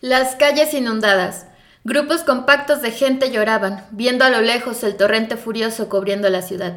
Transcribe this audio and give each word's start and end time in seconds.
Las 0.00 0.34
calles 0.34 0.72
inundadas. 0.72 1.44
Grupos 1.84 2.22
compactos 2.22 2.80
de 2.80 2.90
gente 2.90 3.30
lloraban, 3.30 3.84
viendo 3.90 4.24
a 4.24 4.30
lo 4.30 4.40
lejos 4.40 4.82
el 4.82 4.96
torrente 4.96 5.36
furioso 5.36 5.90
cubriendo 5.90 6.30
la 6.30 6.40
ciudad. 6.40 6.72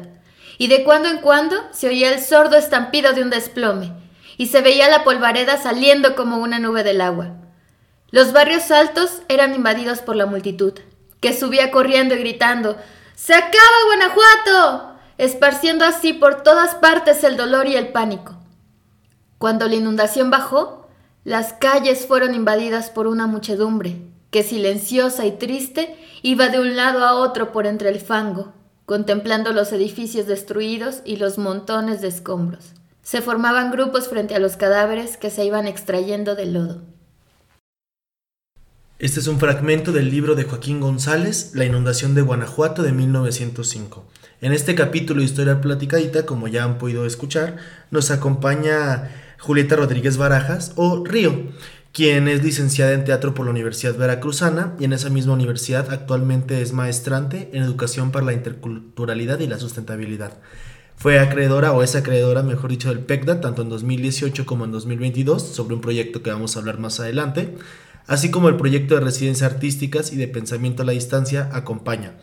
Y 0.58 0.68
de 0.68 0.84
cuando 0.84 1.08
en 1.08 1.18
cuando 1.18 1.56
se 1.72 1.88
oía 1.88 2.12
el 2.12 2.20
sordo 2.20 2.58
estampido 2.58 3.14
de 3.14 3.22
un 3.22 3.30
desplome, 3.30 3.94
y 4.36 4.48
se 4.48 4.60
veía 4.60 4.90
la 4.90 5.04
polvareda 5.04 5.56
saliendo 5.56 6.14
como 6.16 6.36
una 6.36 6.58
nube 6.58 6.84
del 6.84 7.00
agua. 7.00 7.30
Los 8.10 8.32
barrios 8.32 8.70
altos 8.70 9.22
eran 9.28 9.54
invadidos 9.54 10.00
por 10.00 10.16
la 10.16 10.26
multitud, 10.26 10.74
que 11.20 11.32
subía 11.32 11.70
corriendo 11.70 12.14
y 12.14 12.18
gritando 12.18 12.76
¡Se 13.14 13.32
acaba 13.32 13.54
Guanajuato! 13.86 14.98
esparciendo 15.16 15.86
así 15.86 16.12
por 16.12 16.42
todas 16.42 16.74
partes 16.74 17.24
el 17.24 17.38
dolor 17.38 17.68
y 17.68 17.76
el 17.76 17.88
pánico. 17.88 18.36
Cuando 19.38 19.66
la 19.66 19.76
inundación 19.76 20.30
bajó, 20.30 20.83
las 21.24 21.54
calles 21.54 22.06
fueron 22.06 22.34
invadidas 22.34 22.90
por 22.90 23.06
una 23.06 23.26
muchedumbre, 23.26 23.96
que 24.30 24.42
silenciosa 24.42 25.24
y 25.24 25.32
triste 25.32 25.96
iba 26.22 26.50
de 26.50 26.60
un 26.60 26.76
lado 26.76 27.02
a 27.02 27.14
otro 27.14 27.50
por 27.50 27.66
entre 27.66 27.88
el 27.88 27.98
fango, 27.98 28.52
contemplando 28.84 29.52
los 29.54 29.72
edificios 29.72 30.26
destruidos 30.26 31.00
y 31.06 31.16
los 31.16 31.38
montones 31.38 32.02
de 32.02 32.08
escombros. 32.08 32.72
Se 33.02 33.22
formaban 33.22 33.70
grupos 33.70 34.08
frente 34.08 34.34
a 34.34 34.38
los 34.38 34.56
cadáveres 34.56 35.16
que 35.16 35.30
se 35.30 35.46
iban 35.46 35.66
extrayendo 35.66 36.34
del 36.34 36.52
lodo. 36.52 36.82
Este 38.98 39.20
es 39.20 39.26
un 39.26 39.38
fragmento 39.38 39.92
del 39.92 40.10
libro 40.10 40.34
de 40.34 40.44
Joaquín 40.44 40.80
González, 40.80 41.52
La 41.54 41.64
inundación 41.64 42.14
de 42.14 42.22
Guanajuato 42.22 42.82
de 42.82 42.92
1905. 42.92 44.04
En 44.42 44.52
este 44.52 44.74
capítulo 44.74 45.20
de 45.20 45.26
Historia 45.26 45.60
Platicadita, 45.62 46.26
como 46.26 46.48
ya 46.48 46.64
han 46.64 46.76
podido 46.76 47.06
escuchar, 47.06 47.56
nos 47.90 48.10
acompaña 48.10 49.10
Julieta 49.44 49.76
Rodríguez 49.76 50.16
Barajas 50.16 50.72
o 50.76 51.04
Río, 51.04 51.34
quien 51.92 52.28
es 52.28 52.42
licenciada 52.42 52.94
en 52.94 53.04
teatro 53.04 53.34
por 53.34 53.44
la 53.44 53.50
Universidad 53.50 53.94
Veracruzana 53.94 54.74
y 54.80 54.84
en 54.84 54.94
esa 54.94 55.10
misma 55.10 55.34
universidad 55.34 55.92
actualmente 55.92 56.62
es 56.62 56.72
maestrante 56.72 57.50
en 57.52 57.62
educación 57.62 58.10
para 58.10 58.24
la 58.24 58.32
interculturalidad 58.32 59.40
y 59.40 59.46
la 59.46 59.58
sustentabilidad. 59.58 60.38
Fue 60.96 61.18
acreedora 61.18 61.72
o 61.72 61.82
es 61.82 61.94
acreedora, 61.94 62.42
mejor 62.42 62.70
dicho, 62.70 62.88
del 62.88 63.00
PECDA 63.00 63.42
tanto 63.42 63.60
en 63.60 63.68
2018 63.68 64.46
como 64.46 64.64
en 64.64 64.72
2022 64.72 65.42
sobre 65.42 65.74
un 65.74 65.82
proyecto 65.82 66.22
que 66.22 66.30
vamos 66.30 66.56
a 66.56 66.60
hablar 66.60 66.78
más 66.78 66.98
adelante, 66.98 67.54
así 68.06 68.30
como 68.30 68.48
el 68.48 68.56
proyecto 68.56 68.94
de 68.94 69.02
residencias 69.02 69.52
artísticas 69.52 70.10
y 70.10 70.16
de 70.16 70.26
pensamiento 70.26 70.84
a 70.84 70.86
la 70.86 70.92
distancia 70.92 71.50
acompaña 71.52 72.14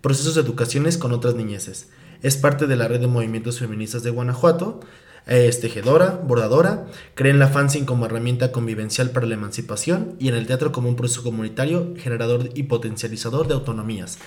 procesos 0.00 0.34
de 0.34 0.40
educaciones 0.40 0.96
con 0.96 1.12
otras 1.12 1.34
niñeces. 1.34 1.90
Es 2.22 2.38
parte 2.38 2.66
de 2.66 2.76
la 2.76 2.88
red 2.88 3.00
de 3.00 3.06
movimientos 3.06 3.58
feministas 3.58 4.02
de 4.02 4.10
Guanajuato, 4.10 4.80
es 5.26 5.60
tejedora, 5.60 6.20
bordadora, 6.24 6.86
cree 7.14 7.32
en 7.32 7.38
la 7.38 7.48
fanzine 7.48 7.86
como 7.86 8.06
herramienta 8.06 8.52
convivencial 8.52 9.10
para 9.10 9.26
la 9.26 9.34
emancipación 9.34 10.16
y 10.18 10.28
en 10.28 10.34
el 10.34 10.46
teatro 10.46 10.72
como 10.72 10.88
un 10.88 10.96
proceso 10.96 11.22
comunitario, 11.22 11.94
generador 11.96 12.50
y 12.54 12.64
potencializador 12.64 13.46
de 13.46 13.54
autonomías. 13.54 14.18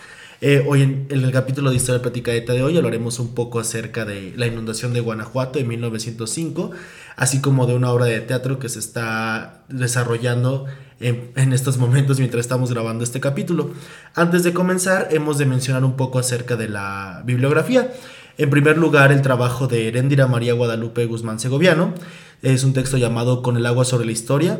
Eh, 0.45 0.61
hoy 0.67 0.81
en, 0.81 1.07
el 1.09 1.31
capítulo 1.31 1.69
de 1.69 1.77
Historia 1.77 2.01
Platicadeta 2.01 2.51
de 2.51 2.63
hoy 2.63 2.75
hablaremos 2.75 3.17
un 3.19 3.33
poco 3.33 3.61
acerca 3.61 4.03
de 4.03 4.33
la 4.35 4.45
inundación 4.45 4.93
de 4.93 4.99
Guanajuato 4.99 5.57
en 5.57 5.69
1905, 5.69 6.71
así 7.15 7.39
como 7.39 7.65
de 7.65 7.75
una 7.75 7.91
obra 7.91 8.07
de 8.07 8.19
teatro 8.19 8.59
que 8.59 8.67
se 8.67 8.79
está 8.79 9.63
desarrollando 9.69 10.65
en, 10.99 11.31
en, 11.37 11.53
estos 11.53 11.77
momentos 11.77 12.19
mientras 12.19 12.41
estamos 12.41 12.73
grabando 12.73 13.05
este 13.05 13.21
capítulo. 13.21 13.71
Antes 14.15 14.43
de 14.43 14.51
comenzar, 14.51 15.07
hemos 15.11 15.37
de 15.37 15.45
mencionar 15.45 15.85
un 15.85 15.95
poco 15.95 16.19
acerca 16.19 16.57
de 16.57 16.67
la 16.67 17.23
bibliografía. 17.25 17.93
En 18.35 18.49
primer 18.49 18.79
lugar, 18.79 19.11
el 19.11 19.21
trabajo 19.21 19.67
de 19.67 19.87
Heréndira 19.87 20.25
María 20.25 20.53
Guadalupe 20.53 21.05
Guzmán 21.05 21.39
Segoviano. 21.39 21.93
Es 22.41 22.63
un 22.63 22.73
texto 22.73 22.97
llamado 22.97 23.43
Con 23.43 23.57
el 23.57 23.65
agua 23.67 23.85
sobre 23.85 24.07
la 24.07 24.11
historia, 24.11 24.59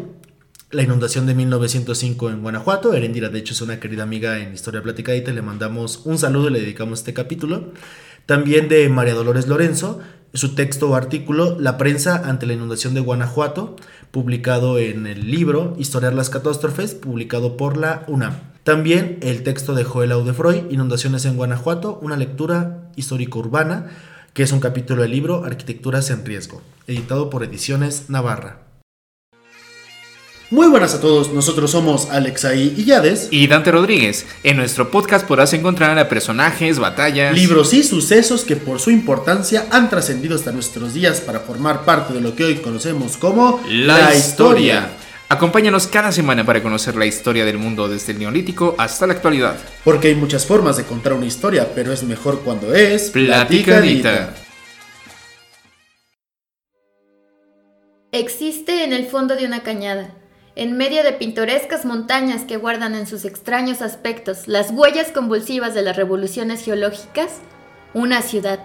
la 0.69 0.83
inundación 0.83 1.25
de 1.25 1.33
1905 1.33 2.29
en 2.29 2.43
Guanajuato. 2.43 2.93
Erendira, 2.93 3.29
de 3.29 3.39
hecho, 3.39 3.53
es 3.53 3.61
una 3.61 3.79
querida 3.79 4.03
amiga 4.03 4.37
en 4.37 4.53
Historia 4.53 4.83
Platicadita. 4.83 5.31
Le 5.31 5.41
mandamos 5.41 6.01
un 6.05 6.19
saludo 6.19 6.49
y 6.49 6.53
le 6.53 6.59
dedicamos 6.61 6.99
este 6.99 7.15
capítulo. 7.15 7.71
También 8.27 8.69
de 8.69 8.87
María 8.89 9.15
Dolores 9.15 9.47
Lorenzo, 9.47 10.01
su 10.35 10.53
texto 10.53 10.91
o 10.91 10.95
artículo 10.95 11.57
La 11.59 11.79
prensa 11.79 12.21
ante 12.29 12.45
la 12.45 12.53
inundación 12.53 12.93
de 12.93 13.01
Guanajuato, 13.01 13.75
publicado 14.11 14.77
en 14.77 15.07
el 15.07 15.31
libro 15.31 15.75
Historiar 15.79 16.13
las 16.13 16.29
catástrofes, 16.29 16.93
publicado 16.93 17.57
por 17.57 17.77
la 17.77 18.05
UNAM. 18.07 18.35
También 18.63 19.17
el 19.23 19.41
texto 19.41 19.73
de 19.73 19.83
Joel 19.83 20.11
Audefroy, 20.11 20.67
Inundaciones 20.69 21.25
en 21.25 21.37
Guanajuato, 21.37 21.97
una 22.03 22.17
lectura 22.17 22.82
histórico-urbana, 22.95 23.91
que 24.33 24.43
es 24.43 24.51
un 24.51 24.59
capítulo 24.59 25.01
del 25.03 25.11
libro 25.11 25.45
Arquitecturas 25.45 26.09
en 26.09 26.25
Riesgo, 26.25 26.61
editado 26.87 27.29
por 27.29 27.43
Ediciones 27.43 28.09
Navarra. 28.09 28.63
Muy 30.53 30.67
buenas 30.67 30.93
a 30.93 31.01
todos, 31.01 31.33
nosotros 31.33 31.71
somos 31.71 32.11
Alexaí 32.11 32.75
y 32.77 32.83
Yades 32.85 33.27
y 33.31 33.47
Dante 33.47 33.71
Rodríguez. 33.71 34.27
En 34.43 34.57
nuestro 34.57 34.91
podcast 34.91 35.25
podrás 35.25 35.51
encontrar 35.53 35.97
a 35.97 36.07
personajes, 36.07 36.77
batallas, 36.77 37.33
libros 37.33 37.73
y 37.73 37.81
sucesos 37.81 38.43
que 38.43 38.55
por 38.55 38.79
su 38.79 38.91
importancia 38.91 39.65
han 39.71 39.89
trascendido 39.89 40.35
hasta 40.35 40.51
nuestros 40.51 40.93
días 40.93 41.21
para 41.21 41.39
formar 41.39 41.85
parte 41.85 42.13
de 42.13 42.21
lo 42.21 42.35
que 42.35 42.43
hoy 42.43 42.55
conocemos 42.57 43.17
como 43.17 43.63
la, 43.67 44.13
historia. 44.13 44.91
Acompáñanos 45.33 45.87
cada 45.87 46.11
semana 46.11 46.45
para 46.45 46.61
conocer 46.61 46.95
la 46.95 47.07
historia 47.07 47.43
del 47.43 47.57
mundo 47.57 47.89
desde 47.89 48.11
el 48.11 48.19
neolítico 48.19 48.75
hasta 48.77 49.07
la 49.07 49.13
actualidad. 49.13 49.57
Porque 49.83 50.09
hay 50.09 50.15
muchas 50.15 50.45
formas 50.45 50.77
de 50.77 50.83
contar 50.83 51.13
una 51.13 51.25
historia, 51.25 51.69
pero 51.73 51.91
es 51.91 52.03
mejor 52.03 52.41
cuando 52.41 52.71
es 52.75 53.09
platicadita. 53.09 54.35
Existe 58.11 58.83
en 58.83 58.93
el 58.93 59.07
fondo 59.07 59.35
de 59.35 59.47
una 59.47 59.63
cañada 59.63 60.11
en 60.55 60.77
medio 60.77 61.01
de 61.01 61.13
pintorescas 61.13 61.83
montañas 61.83 62.43
que 62.43 62.57
guardan 62.57 62.93
en 62.93 63.07
sus 63.07 63.25
extraños 63.25 63.81
aspectos 63.81 64.47
las 64.47 64.69
huellas 64.69 65.11
convulsivas 65.11 65.73
de 65.73 65.81
las 65.81 65.97
revoluciones 65.97 66.63
geológicas, 66.63 67.39
una 67.95 68.21
ciudad, 68.21 68.59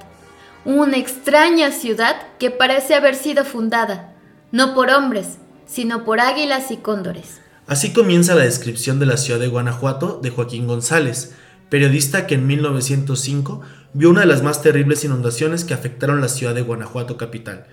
una 0.67 0.99
extraña 0.99 1.73
ciudad 1.73 2.17
que 2.39 2.51
parece 2.51 2.95
haber 2.95 3.15
sido 3.15 3.47
fundada, 3.47 4.13
no 4.53 4.75
por 4.75 4.91
hombres, 4.91 5.39
sino 5.69 6.05
por 6.05 6.19
águilas 6.19 6.73
y 6.73 6.79
cóndores. 6.79 7.41
Así 7.69 7.93
comienza 7.93 8.35
la 8.35 8.43
descripción 8.43 8.99
de 8.99 9.07
la 9.07 9.17
ciudad 9.17 9.39
de 9.39 9.47
Guanajuato 9.47 10.19
de 10.21 10.31
Joaquín 10.31 10.67
González, 10.67 11.35
periodista 11.69 12.27
que 12.27 12.35
en 12.35 12.49
1905 12.49 13.61
vio 13.93 14.11
una 14.11 14.23
de 14.23 14.27
las 14.27 14.43
más 14.43 14.63
terribles 14.63 15.05
inundaciones 15.05 15.65
que 15.65 15.75
afectaron 15.75 16.21
la 16.21 16.29
ciudad 16.29 16.55
de 16.55 16.63
Guanajuato 16.63 17.17
capital 17.17 17.67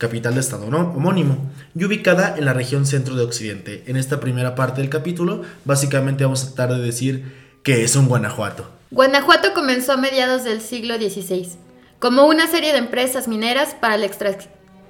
capital 0.00 0.34
de 0.34 0.40
estado 0.40 0.68
¿no? 0.70 0.92
homónimo, 0.96 1.50
y 1.76 1.84
ubicada 1.84 2.34
en 2.36 2.46
la 2.46 2.54
región 2.54 2.86
centro 2.86 3.14
de 3.14 3.22
Occidente. 3.22 3.84
En 3.86 3.96
esta 3.96 4.18
primera 4.18 4.54
parte 4.56 4.80
del 4.80 4.90
capítulo, 4.90 5.42
básicamente 5.66 6.24
vamos 6.24 6.42
a 6.42 6.54
tratar 6.54 6.76
de 6.76 6.82
decir 6.82 7.50
que 7.62 7.84
es 7.84 7.94
un 7.94 8.08
Guanajuato. 8.08 8.68
Guanajuato 8.90 9.52
comenzó 9.52 9.92
a 9.92 9.96
mediados 9.98 10.42
del 10.42 10.62
siglo 10.62 10.96
XVI, 10.96 11.50
como 11.98 12.24
una 12.24 12.48
serie 12.48 12.72
de 12.72 12.78
empresas 12.78 13.28
mineras 13.28 13.76
para 13.78 13.98
la, 13.98 14.06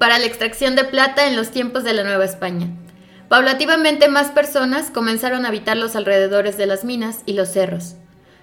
para 0.01 0.19
la 0.19 0.25
extracción 0.25 0.77
de 0.77 0.85
plata 0.85 1.29
en 1.29 1.37
los 1.37 1.51
tiempos 1.51 1.85
de 1.85 1.93
la 1.93 2.05
Nueva 2.05 2.25
España. 2.25 2.69
Paulativamente 3.29 4.09
más 4.09 4.31
personas 4.31 4.91
comenzaron 4.91 5.45
a 5.45 5.49
habitar 5.49 5.77
los 5.77 5.95
alrededores 5.95 6.57
de 6.57 6.65
las 6.65 6.87
minas 6.87 7.19
y 7.27 7.35
los 7.35 7.51
cerros. 7.51 7.97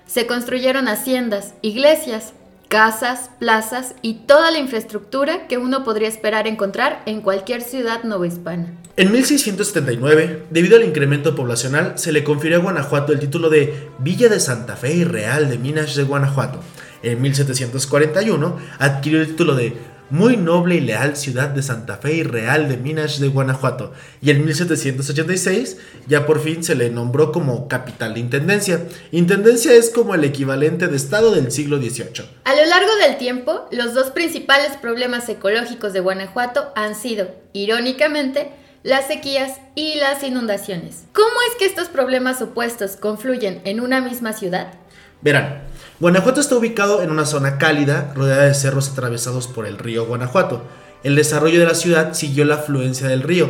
Se 0.06 0.28
construyeron 0.28 0.88
haciendas, 0.88 1.56
iglesias, 1.63 2.34
casas, 2.69 3.31
plazas 3.40 3.96
y 4.03 4.25
toda 4.28 4.51
la 4.51 4.59
infraestructura 4.59 5.47
que 5.47 5.57
uno 5.57 5.84
podría 5.84 6.07
esperar 6.07 6.47
encontrar 6.47 7.01
en 7.07 7.22
cualquier 7.22 7.63
ciudad 7.63 8.03
novohispana. 8.03 8.67
En 8.96 9.12
1679, 9.12 10.44
debido 10.51 10.78
al 10.78 10.84
incremento 10.84 11.34
poblacional, 11.34 11.97
se 11.97 12.12
le 12.12 12.23
confirió 12.23 12.57
a 12.57 12.62
Guanajuato 12.62 13.13
el 13.13 13.19
título 13.19 13.50
de 13.50 13.90
Villa 13.97 14.29
de 14.29 14.40
Santa 14.40 14.75
Fe 14.75 14.94
y 14.94 15.03
Real 15.06 15.50
de 15.50 15.57
Minas 15.57 15.96
de 15.96 16.03
Guanajuato. 16.03 16.59
En 17.01 17.19
1741 17.19 18.57
adquirió 18.78 19.22
el 19.22 19.28
título 19.28 19.56
de 19.56 19.97
muy 20.09 20.38
noble 20.38 20.75
y 20.75 20.81
leal 20.81 21.18
ciudad 21.18 21.50
de 21.50 21.62
Santa 21.62 21.97
Fe 21.97 22.16
y 22.16 22.23
Real 22.23 22.69
de 22.69 22.78
Minas 22.78 23.19
de 23.19 23.28
Guanajuato, 23.28 23.94
y 24.22 24.31
en 24.31 24.45
1786 24.45 25.78
ya 26.07 26.26
por 26.26 26.41
fin 26.41 26.64
se 26.64 26.76
le 26.76 26.90
nombró 26.90 27.31
como 27.31 27.67
capital 27.67 28.14
de 28.14 28.22
Intendencia. 28.22 28.85
Intendencia 29.11 29.73
es 29.73 29.90
como 29.90 30.16
el 30.16 30.23
equivalente 30.23 30.87
de 30.87 30.97
Estado 30.97 31.31
del 31.31 31.52
siglo 31.52 31.78
XVIII. 31.78 32.26
A 32.46 32.55
lo 32.55 32.66
largo 32.66 32.96
del 33.02 33.17
tiempo, 33.17 33.67
los 33.72 33.93
dos 33.93 34.11
principales 34.11 34.78
problemas 34.78 35.28
ecológicos 35.29 35.93
de 35.93 35.99
Guanajuato 35.99 36.72
han 36.76 36.96
sido, 36.96 37.29
irónicamente, 37.53 38.52
las 38.84 39.08
sequías 39.08 39.59
y 39.76 39.96
las 39.96 40.23
inundaciones. 40.23 41.03
¿Cómo 41.11 41.35
es 41.49 41.58
que 41.58 41.66
estos 41.66 41.90
problemas 41.90 42.41
opuestos 42.41 42.96
confluyen 42.96 43.61
en 43.66 43.81
una 43.81 43.99
misma 44.02 44.34
ciudad? 44.34 44.73
Verán, 45.22 45.64
Guanajuato 45.99 46.40
está 46.40 46.55
ubicado 46.55 47.02
en 47.02 47.09
una 47.09 47.26
zona 47.26 47.58
cálida, 47.58 48.11
rodeada 48.14 48.44
de 48.44 48.53
cerros 48.53 48.90
atravesados 48.90 49.47
por 49.47 49.66
el 49.66 49.79
río 49.79 50.05
Guanajuato. 50.05 50.61
El 51.03 51.16
desarrollo 51.16 51.59
de 51.59 51.66
la 51.66 51.73
ciudad 51.73 52.14
siguió 52.14 52.46
la 52.46 52.55
afluencia 52.55 53.08
del 53.08 53.23
río, 53.23 53.49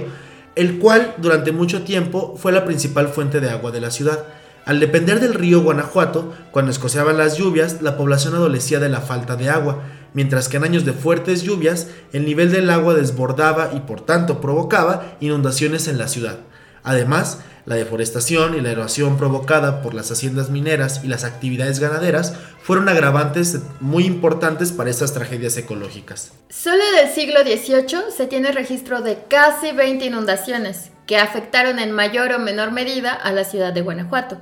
el 0.55 0.79
cual 0.79 1.13
durante 1.17 1.51
mucho 1.51 1.83
tiempo 1.83 2.37
fue 2.37 2.53
la 2.53 2.63
principal 2.63 3.09
fuente 3.09 3.41
de 3.41 3.49
agua 3.49 3.71
de 3.71 3.81
la 3.81 3.91
ciudad. 3.91 4.23
Al 4.65 4.79
depender 4.79 5.19
del 5.19 5.33
río 5.33 5.61
Guanajuato, 5.61 6.33
cuando 6.51 6.71
escoceaban 6.71 7.17
las 7.17 7.37
lluvias, 7.37 7.81
la 7.81 7.97
población 7.97 8.33
adolecía 8.33 8.79
de 8.79 8.87
la 8.87 9.01
falta 9.01 9.35
de 9.35 9.49
agua, 9.49 9.83
mientras 10.13 10.47
que 10.47 10.55
en 10.55 10.63
años 10.63 10.85
de 10.85 10.93
fuertes 10.93 11.43
lluvias, 11.43 11.87
el 12.13 12.23
nivel 12.23 12.49
del 12.49 12.69
agua 12.69 12.93
desbordaba 12.93 13.71
y 13.75 13.81
por 13.81 13.99
tanto 13.99 14.39
provocaba 14.39 15.17
inundaciones 15.19 15.89
en 15.89 15.97
la 15.97 16.07
ciudad. 16.07 16.37
Además, 16.87 17.39
la 17.65 17.75
deforestación 17.75 18.55
y 18.55 18.61
la 18.61 18.71
erosión 18.71 19.17
provocada 19.17 19.81
por 19.81 19.93
las 19.93 20.09
haciendas 20.09 20.49
mineras 20.49 21.01
y 21.03 21.09
las 21.09 21.25
actividades 21.25 21.81
ganaderas 21.81 22.33
fueron 22.63 22.87
agravantes 22.87 23.59
muy 23.81 24.05
importantes 24.05 24.71
para 24.71 24.89
estas 24.89 25.13
tragedias 25.13 25.57
ecológicas. 25.57 26.31
Solo 26.49 26.81
del 26.95 27.09
siglo 27.09 27.41
XVIII 27.41 28.09
se 28.15 28.25
tiene 28.27 28.53
registro 28.53 29.01
de 29.01 29.17
casi 29.27 29.73
20 29.73 30.05
inundaciones 30.05 30.91
que 31.05 31.17
afectaron 31.17 31.79
en 31.79 31.91
mayor 31.91 32.31
o 32.31 32.39
menor 32.39 32.71
medida 32.71 33.11
a 33.11 33.33
la 33.33 33.43
ciudad 33.43 33.73
de 33.73 33.81
Guanajuato. 33.81 34.39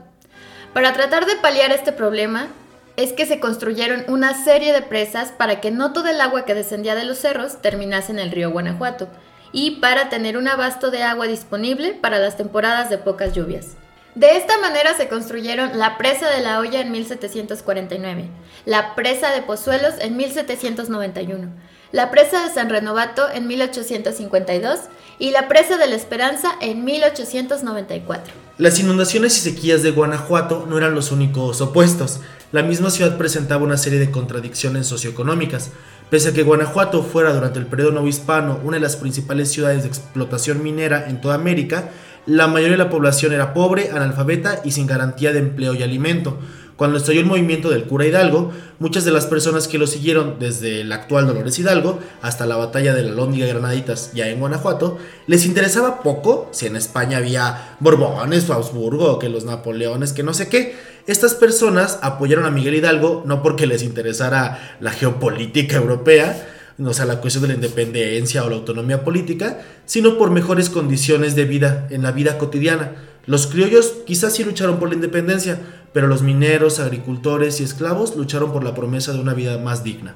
Para 0.75 0.93
tratar 0.93 1.25
de 1.25 1.35
paliar 1.37 1.71
este 1.71 1.93
problema, 1.93 2.49
es 2.95 3.11
que 3.11 3.25
se 3.25 3.39
construyeron 3.39 4.03
una 4.07 4.45
serie 4.45 4.71
de 4.71 4.83
presas 4.83 5.31
para 5.31 5.61
que 5.61 5.71
no 5.71 5.93
todo 5.93 6.09
el 6.09 6.21
agua 6.21 6.45
que 6.45 6.53
descendía 6.53 6.93
de 6.93 7.05
los 7.05 7.17
cerros 7.17 7.59
terminase 7.63 8.11
en 8.11 8.19
el 8.19 8.29
río 8.29 8.51
Guanajuato, 8.51 9.09
y 9.55 9.71
para 9.77 10.09
tener 10.09 10.35
un 10.37 10.49
abasto 10.49 10.91
de 10.91 11.01
agua 11.01 11.27
disponible 11.27 11.93
para 11.93 12.19
las 12.19 12.35
temporadas 12.35 12.89
de 12.89 12.97
pocas 12.97 13.33
lluvias. 13.33 13.77
De 14.13 14.35
esta 14.35 14.57
manera 14.57 14.93
se 14.95 15.07
construyeron 15.07 15.79
la 15.79 15.97
presa 15.97 16.29
de 16.29 16.41
la 16.41 16.59
Hoya 16.59 16.81
en 16.81 16.91
1749, 16.91 18.27
la 18.65 18.95
presa 18.95 19.31
de 19.31 19.41
Pozuelos 19.41 19.93
en 19.99 20.17
1791, 20.17 21.47
la 21.93 22.11
presa 22.11 22.43
de 22.43 22.53
San 22.53 22.69
Renovato 22.69 23.29
en 23.31 23.47
1852 23.47 24.81
y 25.19 25.31
la 25.31 25.47
presa 25.47 25.77
de 25.77 25.87
la 25.87 25.95
Esperanza 25.95 26.51
en 26.59 26.83
1894. 26.83 28.44
Las 28.57 28.79
inundaciones 28.79 29.37
y 29.37 29.41
sequías 29.41 29.83
de 29.83 29.91
Guanajuato 29.91 30.65
no 30.69 30.77
eran 30.77 30.95
los 30.95 31.11
únicos 31.11 31.59
opuestos. 31.59 32.21
La 32.53 32.63
misma 32.63 32.89
ciudad 32.89 33.17
presentaba 33.17 33.65
una 33.65 33.75
serie 33.75 33.99
de 33.99 34.11
contradicciones 34.11 34.87
socioeconómicas. 34.87 35.71
Pese 36.09 36.29
a 36.29 36.33
que 36.33 36.43
Guanajuato 36.43 37.03
fuera 37.03 37.33
durante 37.33 37.59
el 37.59 37.65
periodo 37.65 37.91
novohispano 37.91 38.61
una 38.63 38.77
de 38.77 38.81
las 38.81 38.95
principales 38.95 39.51
ciudades 39.51 39.81
de 39.83 39.89
explotación 39.89 40.63
minera 40.63 41.09
en 41.09 41.19
toda 41.19 41.35
América, 41.35 41.91
la 42.25 42.47
mayoría 42.47 42.77
de 42.77 42.83
la 42.85 42.89
población 42.89 43.33
era 43.33 43.53
pobre, 43.53 43.89
analfabeta 43.91 44.61
y 44.63 44.71
sin 44.71 44.87
garantía 44.87 45.33
de 45.33 45.39
empleo 45.39 45.73
y 45.73 45.83
alimento. 45.83 46.39
Cuando 46.75 46.97
estalló 46.97 47.21
el 47.21 47.25
movimiento 47.25 47.69
del 47.69 47.85
cura 47.85 48.05
Hidalgo, 48.05 48.51
muchas 48.79 49.05
de 49.05 49.11
las 49.11 49.27
personas 49.27 49.69
que 49.69 49.77
lo 49.77 49.87
siguieron 49.87 50.35
desde 50.39 50.81
el 50.81 50.91
actual 50.91 51.25
Dolores 51.25 51.57
Hidalgo 51.57 51.99
hasta 52.21 52.45
la 52.45 52.57
batalla 52.57 52.93
de 52.93 53.03
la 53.03 53.11
Lóndiga 53.11 53.47
Granaditas 53.47 54.11
ya 54.13 54.27
en 54.27 54.41
Guanajuato, 54.41 54.97
les 55.25 55.45
interesaba 55.45 56.03
poco 56.03 56.49
si 56.51 56.65
en 56.65 56.75
España 56.75 57.19
había 57.19 57.77
Borbones, 57.79 58.49
Habsburgo, 58.49 59.19
que 59.19 59.29
los 59.29 59.45
Napoleones, 59.45 60.11
que 60.11 60.23
no 60.23 60.33
sé 60.33 60.49
qué. 60.49 60.75
Estas 61.07 61.33
personas 61.35 61.99
apoyaron 62.01 62.45
a 62.45 62.51
Miguel 62.51 62.75
Hidalgo 62.75 63.23
no 63.25 63.41
porque 63.41 63.67
les 63.67 63.81
interesara 63.81 64.77
la 64.81 64.91
geopolítica 64.91 65.77
europea, 65.77 66.45
o 66.77 66.93
sea, 66.93 67.05
la 67.05 67.21
cuestión 67.21 67.43
de 67.43 67.47
la 67.49 67.53
independencia 67.53 68.43
o 68.43 68.49
la 68.49 68.57
autonomía 68.57 69.05
política, 69.05 69.61
sino 69.85 70.17
por 70.17 70.29
mejores 70.29 70.69
condiciones 70.69 71.37
de 71.37 71.45
vida 71.45 71.87
en 71.89 72.03
la 72.03 72.11
vida 72.11 72.37
cotidiana. 72.37 72.95
Los 73.27 73.47
criollos 73.47 73.93
quizás 74.05 74.33
sí 74.33 74.43
lucharon 74.43 74.77
por 74.77 74.89
la 74.89 74.95
independencia, 74.95 75.59
pero 75.95 76.07
los 76.07 76.23
mineros, 76.23 76.81
agricultores 76.81 77.61
y 77.61 77.63
esclavos 77.63 78.17
lucharon 78.17 78.51
por 78.51 78.65
la 78.65 78.75
promesa 78.75 79.13
de 79.13 79.21
una 79.21 79.33
vida 79.33 79.57
más 79.59 79.81
digna. 79.81 80.13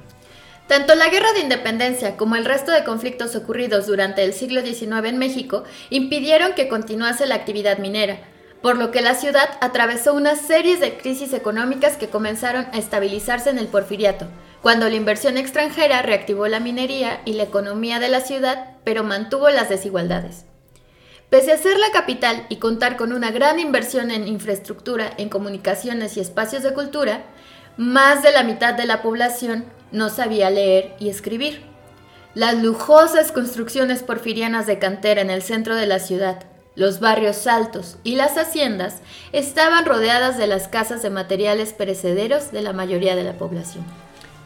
Tanto 0.68 0.94
la 0.94 1.08
Guerra 1.08 1.32
de 1.32 1.40
Independencia 1.40 2.18
como 2.18 2.36
el 2.36 2.44
resto 2.44 2.74
de 2.74 2.84
conflictos 2.84 3.34
ocurridos 3.38 3.88
durante 3.88 4.26
el 4.26 4.34
siglo 4.34 4.60
XIX 4.60 5.06
en 5.06 5.18
México 5.18 5.64
impidieron 5.90 6.52
que 6.54 6.68
continuase 6.68 7.26
la 7.28 7.36
actividad 7.36 7.78
minera, 7.78 8.20
por 8.62 8.78
lo 8.78 8.92
que 8.92 9.00
la 9.00 9.16
ciudad 9.16 9.50
atravesó 9.62 10.14
una 10.14 10.36
serie 10.36 10.76
de 10.76 10.98
crisis 10.98 11.32
económicas 11.32 11.96
que 11.96 12.10
comenzaron 12.10 12.66
a 12.74 12.78
estabilizarse 12.78 13.50
en 13.50 13.58
el 13.58 13.68
porfiriato, 13.68 14.28
cuando 14.62 14.90
la 14.90 14.98
inversión 14.98 15.38
extranjera 15.38 16.02
reactivó 16.02 16.50
la 16.50 16.60
minería 16.60 17.22
y 17.24 17.36
la 17.36 17.44
economía 17.44 18.00
de 18.00 18.10
la 18.10 18.20
ciudad, 18.20 18.76
pero 18.84 19.06
mantuvo 19.06 19.50
las 19.50 19.70
desigualdades. 19.70 20.49
Pese 21.30 21.52
a 21.52 21.58
ser 21.58 21.78
la 21.78 21.92
capital 21.92 22.48
y 22.50 22.56
contar 22.56 22.98
con 22.98 23.14
una 23.14 23.30
gran 23.30 23.60
inversión 23.60 24.10
en 24.10 24.28
infraestructura, 24.28 25.12
en 25.18 25.30
comunicaciones 25.30 26.18
y 26.18 26.22
espacios 26.22 26.64
de 26.64 26.74
cultura, 26.74 27.24
más 27.78 28.24
de 28.24 28.32
la 28.32 28.44
mitad 28.44 28.74
de 28.74 28.88
la 28.88 29.04
población 29.04 29.66
no 29.92 30.10
sabía 30.10 30.50
leer 30.50 30.96
y 31.00 31.10
escribir. 31.10 31.62
Las 32.34 32.62
lujosas 32.62 33.32
construcciones 33.32 34.02
porfirianas 34.02 34.66
de 34.66 34.80
cantera 34.80 35.22
en 35.22 35.30
el 35.30 35.44
centro 35.44 35.76
de 35.76 35.86
la 35.86 36.00
ciudad, 36.00 36.46
los 36.76 37.00
barrios 37.00 37.46
altos 37.46 37.98
y 38.04 38.16
las 38.16 38.38
haciendas 38.38 39.02
estaban 39.32 39.86
rodeadas 39.86 40.38
de 40.38 40.48
las 40.48 40.68
casas 40.68 41.04
de 41.04 41.12
materiales 41.12 41.74
perecederos 41.74 42.52
de 42.52 42.64
la 42.64 42.74
mayoría 42.74 43.16
de 43.16 43.24
la 43.24 43.38
población. 43.38 43.84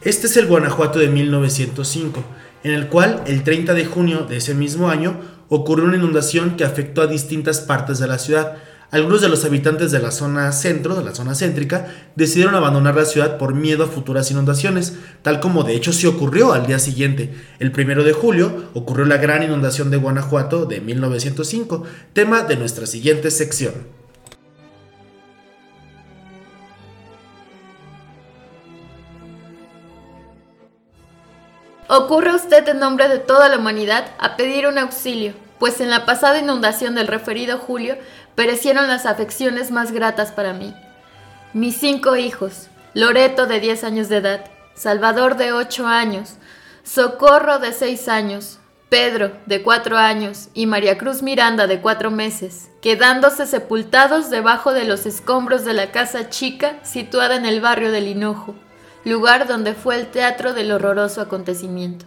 Este 0.02 0.26
es 0.26 0.36
el 0.36 0.46
Guanajuato 0.46 0.98
de 0.98 1.08
1905, 1.08 2.22
en 2.62 2.72
el 2.72 2.88
cual 2.88 3.22
el 3.26 3.42
30 3.42 3.72
de 3.72 3.86
junio 3.86 4.24
de 4.24 4.36
ese 4.36 4.52
mismo 4.52 4.90
año 4.90 5.33
ocurrió 5.48 5.84
una 5.84 5.96
inundación 5.96 6.56
que 6.56 6.64
afectó 6.64 7.02
a 7.02 7.06
distintas 7.06 7.60
partes 7.60 7.98
de 7.98 8.06
la 8.06 8.18
ciudad. 8.18 8.56
Algunos 8.90 9.20
de 9.20 9.28
los 9.28 9.44
habitantes 9.44 9.90
de 9.90 9.98
la 9.98 10.10
zona 10.10 10.52
centro, 10.52 10.94
de 10.94 11.04
la 11.04 11.14
zona 11.14 11.34
céntrica, 11.34 11.88
decidieron 12.14 12.54
abandonar 12.54 12.94
la 12.94 13.04
ciudad 13.04 13.38
por 13.38 13.54
miedo 13.54 13.84
a 13.84 13.88
futuras 13.88 14.30
inundaciones, 14.30 14.94
tal 15.22 15.40
como 15.40 15.64
de 15.64 15.74
hecho 15.74 15.92
sí 15.92 16.06
ocurrió 16.06 16.52
al 16.52 16.66
día 16.66 16.78
siguiente. 16.78 17.34
El 17.58 17.72
primero 17.72 18.04
de 18.04 18.12
julio 18.12 18.70
ocurrió 18.74 19.04
la 19.04 19.16
gran 19.16 19.42
inundación 19.42 19.90
de 19.90 19.96
Guanajuato 19.96 20.66
de 20.66 20.80
1905, 20.80 21.82
tema 22.12 22.42
de 22.42 22.56
nuestra 22.56 22.86
siguiente 22.86 23.30
sección. 23.30 24.03
Ocurre 31.88 32.34
usted 32.34 32.66
en 32.66 32.78
nombre 32.78 33.08
de 33.08 33.18
toda 33.18 33.50
la 33.50 33.58
humanidad 33.58 34.06
a 34.18 34.36
pedir 34.36 34.66
un 34.66 34.78
auxilio, 34.78 35.34
pues 35.58 35.80
en 35.80 35.90
la 35.90 36.06
pasada 36.06 36.38
inundación 36.38 36.94
del 36.94 37.06
referido 37.06 37.58
julio 37.58 37.98
perecieron 38.34 38.88
las 38.88 39.04
afecciones 39.04 39.70
más 39.70 39.92
gratas 39.92 40.32
para 40.32 40.54
mí. 40.54 40.74
Mis 41.52 41.76
cinco 41.76 42.16
hijos, 42.16 42.68
Loreto 42.94 43.46
de 43.46 43.60
10 43.60 43.84
años 43.84 44.08
de 44.08 44.16
edad, 44.16 44.44
Salvador 44.74 45.36
de 45.36 45.52
8 45.52 45.86
años, 45.86 46.36
Socorro 46.84 47.58
de 47.58 47.72
6 47.72 48.08
años, 48.08 48.60
Pedro 48.88 49.32
de 49.44 49.62
4 49.62 49.98
años 49.98 50.48
y 50.54 50.66
María 50.66 50.96
Cruz 50.96 51.22
Miranda 51.22 51.66
de 51.66 51.82
4 51.82 52.10
meses, 52.10 52.70
quedándose 52.80 53.46
sepultados 53.46 54.30
debajo 54.30 54.72
de 54.72 54.84
los 54.84 55.04
escombros 55.04 55.66
de 55.66 55.74
la 55.74 55.90
casa 55.90 56.30
chica 56.30 56.76
situada 56.82 57.36
en 57.36 57.44
el 57.44 57.60
barrio 57.60 57.92
del 57.92 58.08
Hinojo 58.08 58.54
lugar 59.04 59.46
donde 59.46 59.74
fue 59.74 60.00
el 60.00 60.06
teatro 60.08 60.54
del 60.54 60.72
horroroso 60.72 61.20
acontecimiento. 61.20 62.06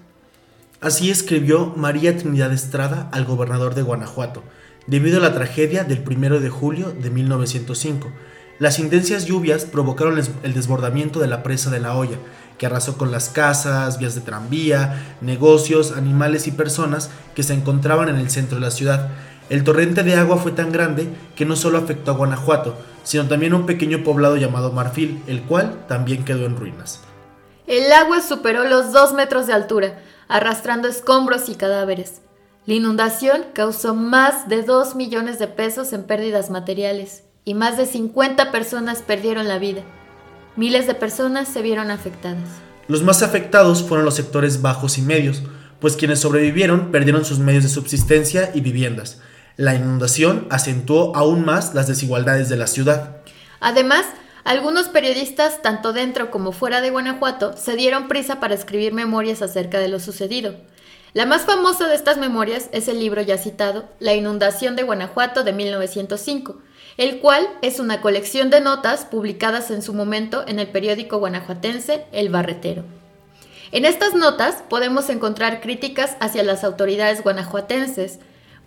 Así 0.81 1.09
escribió 1.09 1.73
María 1.75 2.17
Trinidad 2.17 2.51
Estrada 2.51 3.09
al 3.11 3.25
gobernador 3.25 3.75
de 3.75 3.81
Guanajuato, 3.81 4.43
debido 4.85 5.17
a 5.17 5.21
la 5.21 5.33
tragedia 5.33 5.83
del 5.83 6.03
1 6.07 6.39
de 6.39 6.49
julio 6.49 6.91
de 6.91 7.09
1905. 7.09 8.11
Las 8.59 8.79
intensas 8.79 9.25
lluvias 9.25 9.65
provocaron 9.65 10.19
el 10.43 10.53
desbordamiento 10.53 11.19
de 11.19 11.27
la 11.27 11.43
presa 11.43 11.69
de 11.69 11.79
la 11.79 11.95
olla, 11.95 12.17
que 12.57 12.65
arrasó 12.65 12.97
con 12.97 13.11
las 13.11 13.29
casas, 13.29 13.99
vías 13.99 14.15
de 14.15 14.21
tranvía, 14.21 15.17
negocios, 15.21 15.91
animales 15.95 16.47
y 16.47 16.51
personas 16.51 17.11
que 17.35 17.43
se 17.43 17.53
encontraban 17.53 18.09
en 18.09 18.15
el 18.15 18.31
centro 18.31 18.57
de 18.57 18.65
la 18.65 18.71
ciudad. 18.71 19.09
El 19.49 19.63
torrente 19.63 20.03
de 20.03 20.15
agua 20.15 20.37
fue 20.37 20.51
tan 20.51 20.71
grande 20.71 21.07
que 21.35 21.45
no 21.45 21.55
solo 21.55 21.77
afectó 21.77 22.11
a 22.11 22.15
Guanajuato, 22.15 22.77
sino 23.03 23.27
también 23.27 23.53
un 23.53 23.65
pequeño 23.65 24.03
poblado 24.03 24.35
llamado 24.35 24.73
Marfil, 24.73 25.23
el 25.27 25.41
cual 25.43 25.85
también 25.87 26.25
quedó 26.25 26.45
en 26.45 26.57
ruinas. 26.57 27.01
El 27.65 27.91
agua 27.91 28.21
superó 28.21 28.65
los 28.65 28.91
dos 28.91 29.13
metros 29.13 29.47
de 29.47 29.53
altura, 29.53 29.99
arrastrando 30.27 30.87
escombros 30.87 31.47
y 31.47 31.55
cadáveres. 31.55 32.21
La 32.65 32.73
inundación 32.73 33.45
causó 33.53 33.95
más 33.95 34.49
de 34.49 34.63
2 34.63 34.95
millones 34.95 35.39
de 35.39 35.47
pesos 35.47 35.93
en 35.93 36.03
pérdidas 36.03 36.49
materiales 36.49 37.23
y 37.45 37.53
más 37.53 37.77
de 37.77 37.85
50 37.85 38.51
personas 38.51 39.01
perdieron 39.01 39.47
la 39.47 39.57
vida. 39.57 39.83
Miles 40.57 40.87
de 40.87 40.93
personas 40.93 41.47
se 41.47 41.61
vieron 41.61 41.91
afectadas. 41.91 42.49
Los 42.89 43.03
más 43.03 43.23
afectados 43.23 43.83
fueron 43.83 44.05
los 44.05 44.15
sectores 44.15 44.61
bajos 44.61 44.97
y 44.97 45.01
medios, 45.01 45.43
pues 45.79 45.95
quienes 45.95 46.19
sobrevivieron 46.19 46.91
perdieron 46.91 47.23
sus 47.23 47.39
medios 47.39 47.63
de 47.63 47.69
subsistencia 47.69 48.51
y 48.53 48.59
viviendas. 48.59 49.21
La 49.57 49.73
inundación 49.73 50.45
acentuó 50.51 51.15
aún 51.15 51.43
más 51.43 51.73
las 51.73 51.87
desigualdades 51.87 52.47
de 52.47 52.57
la 52.57 52.67
ciudad. 52.67 53.17
Además, 53.59 54.05
algunos 54.43 54.87
periodistas, 54.87 55.63
tanto 55.63 55.93
dentro 55.93 56.29
como 56.29 56.51
fuera 56.51 56.79
de 56.79 56.91
Guanajuato, 56.91 57.57
se 57.57 57.75
dieron 57.75 58.07
prisa 58.07 58.39
para 58.39 58.53
escribir 58.53 58.93
memorias 58.93 59.41
acerca 59.41 59.79
de 59.79 59.87
lo 59.87 59.99
sucedido. 59.99 60.53
La 61.13 61.25
más 61.25 61.41
famosa 61.41 61.87
de 61.87 61.95
estas 61.95 62.17
memorias 62.17 62.69
es 62.71 62.87
el 62.87 62.99
libro 62.99 63.19
ya 63.23 63.39
citado, 63.39 63.89
La 63.99 64.13
inundación 64.13 64.75
de 64.75 64.83
Guanajuato 64.83 65.43
de 65.43 65.53
1905, 65.53 66.59
el 66.97 67.19
cual 67.19 67.47
es 67.63 67.79
una 67.79 67.99
colección 67.99 68.51
de 68.51 68.61
notas 68.61 69.05
publicadas 69.05 69.71
en 69.71 69.81
su 69.81 69.95
momento 69.95 70.43
en 70.47 70.59
el 70.59 70.67
periódico 70.67 71.17
guanajuatense 71.17 72.05
El 72.11 72.29
Barretero. 72.29 72.83
En 73.71 73.85
estas 73.85 74.13
notas 74.13 74.63
podemos 74.69 75.09
encontrar 75.09 75.61
críticas 75.61 76.15
hacia 76.19 76.43
las 76.43 76.63
autoridades 76.63 77.23
guanajuatenses, 77.23 78.19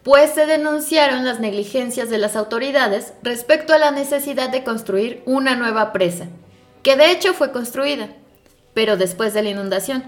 pues 0.02 0.32
se 0.34 0.46
denunciaron 0.46 1.24
las 1.24 1.40
negligencias 1.40 2.08
de 2.08 2.18
las 2.18 2.36
autoridades 2.36 3.12
respecto 3.22 3.74
a 3.74 3.78
la 3.78 3.90
necesidad 3.90 4.50
de 4.50 4.64
construir 4.64 5.22
una 5.26 5.56
nueva 5.56 5.92
presa, 5.92 6.26
que 6.82 6.96
de 6.96 7.10
hecho 7.10 7.34
fue 7.34 7.52
construida, 7.52 8.08
pero 8.72 8.96
después 8.96 9.34
de 9.34 9.42
la 9.42 9.50
inundación, 9.50 10.04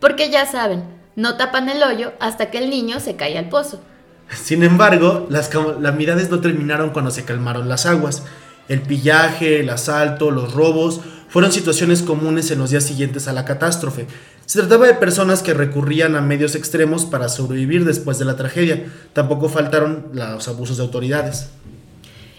porque 0.00 0.30
ya 0.30 0.46
saben, 0.46 0.82
no 1.14 1.36
tapan 1.36 1.68
el 1.68 1.82
hoyo 1.82 2.12
hasta 2.20 2.50
que 2.50 2.58
el 2.58 2.70
niño 2.70 3.00
se 3.00 3.16
cae 3.16 3.38
al 3.38 3.48
pozo. 3.48 3.80
Sin 4.30 4.62
embargo, 4.62 5.26
las 5.30 5.48
calamidades 5.48 6.30
no 6.30 6.40
terminaron 6.40 6.90
cuando 6.90 7.10
se 7.10 7.24
calmaron 7.24 7.68
las 7.68 7.86
aguas. 7.86 8.24
El 8.68 8.82
pillaje, 8.82 9.60
el 9.60 9.70
asalto, 9.70 10.30
los 10.30 10.52
robos 10.52 11.00
fueron 11.28 11.52
situaciones 11.52 12.02
comunes 12.02 12.50
en 12.50 12.58
los 12.58 12.70
días 12.70 12.84
siguientes 12.84 13.26
a 13.26 13.32
la 13.32 13.44
catástrofe. 13.44 14.06
Se 14.48 14.60
trataba 14.60 14.86
de 14.86 14.94
personas 14.94 15.42
que 15.42 15.52
recurrían 15.52 16.16
a 16.16 16.22
medios 16.22 16.54
extremos 16.54 17.04
para 17.04 17.28
sobrevivir 17.28 17.84
después 17.84 18.18
de 18.18 18.24
la 18.24 18.36
tragedia. 18.36 18.90
Tampoco 19.12 19.50
faltaron 19.50 20.08
los 20.14 20.48
abusos 20.48 20.78
de 20.78 20.84
autoridades. 20.84 21.50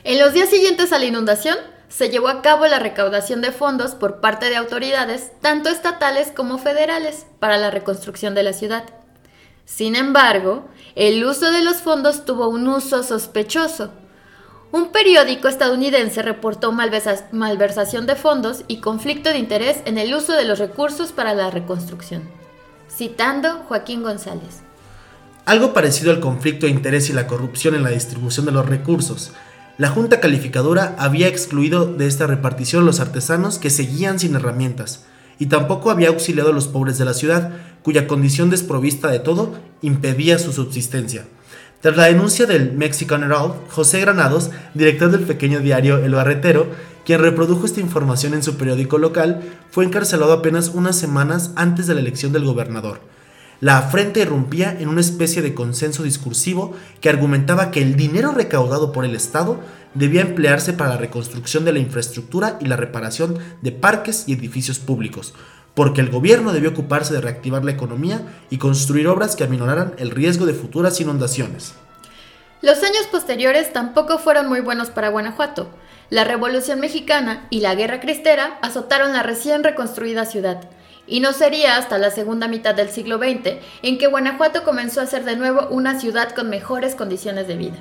En 0.04 0.18
los 0.18 0.34
días 0.34 0.50
siguientes 0.50 0.92
a 0.92 0.98
la 0.98 1.06
inundación, 1.06 1.56
se 1.88 2.10
llevó 2.10 2.30
a 2.30 2.42
cabo 2.42 2.66
la 2.66 2.80
recaudación 2.80 3.42
de 3.42 3.51
fondos 3.51 3.92
por 3.92 4.22
parte 4.22 4.50
de 4.50 4.56
autoridades, 4.56 5.30
tanto 5.39 5.70
estatales 5.70 6.32
como 6.36 6.58
federales, 6.58 7.28
para 7.38 7.60
la 7.60 7.70
reconstrucción 7.70 8.34
de 8.34 8.42
la 8.42 8.54
ciudad. 8.54 8.86
Sin 9.66 9.96
embargo, 9.96 10.68
el 10.96 11.24
uso 11.24 11.51
de 11.51 11.62
los 11.62 11.75
fondos 11.75 12.25
tuvo 12.25 12.48
un 12.48 12.68
uso 12.70 13.04
sospechoso. 13.04 13.92
Un 14.71 14.91
periódico 14.91 15.47
estadounidense 15.47 16.21
reportó 16.21 16.71
malversación 16.71 18.05
de 18.05 18.15
fondos 18.15 18.63
y 18.67 18.77
conflicto 18.77 19.29
de 19.29 19.39
interés 19.39 19.77
en 19.85 19.97
el 19.97 20.13
uso 20.13 20.33
de 20.33 20.45
los 20.45 20.59
recursos 20.59 21.11
para 21.11 21.33
la 21.33 21.49
reconstrucción. 21.49 22.21
Citando 22.88 23.63
Joaquín 23.67 24.03
González. 24.03 24.61
Algo 25.45 25.73
parecido 25.73 26.11
al 26.11 26.19
conflicto 26.19 26.67
de 26.67 26.71
interés 26.71 27.09
y 27.09 27.13
la 27.13 27.25
corrupción 27.25 27.73
en 27.73 27.81
la 27.81 27.89
distribución 27.89 28.45
de 28.45 28.51
los 28.51 28.67
recursos. 28.67 29.31
La 29.79 29.89
Junta 29.89 30.19
Calificadora 30.19 30.95
había 30.99 31.27
excluido 31.27 31.85
de 31.85 32.05
esta 32.05 32.27
repartición 32.27 32.85
los 32.85 32.99
artesanos 32.99 33.57
que 33.57 33.71
seguían 33.71 34.19
sin 34.19 34.35
herramientas, 34.35 35.05
y 35.39 35.47
tampoco 35.47 35.89
había 35.89 36.09
auxiliado 36.09 36.51
a 36.51 36.53
los 36.53 36.67
pobres 36.67 36.99
de 36.99 37.05
la 37.05 37.15
ciudad, 37.15 37.53
cuya 37.81 38.05
condición 38.05 38.51
desprovista 38.51 39.09
de 39.09 39.19
todo 39.19 39.55
impedía 39.81 40.38
su 40.38 40.51
subsistencia. 40.51 41.25
Tras 41.81 41.95
la 41.95 42.07
denuncia 42.07 42.45
del 42.45 42.74
Mexican 42.74 43.24
Herald, 43.24 43.53
José 43.69 44.01
Granados, 44.01 44.51
director 44.74 45.12
del 45.12 45.21
pequeño 45.21 45.62
diario 45.62 46.00
El 46.00 46.13
Barretero, 46.13 46.67
quien 47.05 47.21
reprodujo 47.21 47.65
esta 47.65 47.79
información 47.79 48.33
en 48.33 48.43
su 48.43 48.57
periódico 48.57 48.98
local, 48.98 49.41
fue 49.71 49.86
encarcelado 49.86 50.33
apenas 50.33 50.71
unas 50.74 50.98
semanas 50.98 51.51
antes 51.55 51.88
de 51.88 51.93
la 51.93 52.01
elección 52.01 52.33
del 52.33 52.43
gobernador. 52.43 53.00
La 53.62 53.77
afrenta 53.77 54.19
irrumpía 54.19 54.75
en 54.77 54.89
una 54.89 55.00
especie 55.00 55.41
de 55.41 55.53
consenso 55.53 56.03
discursivo 56.03 56.74
que 57.00 57.07
argumentaba 57.07 57.71
que 57.71 57.81
el 57.81 57.95
dinero 57.95 58.33
recaudado 58.33 58.91
por 58.91 59.05
el 59.05 59.15
Estado 59.15 59.62
debía 59.93 60.21
emplearse 60.21 60.74
para 60.74 60.91
la 60.91 60.98
reconstrucción 60.98 61.63
de 61.63 61.71
la 61.71 61.79
infraestructura 61.79 62.57
y 62.59 62.65
la 62.65 62.75
reparación 62.75 63.38
de 63.62 63.71
parques 63.71 64.25
y 64.27 64.33
edificios 64.33 64.79
públicos, 64.79 65.33
porque 65.79 66.01
el 66.01 66.09
gobierno 66.09 66.51
debió 66.51 66.71
ocuparse 66.71 67.13
de 67.13 67.21
reactivar 67.21 67.63
la 67.63 67.71
economía 67.71 68.19
y 68.50 68.57
construir 68.57 69.07
obras 69.07 69.38
que 69.38 69.45
aminoraran 69.45 69.93
el 69.98 70.12
riesgo 70.12 70.45
de 70.45 70.53
futuras 70.53 71.00
inundaciones. 71.00 71.71
Los 72.62 72.83
años 72.83 73.07
posteriores 73.09 73.71
tampoco 73.71 74.17
fueron 74.17 74.50
muy 74.50 74.59
buenos 74.59 74.89
para 74.89 75.07
Guanajuato. 75.07 75.69
La 76.09 76.25
Revolución 76.25 76.81
Mexicana 76.81 77.48
y 77.50 77.62
la 77.62 77.75
Guerra 77.75 78.01
Cristera 78.01 78.59
azotaron 78.62 79.13
la 79.13 79.24
recién 79.24 79.63
reconstruida 79.63 80.25
ciudad, 80.25 80.69
y 81.07 81.21
no 81.21 81.31
sería 81.31 81.77
hasta 81.77 81.98
la 81.98 82.12
segunda 82.12 82.50
mitad 82.50 82.75
del 82.75 82.89
siglo 82.89 83.17
XX 83.17 83.53
en 83.81 83.98
que 83.98 84.07
Guanajuato 84.07 84.65
comenzó 84.65 85.00
a 85.00 85.05
ser 85.05 85.24
de 85.24 85.38
nuevo 85.38 85.65
una 85.69 85.98
ciudad 85.98 86.36
con 86.36 86.50
mejores 86.50 86.93
condiciones 86.93 87.48
de 87.48 87.55
vida. 87.55 87.77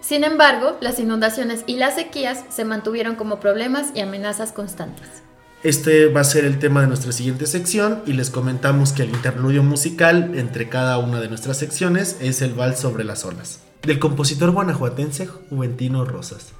Sin 0.00 0.22
embargo, 0.22 0.76
las 0.80 1.00
inundaciones 1.00 1.64
y 1.66 1.74
las 1.74 1.96
sequías 1.96 2.44
se 2.50 2.64
mantuvieron 2.64 3.16
como 3.16 3.40
problemas 3.40 3.88
y 3.96 4.00
amenazas 4.00 4.52
constantes. 4.52 5.24
Este 5.62 6.08
va 6.08 6.22
a 6.22 6.24
ser 6.24 6.44
el 6.44 6.58
tema 6.58 6.80
de 6.80 6.88
nuestra 6.88 7.12
siguiente 7.12 7.46
sección 7.46 8.02
y 8.04 8.14
les 8.14 8.30
comentamos 8.30 8.92
que 8.92 9.04
el 9.04 9.10
interludio 9.10 9.62
musical 9.62 10.32
entre 10.34 10.68
cada 10.68 10.98
una 10.98 11.20
de 11.20 11.28
nuestras 11.28 11.56
secciones 11.56 12.16
es 12.20 12.42
el 12.42 12.54
vals 12.54 12.80
sobre 12.80 13.04
las 13.04 13.24
olas, 13.24 13.60
del 13.82 14.00
compositor 14.00 14.50
guanajuatense 14.50 15.28
Juventino 15.28 16.04
Rosas. 16.04 16.52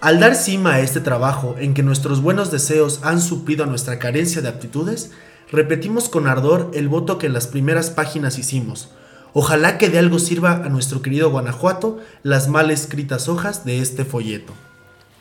Al 0.00 0.18
dar 0.18 0.34
cima 0.34 0.74
a 0.74 0.80
este 0.80 1.00
trabajo 1.00 1.54
en 1.56 1.74
que 1.74 1.84
nuestros 1.84 2.20
buenos 2.20 2.50
deseos 2.50 2.98
han 3.04 3.20
suplido 3.20 3.62
a 3.62 3.68
nuestra 3.68 4.00
carencia 4.00 4.42
de 4.42 4.48
aptitudes, 4.48 5.12
repetimos 5.52 6.08
con 6.08 6.26
ardor 6.26 6.72
el 6.74 6.88
voto 6.88 7.18
que 7.18 7.26
en 7.26 7.32
las 7.32 7.46
primeras 7.46 7.90
páginas 7.90 8.40
hicimos, 8.40 8.90
Ojalá 9.34 9.78
que 9.78 9.88
de 9.88 9.98
algo 9.98 10.18
sirva 10.18 10.52
a 10.52 10.68
nuestro 10.68 11.02
querido 11.02 11.30
Guanajuato 11.30 11.98
las 12.22 12.48
mal 12.48 12.70
escritas 12.70 13.28
hojas 13.28 13.64
de 13.64 13.80
este 13.80 14.04
folleto. 14.04 14.52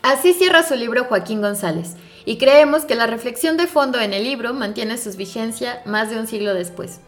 Así 0.02 0.34
cierra 0.34 0.64
su 0.64 0.76
libro 0.76 1.04
Joaquín 1.04 1.42
González, 1.42 1.96
y 2.24 2.38
creemos 2.38 2.86
que 2.86 2.96
la 2.96 3.08
reflexión 3.08 3.58
de 3.58 3.68
fondo 3.68 4.00
en 4.00 4.14
el 4.14 4.24
libro 4.24 4.54
mantiene 4.54 4.98
su 4.98 5.12
vigencia 5.18 5.82
más 5.86 6.10
de 6.10 6.18
un 6.18 6.28
siglo 6.28 6.54
después. 6.54 7.00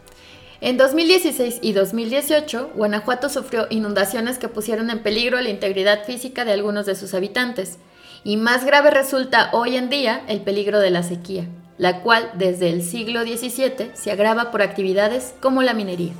En 0.60 0.76
2016 0.76 1.60
y 1.62 1.72
2018, 1.72 2.72
Guanajuato 2.74 3.30
sufrió 3.30 3.66
inundaciones 3.70 4.36
que 4.36 4.48
pusieron 4.48 4.90
en 4.90 5.02
peligro 5.02 5.40
la 5.40 5.48
integridad 5.48 6.04
física 6.04 6.44
de 6.44 6.52
algunos 6.52 6.84
de 6.84 6.96
sus 6.96 7.14
habitantes, 7.14 7.78
y 8.24 8.36
más 8.36 8.66
grave 8.66 8.90
resulta 8.90 9.48
hoy 9.52 9.76
en 9.76 9.88
día 9.88 10.22
el 10.28 10.42
peligro 10.42 10.78
de 10.80 10.90
la 10.90 11.02
sequía, 11.02 11.46
la 11.78 12.02
cual 12.02 12.30
desde 12.34 12.68
el 12.68 12.82
siglo 12.82 13.22
XVII 13.22 13.92
se 13.94 14.10
agrava 14.10 14.50
por 14.50 14.60
actividades 14.60 15.32
como 15.40 15.62
la 15.62 15.72
minería. 15.72 16.12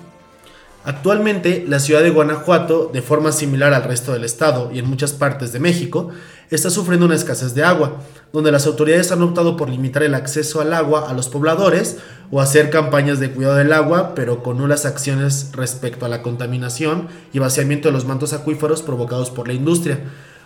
Actualmente, 0.83 1.67
la 1.69 1.79
ciudad 1.79 2.03
de 2.03 2.09
Guanajuato, 2.09 2.91
de 2.91 3.03
forma 3.03 3.33
similar 3.33 3.75
al 3.75 3.85
resto 3.85 4.13
del 4.13 4.25
estado 4.25 4.71
y 4.73 4.79
en 4.79 4.89
muchas 4.89 5.13
partes 5.13 5.53
de 5.53 5.61
México, 5.61 6.09
está 6.49 6.71
sufriendo 6.71 7.05
una 7.05 7.15
escasez 7.15 7.55
de 7.55 7.65
agua, 7.65 8.01
donde 8.33 8.51
las 8.51 8.67
autoridades 8.67 9.13
han 9.13 9.21
optado 9.21 9.59
por 9.59 9.69
limitar 9.69 10.03
el 10.03 10.15
acceso 10.15 10.63
al 10.63 10.73
agua 10.73 11.11
a 11.11 11.13
los 11.13 11.29
pobladores 11.29 11.99
o 12.31 12.41
hacer 12.41 12.71
campañas 12.71 13.21
de 13.21 13.31
cuidado 13.31 13.57
del 13.57 13.75
agua, 13.75 14.15
pero 14.15 14.43
con 14.43 14.57
nulas 14.57 14.87
acciones 14.87 15.51
respecto 15.53 16.07
a 16.07 16.09
la 16.09 16.23
contaminación 16.23 17.09
y 17.35 17.41
vaciamiento 17.41 17.89
de 17.89 17.93
los 17.93 18.07
mantos 18.07 18.33
acuíferos 18.33 18.81
provocados 18.81 19.31
por 19.31 19.49
la 19.49 19.55
industria. 19.55 20.01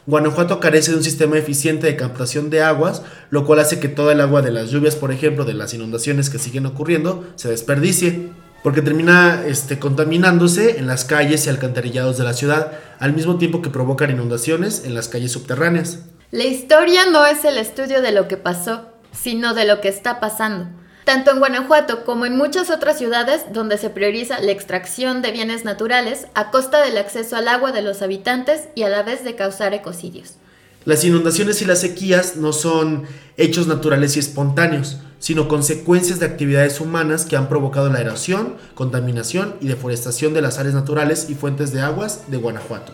Guanajuato 0.06 0.58
carece 0.58 0.90
de 0.90 0.98
un 0.98 1.04
sistema 1.04 1.38
eficiente 1.38 1.86
de 1.86 1.96
captación 1.96 2.50
de 2.50 2.60
aguas, 2.60 3.02
lo 3.30 3.46
cual 3.46 3.60
hace 3.60 3.78
que 3.78 3.88
toda 3.88 4.12
el 4.12 4.20
agua 4.20 4.42
de 4.42 4.50
las 4.50 4.70
lluvias, 4.70 4.96
por 4.96 5.12
ejemplo, 5.12 5.44
de 5.44 5.54
las 5.54 5.72
inundaciones 5.74 6.28
que 6.28 6.38
siguen 6.38 6.66
ocurriendo, 6.66 7.24
se 7.36 7.48
desperdicie 7.48 8.30
porque 8.64 8.80
termina 8.80 9.42
este, 9.46 9.78
contaminándose 9.78 10.78
en 10.78 10.86
las 10.86 11.04
calles 11.04 11.44
y 11.44 11.50
alcantarillados 11.50 12.16
de 12.16 12.24
la 12.24 12.32
ciudad, 12.32 12.72
al 12.98 13.12
mismo 13.12 13.36
tiempo 13.36 13.60
que 13.60 13.68
provocan 13.68 14.10
inundaciones 14.10 14.86
en 14.86 14.94
las 14.94 15.08
calles 15.08 15.32
subterráneas. 15.32 15.98
La 16.30 16.44
historia 16.44 17.02
no 17.10 17.26
es 17.26 17.44
el 17.44 17.58
estudio 17.58 18.00
de 18.00 18.12
lo 18.12 18.26
que 18.26 18.38
pasó, 18.38 18.88
sino 19.12 19.52
de 19.52 19.66
lo 19.66 19.82
que 19.82 19.88
está 19.88 20.18
pasando. 20.18 20.70
Tanto 21.04 21.30
en 21.30 21.40
Guanajuato 21.40 22.06
como 22.06 22.24
en 22.24 22.38
muchas 22.38 22.70
otras 22.70 22.96
ciudades 22.96 23.44
donde 23.52 23.76
se 23.76 23.90
prioriza 23.90 24.40
la 24.40 24.52
extracción 24.52 25.20
de 25.20 25.32
bienes 25.32 25.66
naturales 25.66 26.28
a 26.32 26.50
costa 26.50 26.82
del 26.82 26.96
acceso 26.96 27.36
al 27.36 27.48
agua 27.48 27.70
de 27.70 27.82
los 27.82 28.00
habitantes 28.00 28.68
y 28.74 28.84
a 28.84 28.88
la 28.88 29.02
vez 29.02 29.24
de 29.24 29.34
causar 29.34 29.74
ecocidios. 29.74 30.36
Las 30.84 31.02
inundaciones 31.04 31.62
y 31.62 31.64
las 31.64 31.80
sequías 31.80 32.36
no 32.36 32.52
son 32.52 33.04
hechos 33.38 33.66
naturales 33.66 34.16
y 34.16 34.18
espontáneos, 34.18 34.98
sino 35.18 35.48
consecuencias 35.48 36.20
de 36.20 36.26
actividades 36.26 36.78
humanas 36.80 37.24
que 37.24 37.36
han 37.36 37.48
provocado 37.48 37.88
la 37.88 38.02
erosión, 38.02 38.56
contaminación 38.74 39.54
y 39.62 39.68
deforestación 39.68 40.34
de 40.34 40.42
las 40.42 40.58
áreas 40.58 40.74
naturales 40.74 41.30
y 41.30 41.34
fuentes 41.34 41.72
de 41.72 41.80
aguas 41.80 42.30
de 42.30 42.36
Guanajuato. 42.36 42.92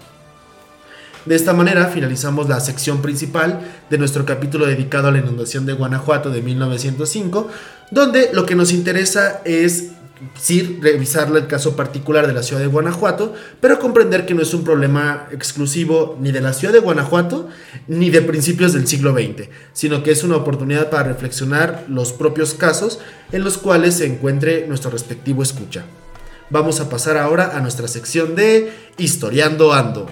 De 1.26 1.34
esta 1.34 1.52
manera 1.52 1.88
finalizamos 1.88 2.48
la 2.48 2.60
sección 2.60 3.02
principal 3.02 3.60
de 3.90 3.98
nuestro 3.98 4.24
capítulo 4.24 4.66
dedicado 4.66 5.08
a 5.08 5.10
la 5.10 5.18
inundación 5.18 5.66
de 5.66 5.72
Guanajuato 5.72 6.30
de 6.30 6.40
1905, 6.40 7.48
donde 7.90 8.30
lo 8.32 8.46
que 8.46 8.54
nos 8.54 8.72
interesa 8.72 9.42
es 9.44 9.90
sí 10.38 10.78
revisar 10.80 11.34
el 11.34 11.46
caso 11.46 11.76
particular 11.76 12.26
de 12.26 12.32
la 12.32 12.42
ciudad 12.42 12.60
de 12.60 12.68
Guanajuato, 12.68 13.34
pero 13.60 13.78
comprender 13.78 14.26
que 14.26 14.34
no 14.34 14.42
es 14.42 14.54
un 14.54 14.64
problema 14.64 15.28
exclusivo 15.30 16.16
ni 16.20 16.32
de 16.32 16.40
la 16.40 16.52
ciudad 16.52 16.72
de 16.74 16.80
Guanajuato 16.80 17.48
ni 17.88 18.10
de 18.10 18.22
principios 18.22 18.72
del 18.72 18.86
siglo 18.86 19.12
XX, 19.12 19.48
sino 19.72 20.02
que 20.02 20.10
es 20.10 20.22
una 20.24 20.36
oportunidad 20.36 20.90
para 20.90 21.04
reflexionar 21.04 21.84
los 21.88 22.12
propios 22.12 22.54
casos 22.54 23.00
en 23.32 23.44
los 23.44 23.58
cuales 23.58 23.94
se 23.94 24.06
encuentre 24.06 24.66
nuestro 24.66 24.90
respectivo 24.90 25.42
escucha. 25.42 25.84
Vamos 26.50 26.80
a 26.80 26.88
pasar 26.88 27.16
ahora 27.16 27.56
a 27.56 27.60
nuestra 27.60 27.86
sección 27.88 28.34
de 28.34 28.72
Historiando 28.98 29.72
Ando. 29.72 30.08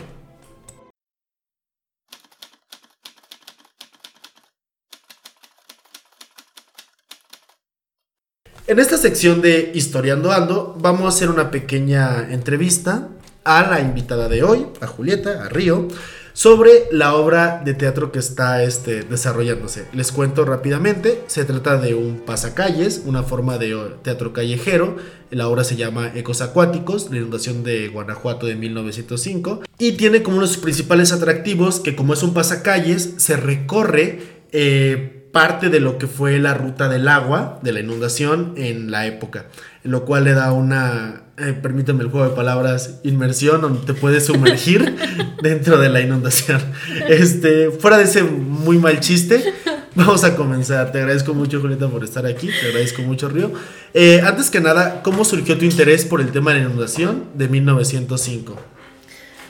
En 8.68 8.78
esta 8.78 8.98
sección 8.98 9.40
de 9.40 9.72
Historiando 9.74 10.30
Ando 10.30 10.76
vamos 10.78 11.06
a 11.06 11.08
hacer 11.08 11.30
una 11.30 11.50
pequeña 11.50 12.30
entrevista 12.30 13.08
a 13.42 13.66
la 13.66 13.80
invitada 13.80 14.28
de 14.28 14.42
hoy, 14.42 14.66
a 14.82 14.86
Julieta, 14.86 15.42
a 15.42 15.48
Río, 15.48 15.88
sobre 16.34 16.82
la 16.92 17.14
obra 17.14 17.62
de 17.64 17.72
teatro 17.72 18.12
que 18.12 18.18
está 18.18 18.62
este, 18.62 19.04
desarrollándose. 19.04 19.86
Les 19.94 20.12
cuento 20.12 20.44
rápidamente, 20.44 21.24
se 21.28 21.46
trata 21.46 21.78
de 21.78 21.94
un 21.94 22.20
pasacalles, 22.20 23.04
una 23.06 23.22
forma 23.22 23.56
de 23.56 23.74
teatro 24.02 24.34
callejero. 24.34 24.98
La 25.30 25.48
obra 25.48 25.64
se 25.64 25.76
llama 25.76 26.12
Ecos 26.14 26.42
Acuáticos, 26.42 27.10
la 27.10 27.16
inundación 27.16 27.64
de 27.64 27.88
Guanajuato 27.88 28.44
de 28.44 28.54
1905, 28.54 29.62
y 29.78 29.92
tiene 29.92 30.22
como 30.22 30.36
uno 30.36 30.46
de 30.46 30.52
sus 30.52 30.62
principales 30.62 31.10
atractivos 31.12 31.80
que 31.80 31.96
como 31.96 32.12
es 32.12 32.22
un 32.22 32.34
pasacalles, 32.34 33.14
se 33.16 33.38
recorre... 33.38 34.36
Eh, 34.52 35.14
parte 35.32 35.68
de 35.68 35.80
lo 35.80 35.98
que 35.98 36.06
fue 36.06 36.38
la 36.38 36.54
ruta 36.54 36.88
del 36.88 37.08
agua, 37.08 37.58
de 37.62 37.72
la 37.72 37.80
inundación 37.80 38.54
en 38.56 38.90
la 38.90 39.06
época, 39.06 39.46
lo 39.82 40.04
cual 40.04 40.24
le 40.24 40.32
da 40.32 40.52
una, 40.52 41.22
eh, 41.36 41.54
permíteme 41.60 42.02
el 42.02 42.10
juego 42.10 42.28
de 42.28 42.34
palabras, 42.34 43.00
inmersión, 43.02 43.60
donde 43.60 43.84
te 43.86 43.94
puedes 43.94 44.26
sumergir 44.26 44.96
dentro 45.42 45.78
de 45.78 45.88
la 45.90 46.00
inundación. 46.00 46.60
Este, 47.08 47.70
fuera 47.70 47.98
de 47.98 48.04
ese 48.04 48.22
muy 48.22 48.78
mal 48.78 49.00
chiste, 49.00 49.52
vamos 49.94 50.24
a 50.24 50.34
comenzar. 50.34 50.92
Te 50.92 50.98
agradezco 50.98 51.34
mucho, 51.34 51.60
Julieta, 51.60 51.88
por 51.88 52.04
estar 52.04 52.24
aquí, 52.26 52.48
te 52.48 52.68
agradezco 52.68 53.02
mucho, 53.02 53.28
Río. 53.28 53.52
Eh, 53.94 54.22
antes 54.24 54.50
que 54.50 54.60
nada, 54.60 55.02
¿cómo 55.02 55.24
surgió 55.24 55.58
tu 55.58 55.64
interés 55.64 56.04
por 56.04 56.20
el 56.20 56.32
tema 56.32 56.52
de 56.52 56.60
la 56.60 56.66
inundación 56.66 57.24
de 57.34 57.48
1905? 57.48 58.56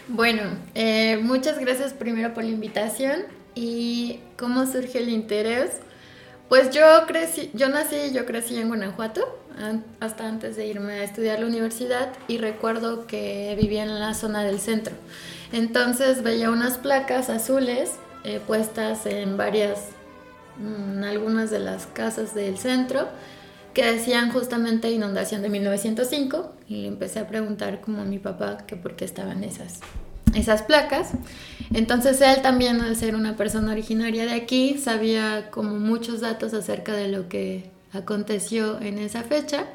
Bueno, 0.08 0.42
eh, 0.75 1.20
muchas 1.23 1.58
gracias 1.58 1.92
primero 1.92 2.32
por 2.32 2.42
la 2.42 2.50
invitación 2.50 3.38
y 3.58 4.20
cómo 4.38 4.66
surge 4.66 4.98
el 4.98 5.08
interés. 5.08 5.70
Pues 6.48 6.70
yo 6.70 6.82
crecí, 7.06 7.50
yo 7.54 7.68
nací 7.68 7.96
y 7.96 8.12
yo 8.12 8.24
crecí 8.24 8.56
en 8.56 8.68
Guanajuato 8.68 9.20
hasta 10.00 10.28
antes 10.28 10.56
de 10.56 10.66
irme 10.66 10.92
a 10.94 11.02
estudiar 11.02 11.40
la 11.40 11.46
universidad 11.46 12.12
y 12.28 12.38
recuerdo 12.38 13.06
que 13.06 13.56
vivía 13.60 13.82
en 13.82 13.98
la 13.98 14.14
zona 14.14 14.44
del 14.44 14.60
centro. 14.60 14.94
Entonces 15.52 16.22
veía 16.22 16.50
unas 16.50 16.78
placas 16.78 17.28
azules 17.28 17.96
eh, 18.24 18.40
puestas 18.46 19.04
en 19.06 19.36
varias, 19.36 19.88
en 20.60 21.02
algunas 21.02 21.50
de 21.50 21.58
las 21.58 21.86
casas 21.86 22.34
del 22.34 22.58
centro 22.58 23.08
que 23.74 23.84
decían 23.84 24.32
justamente 24.32 24.90
inundación 24.90 25.42
de 25.42 25.48
1905 25.48 26.52
y 26.68 26.86
empecé 26.86 27.18
a 27.18 27.26
preguntar 27.26 27.80
como 27.80 28.02
a 28.02 28.04
mi 28.04 28.18
papá 28.18 28.58
que 28.66 28.76
por 28.76 28.96
qué 28.96 29.04
estaban 29.04 29.44
esas, 29.44 29.80
esas 30.38 30.62
placas. 30.62 31.11
Entonces 31.73 32.21
él 32.21 32.40
también 32.40 32.80
al 32.80 32.97
ser 32.97 33.14
una 33.14 33.37
persona 33.37 33.73
originaria 33.73 34.25
de 34.25 34.33
aquí 34.33 34.78
sabía 34.78 35.50
como 35.50 35.75
muchos 35.78 36.21
datos 36.21 36.54
acerca 36.54 36.95
de 36.95 37.09
lo 37.09 37.28
que 37.28 37.71
aconteció 37.92 38.80
en 38.80 38.99
esa 38.99 39.23
fecha. 39.23 39.66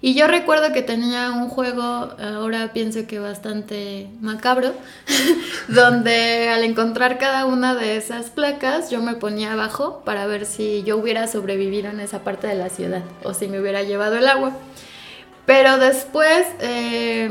Y 0.00 0.14
yo 0.14 0.28
recuerdo 0.28 0.72
que 0.72 0.82
tenía 0.82 1.32
un 1.32 1.48
juego, 1.48 1.82
ahora 1.82 2.72
pienso 2.72 3.08
que 3.08 3.18
bastante 3.18 4.08
macabro, 4.20 4.72
donde 5.68 6.48
al 6.50 6.62
encontrar 6.62 7.18
cada 7.18 7.46
una 7.46 7.74
de 7.74 7.96
esas 7.96 8.30
placas 8.30 8.90
yo 8.90 9.02
me 9.02 9.16
ponía 9.16 9.54
abajo 9.54 10.02
para 10.04 10.26
ver 10.26 10.46
si 10.46 10.84
yo 10.84 10.96
hubiera 10.98 11.26
sobrevivido 11.26 11.90
en 11.90 11.98
esa 11.98 12.22
parte 12.22 12.46
de 12.46 12.54
la 12.54 12.68
ciudad 12.68 13.02
o 13.24 13.34
si 13.34 13.48
me 13.48 13.60
hubiera 13.60 13.82
llevado 13.82 14.16
el 14.16 14.28
agua. 14.28 14.52
Pero 15.46 15.78
después, 15.78 16.46
eh, 16.60 17.28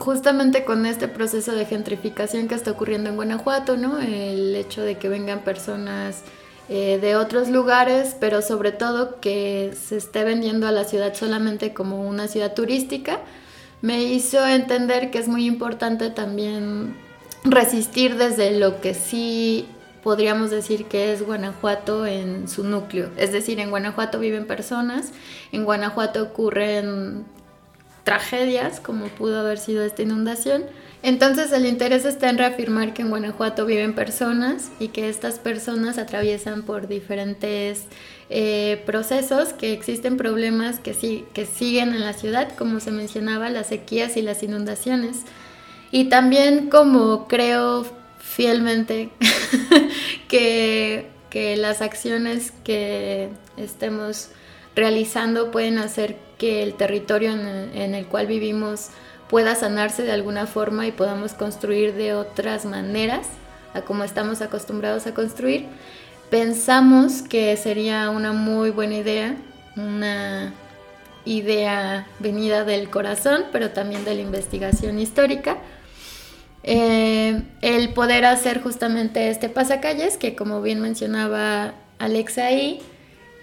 justamente 0.00 0.64
con 0.64 0.86
este 0.86 1.08
proceso 1.08 1.52
de 1.52 1.66
gentrificación 1.66 2.48
que 2.48 2.54
está 2.54 2.72
ocurriendo 2.72 3.10
en 3.10 3.16
Guanajuato, 3.16 3.76
¿no? 3.76 4.00
El 4.00 4.56
hecho 4.56 4.82
de 4.82 4.96
que 4.96 5.08
vengan 5.08 5.40
personas 5.40 6.22
eh, 6.68 6.98
de 7.00 7.16
otros 7.16 7.48
lugares, 7.48 8.16
pero 8.18 8.42
sobre 8.42 8.72
todo 8.72 9.20
que 9.20 9.72
se 9.80 9.98
esté 9.98 10.24
vendiendo 10.24 10.66
a 10.66 10.72
la 10.72 10.84
ciudad 10.84 11.14
solamente 11.14 11.74
como 11.74 12.08
una 12.08 12.28
ciudad 12.28 12.54
turística, 12.54 13.20
me 13.82 14.02
hizo 14.02 14.46
entender 14.46 15.10
que 15.10 15.18
es 15.18 15.28
muy 15.28 15.46
importante 15.46 16.10
también 16.10 16.96
resistir 17.44 18.16
desde 18.16 18.58
lo 18.58 18.80
que 18.80 18.94
sí 18.94 19.68
podríamos 20.02 20.50
decir 20.50 20.86
que 20.86 21.12
es 21.12 21.22
Guanajuato 21.26 22.06
en 22.06 22.48
su 22.48 22.64
núcleo. 22.64 23.10
Es 23.18 23.32
decir, 23.32 23.60
en 23.60 23.70
Guanajuato 23.70 24.18
viven 24.18 24.46
personas, 24.46 25.12
en 25.52 25.64
Guanajuato 25.64 26.22
ocurren 26.22 27.26
tragedias, 28.10 28.80
como 28.80 29.06
pudo 29.06 29.38
haber 29.38 29.58
sido 29.58 29.84
esta 29.84 30.02
inundación, 30.02 30.64
entonces 31.04 31.52
el 31.52 31.64
interés 31.64 32.04
está 32.04 32.28
en 32.28 32.38
reafirmar 32.38 32.92
que 32.92 33.02
en 33.02 33.10
Guanajuato 33.10 33.66
viven 33.66 33.94
personas 33.94 34.72
y 34.80 34.88
que 34.88 35.08
estas 35.08 35.38
personas 35.38 35.96
atraviesan 35.96 36.62
por 36.62 36.88
diferentes 36.88 37.84
eh, 38.28 38.82
procesos, 38.84 39.52
que 39.52 39.72
existen 39.72 40.16
problemas 40.16 40.80
que, 40.80 40.92
sí, 40.92 41.24
que 41.34 41.46
siguen 41.46 41.90
en 41.90 42.00
la 42.00 42.12
ciudad, 42.12 42.48
como 42.58 42.80
se 42.80 42.90
mencionaba, 42.90 43.48
las 43.48 43.68
sequías 43.68 44.16
y 44.16 44.22
las 44.22 44.42
inundaciones. 44.42 45.18
Y 45.92 46.06
también 46.06 46.68
como 46.68 47.28
creo 47.28 47.86
fielmente 48.18 49.10
que, 50.28 51.06
que 51.30 51.56
las 51.56 51.80
acciones 51.80 52.52
que 52.64 53.28
estemos 53.56 54.30
realizando 54.74 55.50
pueden 55.50 55.78
hacer 55.78 56.16
que 56.38 56.62
el 56.62 56.74
territorio 56.74 57.32
en 57.32 57.94
el, 57.94 58.06
cual 58.06 58.26
vivimos 58.26 58.88
pueda 59.28 59.54
sanarse 59.54 60.02
de 60.02 60.12
alguna 60.12 60.46
forma 60.46 60.86
y 60.86 60.92
podamos 60.92 61.34
construir 61.34 61.94
de 61.94 62.14
otras 62.14 62.64
maneras 62.64 63.26
a 63.74 63.82
como 63.82 64.04
estamos 64.04 64.40
acostumbrados 64.40 65.06
a 65.06 65.14
construir, 65.14 65.66
pensamos 66.30 67.22
que 67.22 67.56
sería 67.56 68.10
una 68.10 68.32
muy 68.32 68.70
buena 68.70 68.96
idea, 68.96 69.36
una 69.76 70.52
idea 71.24 72.06
venida 72.18 72.64
del 72.64 72.88
corazón, 72.90 73.44
pero 73.52 73.70
también 73.70 74.04
de 74.04 74.14
la 74.14 74.22
investigación 74.22 74.98
histórica, 74.98 75.58
eh, 76.62 77.42
el 77.62 77.90
poder 77.90 78.24
hacer 78.24 78.62
justamente 78.62 79.30
este 79.30 79.48
pasacalles, 79.48 80.16
que 80.16 80.34
como 80.34 80.62
bien 80.62 80.80
mencionaba 80.80 81.74
Alexa 81.98 82.46
ahí, 82.46 82.80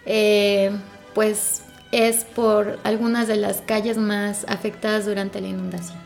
eh, 0.05 0.71
pues 1.17 1.63
es 1.91 2.25
por 2.35 2.77
algunas 2.83 3.27
de 3.27 3.37
las 3.37 3.63
calles 3.65 3.97
más 3.97 4.45
afectadas 4.47 5.07
durante 5.07 5.41
la 5.41 5.47
inundación. 5.47 5.97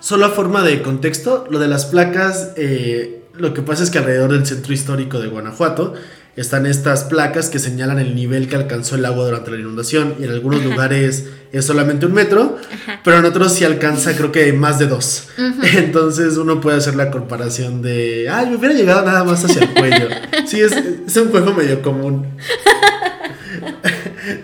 Solo 0.00 0.26
a 0.26 0.28
forma 0.28 0.62
de 0.62 0.82
contexto, 0.82 1.46
lo 1.48 1.58
de 1.58 1.66
las 1.66 1.86
placas, 1.86 2.52
eh, 2.58 3.22
lo 3.32 3.54
que 3.54 3.62
pasa 3.62 3.82
es 3.82 3.88
que 3.88 3.96
alrededor 3.96 4.32
del 4.32 4.44
centro 4.44 4.74
histórico 4.74 5.18
de 5.18 5.28
Guanajuato 5.28 5.94
están 6.36 6.66
estas 6.66 7.04
placas 7.04 7.48
que 7.48 7.58
señalan 7.58 8.00
el 8.00 8.14
nivel 8.14 8.48
que 8.48 8.56
alcanzó 8.56 8.96
el 8.96 9.06
agua 9.06 9.24
durante 9.24 9.50
la 9.50 9.56
inundación 9.56 10.16
y 10.20 10.24
en 10.24 10.30
algunos 10.30 10.62
lugares 10.62 11.30
es 11.52 11.64
solamente 11.64 12.04
un 12.04 12.12
metro, 12.12 12.58
pero 13.02 13.16
en 13.16 13.24
otros 13.24 13.54
sí 13.54 13.64
alcanza 13.64 14.14
creo 14.14 14.30
que 14.30 14.52
más 14.52 14.78
de 14.78 14.88
dos. 14.88 15.28
Entonces 15.74 16.36
uno 16.36 16.60
puede 16.60 16.76
hacer 16.76 16.96
la 16.96 17.10
comparación 17.10 17.80
de, 17.80 18.28
ay, 18.30 18.50
me 18.50 18.56
hubiera 18.56 18.74
llegado 18.74 19.06
nada 19.06 19.24
más 19.24 19.42
hacia 19.42 19.62
el 19.62 19.70
cuello. 19.70 20.08
Sí, 20.46 20.60
es, 20.60 20.72
es 20.72 21.16
un 21.16 21.30
juego 21.30 21.54
medio 21.54 21.80
común. 21.80 22.26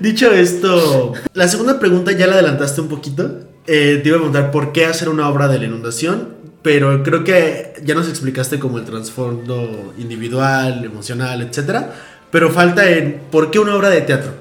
Dicho 0.01 0.31
esto, 0.33 1.13
la 1.33 1.49
segunda 1.49 1.79
pregunta 1.79 2.13
ya 2.13 2.27
la 2.27 2.35
adelantaste 2.35 2.81
un 2.81 2.89
poquito. 2.89 3.41
Eh, 3.67 4.01
te 4.03 4.09
iba 4.09 4.17
a 4.17 4.21
preguntar 4.21 4.51
por 4.51 4.73
qué 4.73 4.87
hacer 4.87 5.09
una 5.09 5.29
obra 5.29 5.49
de 5.49 5.59
la 5.59 5.65
inundación, 5.65 6.29
pero 6.63 7.03
creo 7.03 7.25
que 7.25 7.75
ya 7.85 7.95
nos 7.95 8.09
explicaste 8.09 8.59
como 8.59 8.79
el 8.79 8.85
trasfondo 8.85 9.95
individual, 9.99 10.85
emocional, 10.85 11.43
etc. 11.43 11.87
Pero 12.31 12.51
falta 12.51 12.89
en 12.91 13.21
por 13.31 13.51
qué 13.51 13.59
una 13.59 13.75
obra 13.75 13.91
de 13.91 14.03
teatro. 14.03 14.33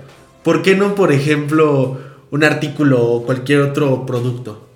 ¿Por 0.43 0.61
qué 0.61 0.75
no, 0.75 0.93
por 0.93 1.11
ejemplo, 1.11 1.99
un 2.31 2.43
artículo 2.43 3.03
o 3.03 3.25
cualquier 3.25 3.61
otro 3.61 4.05
producto? 4.05 4.67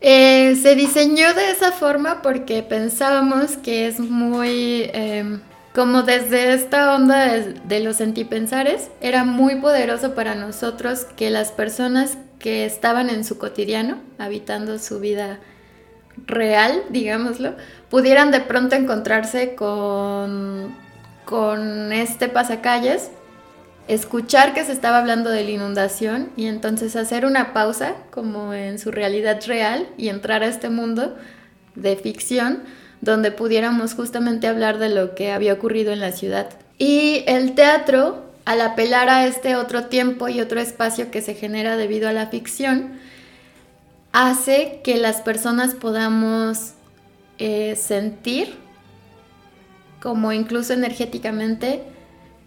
Eh, 0.00 0.56
se 0.62 0.76
diseñó 0.76 1.34
de 1.34 1.50
esa 1.50 1.72
forma 1.72 2.22
porque 2.22 2.62
pensábamos 2.62 3.56
que 3.56 3.88
es 3.88 3.98
muy... 3.98 4.90
Em, 4.92 5.40
como 5.76 6.04
desde 6.04 6.54
esta 6.54 6.94
onda 6.94 7.26
de, 7.36 7.80
los 7.80 7.96
sentipensares, 7.96 8.88
era 9.02 9.24
muy 9.24 9.56
poderoso 9.56 10.14
para 10.14 10.34
nosotros 10.34 11.04
que 11.18 11.28
las 11.28 11.52
personas 11.52 12.16
que 12.38 12.64
estaban 12.64 13.10
en 13.10 13.24
su 13.24 13.36
cotidiano, 13.36 13.98
habitando 14.16 14.78
su 14.78 15.00
vida 15.00 15.38
real, 16.24 16.82
digámoslo, 16.88 17.56
pudieran 17.90 18.30
de 18.30 18.40
pronto 18.40 18.74
encontrarse 18.74 19.54
con, 19.54 20.74
con 21.26 21.92
este 21.92 22.30
pasacalles, 22.30 23.10
escuchar 23.86 24.54
que 24.54 24.64
se 24.64 24.72
estaba 24.72 24.96
hablando 24.96 25.28
de 25.28 25.44
la 25.44 25.50
inundación 25.50 26.30
y 26.38 26.46
entonces 26.46 26.96
hacer 26.96 27.26
una 27.26 27.52
pausa 27.52 27.96
como 28.10 28.54
en 28.54 28.78
su 28.78 28.92
realidad 28.92 29.42
real 29.46 29.86
y 29.98 30.08
entrar 30.08 30.42
a 30.42 30.46
este 30.46 30.70
mundo 30.70 31.18
de 31.74 31.96
ficción 31.96 32.62
donde 33.00 33.30
pudiéramos 33.30 33.94
justamente 33.94 34.46
hablar 34.46 34.78
de 34.78 34.88
lo 34.88 35.14
que 35.14 35.32
había 35.32 35.52
ocurrido 35.52 35.92
en 35.92 36.00
la 36.00 36.12
ciudad. 36.12 36.48
Y 36.78 37.24
el 37.26 37.54
teatro, 37.54 38.24
al 38.44 38.60
apelar 38.60 39.08
a 39.08 39.26
este 39.26 39.56
otro 39.56 39.86
tiempo 39.86 40.28
y 40.28 40.40
otro 40.40 40.60
espacio 40.60 41.10
que 41.10 41.22
se 41.22 41.34
genera 41.34 41.76
debido 41.76 42.08
a 42.08 42.12
la 42.12 42.26
ficción, 42.26 42.98
hace 44.12 44.80
que 44.82 44.96
las 44.96 45.20
personas 45.20 45.74
podamos 45.74 46.72
eh, 47.38 47.76
sentir, 47.76 48.54
como 50.00 50.32
incluso 50.32 50.72
energéticamente, 50.72 51.82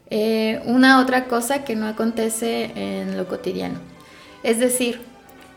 eh, 0.10 0.62
una 0.66 1.00
otra 1.00 1.26
cosa 1.26 1.64
que 1.64 1.76
no 1.76 1.88
acontece 1.88 2.72
en 2.76 3.16
lo 3.16 3.28
cotidiano. 3.28 3.80
Es 4.42 4.60
decir, 4.60 5.02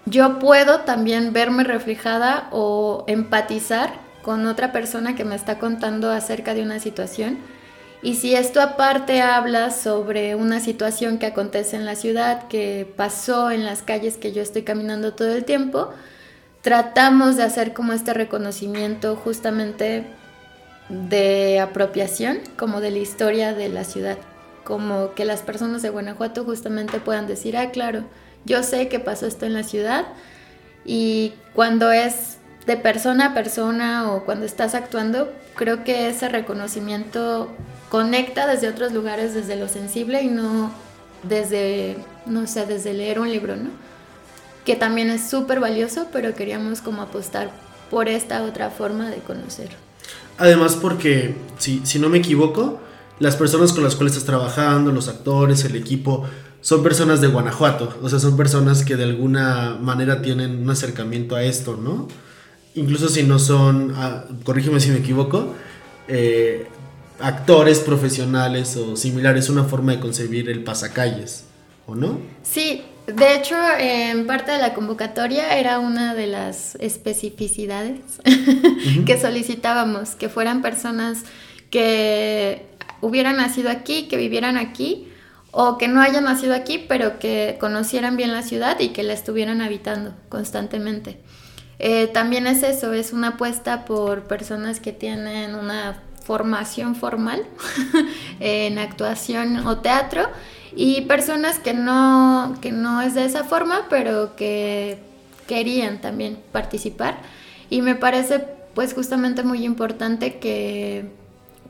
yo 0.05 0.39
puedo 0.39 0.81
también 0.81 1.33
verme 1.33 1.65
reflejada 1.65 2.49
o 2.51 3.05
empatizar 3.07 3.95
con 4.23 4.47
otra 4.47 4.73
persona 4.73 5.15
que 5.15 5.25
me 5.25 5.35
está 5.35 5.59
contando 5.59 6.11
acerca 6.11 6.55
de 6.55 6.63
una 6.63 6.79
situación. 6.81 7.39
Y 8.03 8.17
si 8.17 8.35
esto 8.35 8.61
aparte 8.61 9.21
habla 9.23 9.71
sobre 9.71 10.35
una 10.35 10.59
situación 10.61 11.19
que 11.19 11.27
acontece 11.27 11.77
en 11.77 11.85
la 11.85 11.95
ciudad, 11.95 12.49
que 12.49 12.93
pasó 12.97 13.51
en 13.51 13.65
las 13.65 13.83
calles 13.83 14.17
que 14.17 14.33
yo 14.33 14.43
estoy 14.43 14.63
caminando 14.63 15.15
todo 15.15 15.33
el 15.33 15.45
tiempo, 15.45 15.91
tratamos 16.63 17.37
de 17.37 17.45
hacer 17.45 17.73
como 17.73 17.93
este 17.93 18.13
reconocimiento 18.15 19.17
justamente 19.17 20.07
de 20.89 21.61
apropiación, 21.61 22.41
como 22.57 22.81
de 22.81 22.91
la 22.91 22.99
historia 22.99 23.55
de 23.55 23.69
la 23.69 23.85
ciudad. 23.85 24.19
como 24.65 25.15
que 25.15 25.25
las 25.25 25.43
personas 25.43 25.83
de 25.83 25.91
Guanajuato 25.91 26.45
justamente 26.45 27.01
puedan 27.01 27.27
decir, 27.27 27.57
ah, 27.57 27.73
claro, 27.73 28.05
yo 28.45 28.63
sé 28.63 28.89
que 28.89 29.01
pasó 29.01 29.27
esto 29.27 29.45
en 29.45 29.55
la 29.55 29.65
ciudad 29.65 30.07
y 30.85 31.33
cuando 31.55 31.91
es 31.91 32.39
de 32.67 32.77
persona 32.77 33.27
a 33.27 33.35
persona 33.35 34.13
o 34.13 34.25
cuando 34.25 34.47
estás 34.47 34.75
actuando, 34.75 35.33
creo 35.55 35.85
que 35.85 36.09
ese 36.09 36.29
reconocimiento 36.29 37.49
conecta 37.89 38.47
desde 38.47 38.69
otros 38.69 38.93
lugares, 38.93 39.35
desde 39.35 39.57
lo 39.57 39.69
sensible 39.69 40.23
y 40.23 40.29
no 40.29 40.71
desde, 41.23 41.97
no 42.27 42.47
sé, 42.47 42.67
desde 42.67 42.95
leer 42.95 43.21
un 43.21 43.31
libro, 43.31 43.57
¿no? 43.57 43.71
Que 44.65 44.77
también 44.77 45.11
es 45.11 45.29
súper 45.29 45.61
valioso, 45.61 46.07
pero 46.13 46.35
queríamos 46.35 46.81
como 46.81 47.03
apostar 47.03 47.51
por 47.91 48.09
esta 48.09 48.43
otra 48.43 48.71
forma 48.71 49.11
de 49.11 49.19
conocer. 49.19 49.71
Además 50.39 50.77
porque, 50.77 51.35
si, 51.59 51.83
si 51.85 51.99
no 51.99 52.09
me 52.09 52.19
equivoco, 52.19 52.81
las 53.19 53.37
personas 53.37 53.73
con 53.73 53.85
las 53.85 53.95
cuales 53.95 54.15
estás 54.15 54.27
trabajando, 54.27 54.91
los 54.93 55.09
actores, 55.09 55.65
el 55.65 55.77
equipo, 55.77 56.25
son 56.61 56.83
personas 56.83 57.21
de 57.21 57.27
Guanajuato, 57.27 57.99
o 58.03 58.09
sea, 58.09 58.19
son 58.19 58.37
personas 58.37 58.85
que 58.85 58.97
de 58.97 59.05
alguna 59.05 59.77
manera 59.81 60.23
tienen 60.23 60.63
un 60.63 60.71
acercamiento 60.71 61.35
a 61.35 61.43
esto, 61.43 61.77
¿no? 61.77 62.09
Incluso 62.75 63.09
si 63.09 63.23
no 63.23 63.39
son, 63.39 63.93
ah, 63.97 64.25
corrígeme 64.45 64.81
si 64.81 64.91
me 64.91 64.99
equivoco, 64.99 65.55
eh, 66.09 66.67
actores 67.21 67.81
profesionales 67.81 68.77
o 68.77 68.97
similares, 68.97 69.49
una 69.49 69.65
forma 69.65 69.93
de 69.93 70.01
concebir 70.01 70.49
el 70.49 70.65
pasacalles, 70.65 71.45
¿o 71.87 71.95
no? 71.95 72.19
Sí, 72.43 72.83
de 73.07 73.35
hecho, 73.35 73.57
en 73.79 74.27
parte 74.27 74.53
de 74.53 74.59
la 74.59 74.75
convocatoria 74.75 75.59
era 75.59 75.79
una 75.81 76.15
de 76.15 76.29
las 76.29 76.77
especificidades 76.77 78.01
que 79.07 79.21
solicitábamos, 79.21 80.11
que 80.11 80.29
fueran 80.29 80.63
personas 80.63 81.25
que 81.71 82.67
hubieran 83.01 83.37
nacido 83.37 83.71
aquí, 83.71 84.09
que 84.09 84.17
vivieran 84.17 84.57
aquí, 84.57 85.09
o 85.51 85.77
que 85.79 85.89
no 85.89 86.01
hayan 86.01 86.25
nacido 86.25 86.55
aquí, 86.55 86.83
pero 86.89 87.19
que 87.19 87.57
conocieran 87.61 88.17
bien 88.17 88.33
la 88.33 88.43
ciudad 88.43 88.81
y 88.81 88.89
que 88.89 89.03
la 89.03 89.13
estuvieran 89.13 89.61
habitando 89.61 90.15
constantemente. 90.29 91.19
Eh, 91.85 92.07
también 92.07 92.47
es 92.47 92.63
eso, 92.63 92.93
es 92.93 93.13
una 93.13 93.31
apuesta 93.31 93.85
por 93.85 94.23
personas 94.23 94.79
que 94.79 94.93
tienen 94.93 95.57
una 95.57 96.01
formación 96.23 96.95
formal 96.95 97.43
en 98.41 98.79
actuación 98.79 99.67
o 99.67 99.79
teatro 99.79 100.29
y 100.77 101.01
personas 101.03 101.59
que 101.59 101.75
no, 101.75 102.57
que 102.61 102.71
no 102.71 103.03
es 103.03 103.15
de 103.15 103.25
esa 103.25 103.43
forma, 103.43 103.87
pero 103.91 104.37
que 104.37 104.99
querían 105.49 106.01
también 106.01 106.39
participar. 106.53 107.17
Y 107.69 107.83
me 107.83 107.97
parece 107.97 108.39
pues 108.75 108.95
justamente 108.95 109.43
muy 109.43 109.65
importante 109.65 110.39
que 110.39 111.07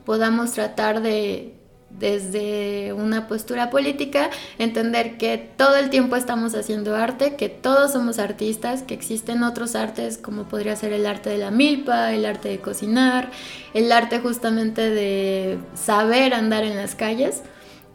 podamos 0.05 0.51
tratar 0.51 1.01
de 1.01 1.55
desde 1.99 2.93
una 2.93 3.27
postura 3.27 3.69
política, 3.69 4.29
entender 4.57 5.17
que 5.17 5.37
todo 5.37 5.75
el 5.75 5.89
tiempo 5.89 6.15
estamos 6.15 6.55
haciendo 6.55 6.95
arte, 6.95 7.35
que 7.35 7.49
todos 7.49 7.93
somos 7.93 8.19
artistas, 8.19 8.81
que 8.81 8.93
existen 8.93 9.43
otros 9.43 9.75
artes 9.75 10.17
como 10.17 10.43
podría 10.45 10.75
ser 10.75 10.93
el 10.93 11.05
arte 11.05 11.29
de 11.29 11.37
la 11.37 11.51
milpa, 11.51 12.13
el 12.13 12.25
arte 12.25 12.49
de 12.49 12.59
cocinar, 12.59 13.31
el 13.73 13.91
arte 13.91 14.19
justamente 14.19 14.89
de 14.89 15.57
saber 15.75 16.33
andar 16.33 16.63
en 16.63 16.75
las 16.75 16.95
calles. 16.95 17.41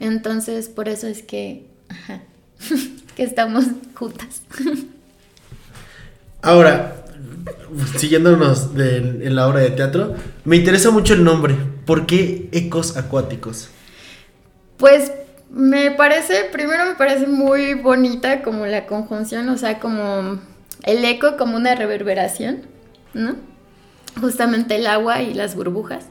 Entonces, 0.00 0.68
por 0.68 0.88
eso 0.88 1.06
es 1.06 1.22
que, 1.22 1.66
que 3.16 3.22
estamos 3.22 3.64
juntas. 3.94 4.42
Ahora, 6.40 7.04
siguiéndonos 7.96 8.68
en 8.76 9.34
la 9.34 9.48
obra 9.48 9.60
de 9.60 9.70
teatro, 9.70 10.14
me 10.44 10.56
interesa 10.56 10.90
mucho 10.90 11.14
el 11.14 11.24
nombre. 11.24 11.56
¿Por 11.84 12.06
qué 12.06 12.48
ecos 12.52 12.96
acuáticos? 12.96 13.70
Pues 14.78 15.12
me 15.50 15.90
parece, 15.90 16.44
primero 16.52 16.86
me 16.86 16.94
parece 16.94 17.26
muy 17.26 17.74
bonita 17.74 18.42
como 18.42 18.66
la 18.66 18.86
conjunción, 18.86 19.48
o 19.48 19.58
sea, 19.58 19.80
como 19.80 20.38
el 20.84 21.04
eco, 21.04 21.36
como 21.36 21.56
una 21.56 21.74
reverberación, 21.74 22.62
¿no? 23.12 23.36
Justamente 24.20 24.76
el 24.76 24.86
agua 24.86 25.22
y 25.22 25.34
las 25.34 25.54
burbujas. 25.54 26.06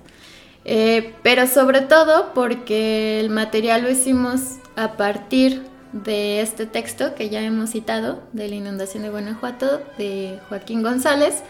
Eh, 0.65 1.13
pero 1.23 1.47
sobre 1.47 1.81
todo 1.81 2.33
porque 2.33 3.21
el 3.21 3.29
material 3.29 3.83
lo 3.83 3.89
hicimos 3.89 4.57
a 4.75 4.97
partir 4.97 5.63
de 5.93 6.41
este 6.41 6.65
texto 6.65 7.15
que 7.15 7.29
ya 7.29 7.41
hemos 7.41 7.71
citado, 7.71 8.21
de 8.33 8.49
la 8.49 8.55
inundación 8.55 9.03
de 9.03 9.09
Guanajuato, 9.09 9.81
de 9.97 10.39
Joaquín 10.49 10.83
González, 10.83 11.41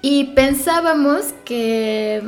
y 0.00 0.24
pensábamos 0.34 1.34
que 1.44 2.22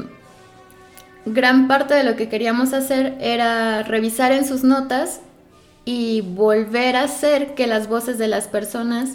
gran 1.26 1.68
parte 1.68 1.94
de 1.94 2.04
lo 2.04 2.16
que 2.16 2.28
queríamos 2.28 2.72
hacer 2.72 3.16
era 3.20 3.82
revisar 3.82 4.32
en 4.32 4.46
sus 4.46 4.64
notas 4.64 5.20
y 5.84 6.20
volver 6.20 6.96
a 6.96 7.04
hacer 7.04 7.54
que 7.54 7.66
las 7.66 7.88
voces 7.88 8.18
de 8.18 8.28
las 8.28 8.48
personas, 8.48 9.10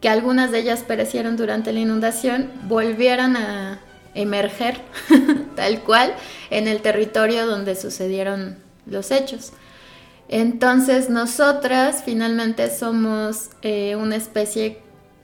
que 0.00 0.08
algunas 0.08 0.50
de 0.50 0.60
ellas 0.60 0.84
perecieron 0.86 1.36
durante 1.36 1.72
la 1.72 1.80
inundación, 1.80 2.50
volvieran 2.68 3.36
a 3.36 3.80
emerger 4.14 4.80
tal 5.56 5.80
cual 5.80 6.14
en 6.50 6.68
el 6.68 6.82
territorio 6.82 7.46
donde 7.46 7.74
sucedieron 7.74 8.58
los 8.86 9.10
hechos. 9.10 9.52
Entonces 10.28 11.10
nosotras 11.10 12.02
finalmente 12.04 12.70
somos 12.70 13.50
eh, 13.62 13.96
una 13.96 14.16
especie 14.16 14.80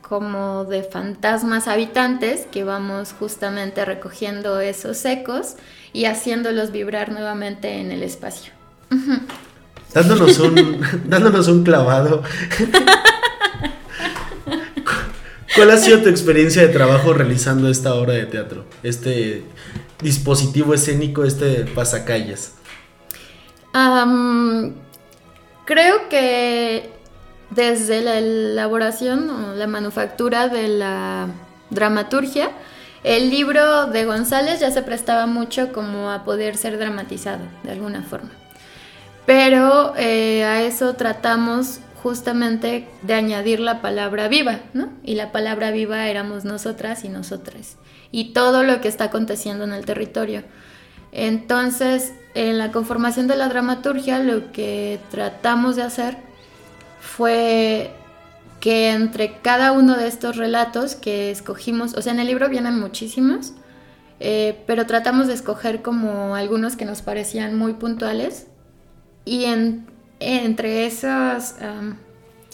como 0.08 0.64
de 0.64 0.82
fantasmas 0.82 1.68
habitantes 1.68 2.46
que 2.50 2.64
vamos 2.64 3.14
justamente 3.18 3.84
recogiendo 3.84 4.58
esos 4.60 5.04
ecos 5.04 5.56
y 5.92 6.06
haciéndolos 6.06 6.72
vibrar 6.72 7.12
nuevamente 7.12 7.80
en 7.80 7.92
el 7.92 8.02
espacio. 8.02 8.52
Dándonos 9.92 10.38
un, 10.38 10.80
dándonos 11.06 11.48
un 11.48 11.64
clavado. 11.64 12.22
¿Cuál 15.54 15.70
ha 15.72 15.76
sido 15.76 16.02
tu 16.02 16.08
experiencia 16.08 16.62
de 16.62 16.68
trabajo 16.68 17.12
realizando 17.14 17.68
esta 17.68 17.94
obra 17.94 18.12
de 18.12 18.26
teatro? 18.26 18.64
Este 18.82 19.42
dispositivo 20.00 20.72
escénico, 20.74 21.24
este 21.24 21.64
pasacalles. 21.74 22.52
creo 25.64 26.08
que 26.08 26.97
desde 27.50 28.02
la 28.02 28.18
elaboración 28.18 29.30
o 29.30 29.54
la 29.54 29.66
manufactura 29.66 30.48
de 30.48 30.68
la 30.68 31.28
dramaturgia, 31.70 32.50
el 33.04 33.30
libro 33.30 33.86
de 33.86 34.04
González 34.04 34.60
ya 34.60 34.70
se 34.70 34.82
prestaba 34.82 35.26
mucho 35.26 35.72
como 35.72 36.10
a 36.10 36.24
poder 36.24 36.56
ser 36.56 36.78
dramatizado 36.78 37.44
de 37.62 37.70
alguna 37.70 38.02
forma. 38.02 38.30
Pero 39.24 39.94
eh, 39.96 40.44
a 40.44 40.62
eso 40.62 40.94
tratamos 40.94 41.80
justamente 42.02 42.88
de 43.02 43.14
añadir 43.14 43.60
la 43.60 43.80
palabra 43.80 44.28
viva, 44.28 44.60
¿no? 44.72 44.90
Y 45.04 45.14
la 45.14 45.32
palabra 45.32 45.70
viva 45.70 46.06
éramos 46.08 46.44
nosotras 46.44 47.04
y 47.04 47.08
nosotras. 47.08 47.76
Y 48.10 48.32
todo 48.32 48.62
lo 48.62 48.80
que 48.80 48.88
está 48.88 49.04
aconteciendo 49.04 49.64
en 49.64 49.72
el 49.72 49.84
territorio. 49.84 50.44
Entonces, 51.12 52.14
en 52.34 52.58
la 52.58 52.72
conformación 52.72 53.26
de 53.26 53.36
la 53.36 53.48
dramaturgia, 53.48 54.18
lo 54.18 54.52
que 54.52 55.00
tratamos 55.10 55.76
de 55.76 55.82
hacer 55.82 56.27
fue 57.18 57.90
que 58.60 58.92
entre 58.92 59.38
cada 59.38 59.72
uno 59.72 59.96
de 59.96 60.06
estos 60.06 60.36
relatos 60.36 60.94
que 60.94 61.32
escogimos, 61.32 61.94
o 61.94 62.02
sea, 62.02 62.12
en 62.12 62.20
el 62.20 62.28
libro 62.28 62.48
vienen 62.48 62.78
muchísimos, 62.78 63.54
eh, 64.20 64.62
pero 64.68 64.86
tratamos 64.86 65.26
de 65.26 65.34
escoger 65.34 65.82
como 65.82 66.36
algunos 66.36 66.76
que 66.76 66.84
nos 66.84 67.02
parecían 67.02 67.58
muy 67.58 67.72
puntuales 67.72 68.46
y 69.24 69.46
entre, 70.20 70.86
esos, 70.86 71.56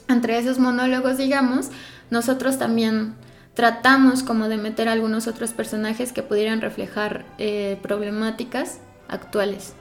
entre 0.08 0.38
esos 0.38 0.58
monólogos, 0.58 1.18
digamos, 1.18 1.68
nosotros 2.10 2.58
también 2.58 3.16
tratamos 3.52 4.22
como 4.22 4.48
de 4.48 4.56
meter 4.56 4.88
algunos 4.88 5.26
otros 5.26 5.52
personajes 5.52 6.10
que 6.12 6.22
pudieran 6.22 6.62
reflejar 6.62 7.26
eh, 7.36 7.78
problemáticas 7.82 8.78
actuales. 9.08 9.74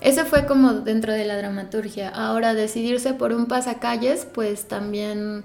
Eso 0.00 0.24
fue 0.24 0.46
como 0.46 0.72
dentro 0.72 1.12
de 1.12 1.24
la 1.26 1.36
dramaturgia. 1.36 2.08
Ahora, 2.08 2.54
decidirse 2.54 3.12
por 3.12 3.32
un 3.32 3.46
pasacalles, 3.46 4.26
pues 4.32 4.66
también 4.66 5.44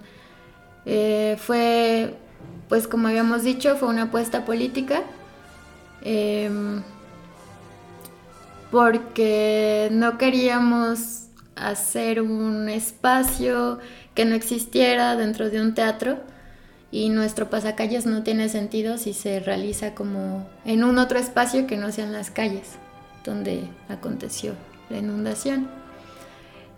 eh, 0.85 1.35
fue, 1.39 2.15
pues 2.69 2.87
como 2.87 3.09
habíamos 3.09 3.43
dicho, 3.43 3.75
fue 3.75 3.89
una 3.89 4.03
apuesta 4.03 4.45
política. 4.45 5.03
Em, 6.01 6.83
porque 8.71 9.89
no 9.91 10.17
queríamos 10.17 11.27
hacer 11.55 12.21
un 12.21 12.69
espacio 12.69 13.79
que 14.13 14.25
no 14.25 14.35
existiera 14.35 15.15
dentro 15.15 15.49
de 15.49 15.61
un 15.61 15.73
teatro 15.73 16.19
y 16.91 17.09
nuestro 17.09 17.49
pasacalles 17.49 18.05
no 18.05 18.23
tiene 18.23 18.49
sentido 18.49 18.97
si 18.97 19.13
se 19.13 19.39
realiza 19.39 19.95
como 19.95 20.47
en 20.65 20.83
un 20.83 20.97
otro 20.97 21.19
espacio 21.19 21.67
que 21.67 21.77
no 21.77 21.91
sean 21.91 22.11
las 22.13 22.31
calles 22.31 22.77
donde 23.25 23.67
aconteció 23.89 24.53
la 24.89 24.99
inundación. 24.99 25.67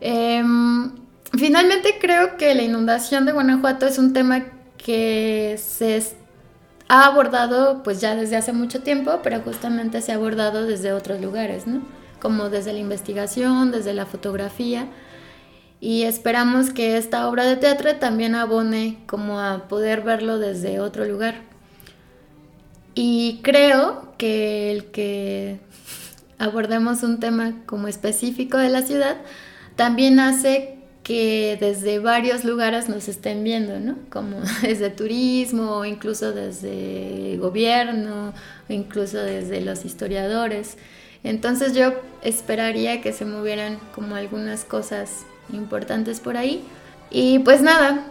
Em, 0.02 0.92
finalmente 1.34 1.98
creo 2.00 2.38
que 2.38 2.56
la 2.56 2.64
inundación 2.64 3.26
de 3.26 3.34
Guanajuato 3.34 3.86
es 3.86 4.00
un 4.00 4.14
tema 4.14 4.46
que 4.78 5.60
se 5.62 6.02
ha 6.88 7.06
abordado 7.06 7.84
pues 7.84 8.00
ya 8.00 8.16
desde 8.16 8.38
hace 8.38 8.54
mucho 8.54 8.82
tiempo, 8.82 9.20
pero 9.22 9.42
justamente 9.42 10.02
se 10.02 10.12
ha 10.12 10.16
abordado 10.16 10.66
desde 10.66 10.94
otros 10.94 11.22
lugares, 11.22 11.68
¿no? 11.68 11.82
como 12.22 12.50
desde 12.50 12.74
la 12.74 12.80
investigación, 12.80 13.72
desde 13.72 13.94
la 13.94 14.06
fotografía. 14.06 14.88
Y 15.80 16.04
esperamos 16.04 16.72
que 16.72 16.98
esta 16.98 17.28
obra 17.28 17.46
de 17.46 17.56
teatro 17.56 17.96
también 17.98 18.36
abone 18.36 18.98
como 19.06 19.40
a 19.40 19.68
poder 19.68 20.02
verlo 20.02 20.40
desde 20.40 20.80
otro 20.80 21.06
lugar. 21.06 21.36
Y 22.96 23.42
creo 23.44 24.14
que 24.18 24.72
el 24.72 24.86
que 24.86 25.60
abordemos 26.40 27.04
un 27.04 27.20
tema 27.20 27.54
como 27.66 27.88
específico 27.88 28.58
de 28.58 28.70
la 28.70 28.82
ciudad 28.82 29.18
también 29.76 30.20
hace 30.20 30.78
que 31.04 31.56
desde 31.62 32.00
varios 32.00 32.44
lugares 32.44 32.90
nos 32.90 33.08
estén 33.08 33.42
viendo, 33.46 33.80
¿no? 33.80 33.96
Como 34.10 34.42
desde 34.62 34.90
turismo, 34.90 35.86
incluso 35.86 36.34
desde 36.34 37.38
gobierno, 37.38 38.34
o 38.70 38.74
incluso 38.74 39.20
desde 39.20 39.62
los 39.62 39.86
historiadores. 39.86 40.78
Entonces 41.24 41.74
yo 41.74 41.94
esperaría 42.24 43.02
que 43.02 43.14
se 43.14 43.24
movieran 43.24 43.80
como 43.96 44.16
algunas 44.16 44.66
cosas 44.66 45.26
importantes 45.54 46.20
por 46.20 46.36
ahí. 46.36 46.66
Y 47.10 47.40
pues 47.40 47.62
nada, 47.62 48.04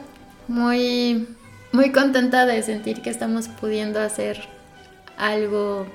muy, 0.49 1.29
muy 1.73 1.93
contenta 1.93 2.47
de 2.47 2.63
sentir 2.63 3.03
que 3.03 3.11
estamos 3.11 3.49
pudiendo 3.49 4.01
hacer 4.01 4.41
algo, 5.19 5.87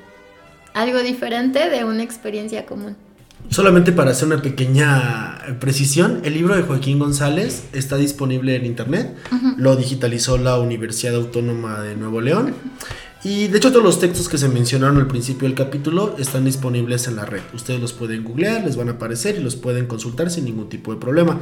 algo 0.73 0.99
diferente 0.99 1.69
de 1.69 1.83
una 1.83 2.03
experiencia 2.03 2.65
común. 2.65 2.95
Solamente 3.49 3.91
para 3.91 4.11
hacer 4.11 4.27
una 4.27 4.41
pequeña 4.41 5.39
precisión, 5.59 6.21
el 6.23 6.35
libro 6.35 6.55
de 6.55 6.61
Joaquín 6.61 6.99
González 6.99 7.65
está 7.73 7.97
disponible 7.97 8.55
en 8.55 8.65
internet, 8.65 9.15
lo 9.57 9.75
digitalizó 9.75 10.37
la 10.37 10.57
Universidad 10.59 11.15
Autónoma 11.15 11.81
de 11.81 11.95
Nuevo 11.95 12.21
León. 12.21 12.53
Y 13.23 13.47
de 13.47 13.57
hecho 13.57 13.71
todos 13.71 13.83
los 13.83 13.99
textos 13.99 14.29
que 14.29 14.37
se 14.37 14.47
mencionaron 14.47 14.97
al 14.97 15.07
principio 15.07 15.47
del 15.47 15.55
capítulo 15.55 16.15
están 16.17 16.45
disponibles 16.45 17.07
en 17.07 17.17
la 17.17 17.25
red. 17.25 17.41
Ustedes 17.53 17.79
los 17.79 17.93
pueden 17.93 18.23
googlear, 18.23 18.63
les 18.63 18.77
van 18.77 18.89
a 18.89 18.93
aparecer 18.93 19.35
y 19.35 19.43
los 19.43 19.55
pueden 19.55 19.85
consultar 19.85 20.31
sin 20.31 20.45
ningún 20.45 20.69
tipo 20.69 20.91
de 20.93 20.99
problema. 20.99 21.37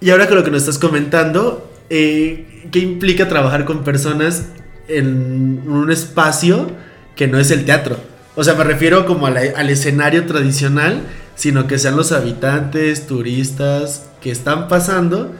Y 0.00 0.10
ahora 0.10 0.28
que 0.28 0.34
lo 0.34 0.44
que 0.44 0.50
nos 0.50 0.62
estás 0.62 0.78
comentando, 0.78 1.68
eh, 1.90 2.68
¿qué 2.70 2.78
implica 2.78 3.26
trabajar 3.28 3.64
con 3.64 3.82
personas 3.82 4.48
en 4.86 5.64
un 5.66 5.90
espacio 5.90 6.70
que 7.16 7.26
no 7.26 7.38
es 7.38 7.50
el 7.50 7.64
teatro? 7.64 8.13
O 8.36 8.44
sea, 8.44 8.54
me 8.54 8.64
refiero 8.64 9.06
como 9.06 9.26
al 9.26 9.70
escenario 9.70 10.26
tradicional, 10.26 11.02
sino 11.36 11.66
que 11.66 11.78
sean 11.78 11.96
los 11.96 12.12
habitantes, 12.12 13.06
turistas 13.06 14.06
que 14.20 14.30
están 14.30 14.68
pasando 14.68 15.32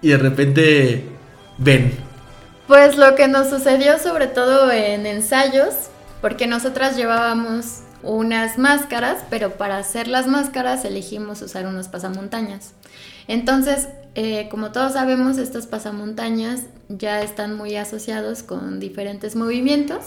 y 0.00 0.08
de 0.08 0.18
repente 0.18 1.04
ven 1.58 2.12
pues 2.72 2.96
lo 2.96 3.14
que 3.16 3.28
nos 3.28 3.50
sucedió 3.50 3.98
sobre 3.98 4.28
todo 4.28 4.70
en 4.70 5.04
ensayos, 5.04 5.74
porque 6.22 6.46
nosotras 6.46 6.96
llevábamos 6.96 7.80
unas 8.02 8.56
máscaras, 8.56 9.18
pero 9.28 9.58
para 9.58 9.76
hacer 9.76 10.08
las 10.08 10.26
máscaras 10.26 10.86
elegimos 10.86 11.42
usar 11.42 11.66
unos 11.66 11.88
pasamontañas. 11.88 12.72
Entonces, 13.28 13.88
eh, 14.14 14.48
como 14.50 14.72
todos 14.72 14.94
sabemos, 14.94 15.36
estos 15.36 15.66
pasamontañas 15.66 16.62
ya 16.88 17.20
están 17.20 17.56
muy 17.56 17.76
asociados 17.76 18.42
con 18.42 18.80
diferentes 18.80 19.36
movimientos 19.36 20.00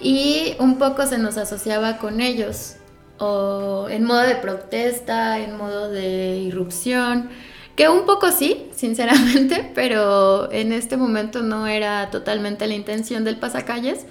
y 0.00 0.54
un 0.58 0.78
poco 0.78 1.06
se 1.06 1.18
nos 1.18 1.36
asociaba 1.36 1.98
con 1.98 2.20
ellos, 2.20 2.76
o 3.18 3.88
en 3.90 4.04
modo 4.04 4.20
de 4.20 4.36
protesta, 4.36 5.38
en 5.38 5.56
modo 5.56 5.90
de 5.90 6.38
irrupción. 6.38 7.30
Que 7.76 7.88
un 7.88 8.06
poco 8.06 8.32
sí, 8.32 8.68
sinceramente, 8.74 9.70
pero 9.74 10.50
en 10.52 10.72
este 10.72 10.96
momento 10.96 11.42
no 11.42 11.66
era 11.66 12.10
totalmente 12.10 12.66
la 12.66 12.74
intención 12.74 13.24
del 13.24 13.36
pasacalles. 13.36 14.06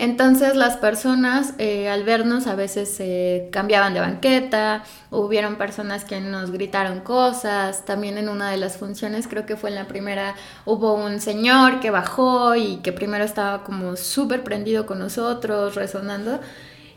Entonces 0.00 0.56
las 0.56 0.78
personas 0.78 1.52
eh, 1.58 1.90
al 1.90 2.04
vernos 2.04 2.46
a 2.46 2.54
veces 2.54 2.88
se 2.88 3.50
cambiaban 3.52 3.92
de 3.92 4.00
banqueta, 4.00 4.82
hubieron 5.10 5.56
personas 5.56 6.06
que 6.06 6.22
nos 6.22 6.52
gritaron 6.52 7.00
cosas, 7.00 7.84
también 7.84 8.16
en 8.16 8.30
una 8.30 8.50
de 8.50 8.56
las 8.56 8.78
funciones, 8.78 9.28
creo 9.28 9.44
que 9.44 9.56
fue 9.56 9.68
en 9.68 9.76
la 9.76 9.88
primera, 9.88 10.36
hubo 10.64 10.94
un 10.94 11.20
señor 11.20 11.80
que 11.80 11.90
bajó 11.90 12.56
y 12.56 12.76
que 12.76 12.92
primero 12.92 13.24
estaba 13.24 13.62
como 13.62 13.94
súper 13.96 14.42
prendido 14.42 14.86
con 14.86 14.98
nosotros, 14.98 15.74
resonando, 15.74 16.40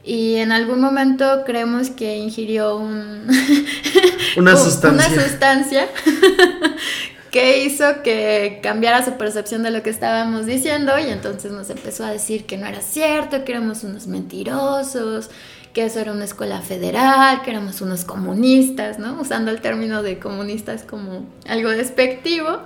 y 0.06 0.36
en 0.36 0.54
algún 0.54 0.80
momento 0.80 1.44
creemos 1.46 1.90
que 1.90 2.16
ingirió 2.16 2.78
un 2.78 3.28
una 4.38 4.56
sustancia, 4.56 5.10
una 5.10 5.24
sustancia 5.24 5.90
que 7.34 7.64
hizo 7.66 8.04
que 8.04 8.60
cambiara 8.62 9.04
su 9.04 9.18
percepción 9.18 9.64
de 9.64 9.72
lo 9.72 9.82
que 9.82 9.90
estábamos 9.90 10.46
diciendo 10.46 10.94
y 11.00 11.10
entonces 11.10 11.52
nos 11.52 11.68
empezó 11.72 12.06
a 12.06 12.12
decir 12.12 12.46
que 12.46 12.58
no 12.58 12.68
era 12.68 12.82
cierto, 12.82 13.44
que 13.44 13.54
éramos 13.54 13.84
unos 13.84 14.06
mentirosos, 14.06 15.32
que 15.74 15.84
eso 15.84 16.00
era 16.00 16.12
una 16.12 16.26
escuela 16.26 16.62
federal, 16.62 17.42
que 17.42 17.50
éramos 17.50 17.82
unos 17.82 18.06
comunistas, 18.06 19.00
¿no? 19.00 19.20
Usando 19.20 19.50
el 19.50 19.62
término 19.62 20.04
de 20.04 20.20
comunistas 20.20 20.84
como 20.84 21.26
algo 21.48 21.72
despectivo. 21.72 22.60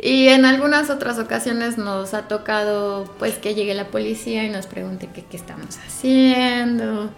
Y 0.00 0.28
en 0.28 0.44
algunas 0.44 0.90
otras 0.90 1.18
ocasiones 1.18 1.76
nos 1.76 2.14
ha 2.14 2.28
tocado 2.28 3.12
pues 3.18 3.34
que 3.34 3.56
llegue 3.56 3.74
la 3.74 3.88
policía 3.88 4.44
y 4.44 4.48
nos 4.48 4.66
pregunte 4.66 5.08
qué 5.12 5.36
estamos 5.36 5.76
haciendo, 5.84 7.10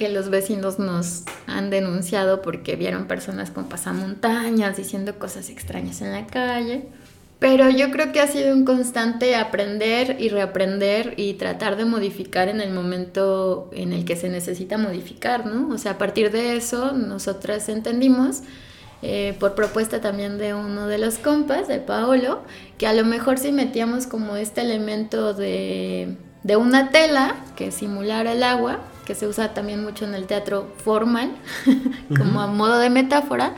que 0.00 0.08
los 0.08 0.30
vecinos 0.30 0.78
nos 0.78 1.24
han 1.46 1.68
denunciado 1.68 2.40
porque 2.40 2.74
vieron 2.74 3.06
personas 3.06 3.50
con 3.50 3.66
pasamontañas 3.68 4.78
diciendo 4.78 5.18
cosas 5.18 5.50
extrañas 5.50 6.00
en 6.00 6.12
la 6.12 6.26
calle. 6.26 6.86
Pero 7.38 7.68
yo 7.68 7.90
creo 7.90 8.10
que 8.10 8.20
ha 8.20 8.26
sido 8.26 8.54
un 8.54 8.64
constante 8.64 9.36
aprender 9.36 10.16
y 10.18 10.30
reaprender 10.30 11.12
y 11.18 11.34
tratar 11.34 11.76
de 11.76 11.84
modificar 11.84 12.48
en 12.48 12.62
el 12.62 12.72
momento 12.72 13.68
en 13.74 13.92
el 13.92 14.06
que 14.06 14.16
se 14.16 14.30
necesita 14.30 14.78
modificar, 14.78 15.44
¿no? 15.44 15.68
O 15.68 15.76
sea, 15.76 15.92
a 15.92 15.98
partir 15.98 16.30
de 16.30 16.56
eso 16.56 16.92
nosotras 16.92 17.68
entendimos 17.68 18.40
eh, 19.02 19.36
por 19.38 19.54
propuesta 19.54 20.00
también 20.00 20.38
de 20.38 20.54
uno 20.54 20.86
de 20.86 20.96
los 20.96 21.18
compas, 21.18 21.68
de 21.68 21.78
Paolo, 21.78 22.40
que 22.78 22.86
a 22.86 22.94
lo 22.94 23.04
mejor 23.04 23.38
si 23.38 23.52
metíamos 23.52 24.06
como 24.06 24.36
este 24.36 24.62
elemento 24.62 25.34
de, 25.34 26.16
de 26.42 26.56
una 26.56 26.88
tela 26.88 27.36
que 27.54 27.70
simulara 27.70 28.32
el 28.32 28.42
agua, 28.42 28.80
que 29.10 29.16
se 29.16 29.26
usa 29.26 29.54
también 29.54 29.82
mucho 29.82 30.04
en 30.04 30.14
el 30.14 30.28
teatro 30.28 30.68
formal, 30.84 31.32
como 32.16 32.40
a 32.40 32.46
modo 32.46 32.78
de 32.78 32.90
metáfora, 32.90 33.54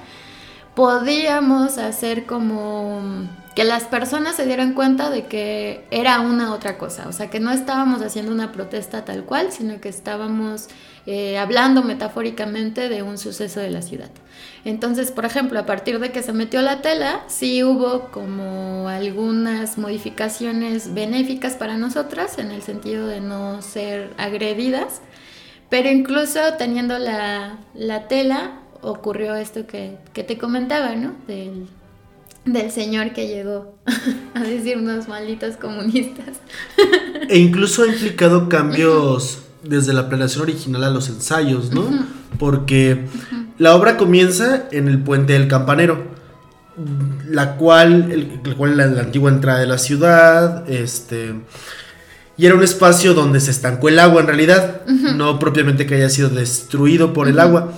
podíamos 0.74 1.76
hacer 1.76 2.24
como 2.24 3.28
que 3.54 3.64
las 3.64 3.84
personas 3.84 4.34
se 4.34 4.46
dieran 4.46 4.72
cuenta 4.72 5.10
de 5.10 5.26
que 5.26 5.84
era 5.90 6.20
una 6.20 6.54
otra 6.54 6.78
cosa, 6.78 7.06
o 7.06 7.12
sea, 7.12 7.28
que 7.28 7.38
no 7.38 7.50
estábamos 7.50 8.00
haciendo 8.00 8.32
una 8.32 8.50
protesta 8.50 9.04
tal 9.04 9.24
cual, 9.24 9.52
sino 9.52 9.78
que 9.78 9.90
estábamos 9.90 10.68
eh, 11.04 11.36
hablando 11.36 11.82
metafóricamente 11.82 12.88
de 12.88 13.02
un 13.02 13.18
suceso 13.18 13.60
de 13.60 13.70
la 13.70 13.82
ciudad. 13.82 14.08
Entonces, 14.64 15.10
por 15.10 15.26
ejemplo, 15.26 15.58
a 15.58 15.66
partir 15.66 15.98
de 15.98 16.12
que 16.12 16.22
se 16.22 16.32
metió 16.32 16.62
la 16.62 16.80
tela, 16.80 17.24
sí 17.26 17.62
hubo 17.62 18.10
como 18.10 18.88
algunas 18.88 19.76
modificaciones 19.76 20.94
benéficas 20.94 21.54
para 21.54 21.76
nosotras, 21.76 22.38
en 22.38 22.52
el 22.52 22.62
sentido 22.62 23.06
de 23.06 23.20
no 23.20 23.60
ser 23.60 24.14
agredidas, 24.16 25.02
pero 25.72 25.88
incluso 25.88 26.38
teniendo 26.58 26.98
la, 26.98 27.58
la 27.72 28.06
tela, 28.06 28.60
ocurrió 28.82 29.36
esto 29.36 29.66
que, 29.66 29.96
que 30.12 30.22
te 30.22 30.36
comentaba, 30.36 30.96
¿no? 30.96 31.14
Del, 31.26 31.66
del 32.44 32.70
señor 32.70 33.14
que 33.14 33.26
llegó 33.26 33.74
a 34.34 34.42
decirnos 34.42 35.08
malditos 35.08 35.56
comunistas. 35.56 36.36
E 37.26 37.38
incluso 37.38 37.84
ha 37.84 37.86
implicado 37.86 38.50
cambios 38.50 39.44
desde 39.62 39.94
la 39.94 40.10
planeación 40.10 40.42
original 40.42 40.84
a 40.84 40.90
los 40.90 41.08
ensayos, 41.08 41.72
¿no? 41.72 42.06
Porque 42.38 43.06
la 43.56 43.74
obra 43.74 43.96
comienza 43.96 44.68
en 44.72 44.88
el 44.88 44.98
puente 44.98 45.32
del 45.32 45.48
campanero, 45.48 46.04
la 47.30 47.56
cual, 47.56 48.12
el, 48.12 48.56
cual 48.56 48.76
la, 48.76 48.88
la 48.88 49.00
antigua 49.00 49.30
entrada 49.30 49.60
de 49.60 49.68
la 49.68 49.78
ciudad, 49.78 50.68
este... 50.68 51.32
Y 52.42 52.46
era 52.46 52.56
un 52.56 52.64
espacio 52.64 53.14
donde 53.14 53.38
se 53.38 53.52
estancó 53.52 53.88
el 53.88 54.00
agua 54.00 54.20
en 54.20 54.26
realidad, 54.26 54.84
no 54.86 55.38
propiamente 55.38 55.86
que 55.86 55.94
haya 55.94 56.10
sido 56.10 56.28
destruido 56.28 57.12
por 57.12 57.28
el 57.28 57.38
agua. 57.38 57.72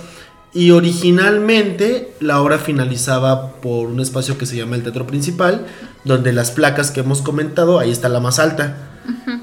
Y 0.55 0.71
originalmente 0.71 2.15
la 2.19 2.41
obra 2.41 2.57
finalizaba 2.57 3.57
por 3.57 3.85
un 3.85 3.99
espacio 3.99 4.39
que 4.39 4.47
se 4.47 4.57
llama 4.57 4.75
el 4.75 4.81
Teatro 4.81 5.05
Principal, 5.05 5.67
donde 6.03 6.33
las 6.33 6.49
placas 6.49 6.89
que 6.89 7.01
hemos 7.01 7.21
comentado, 7.21 7.77
ahí 7.77 7.91
está 7.91 8.09
la 8.09 8.19
más 8.19 8.39
alta. 8.39 8.75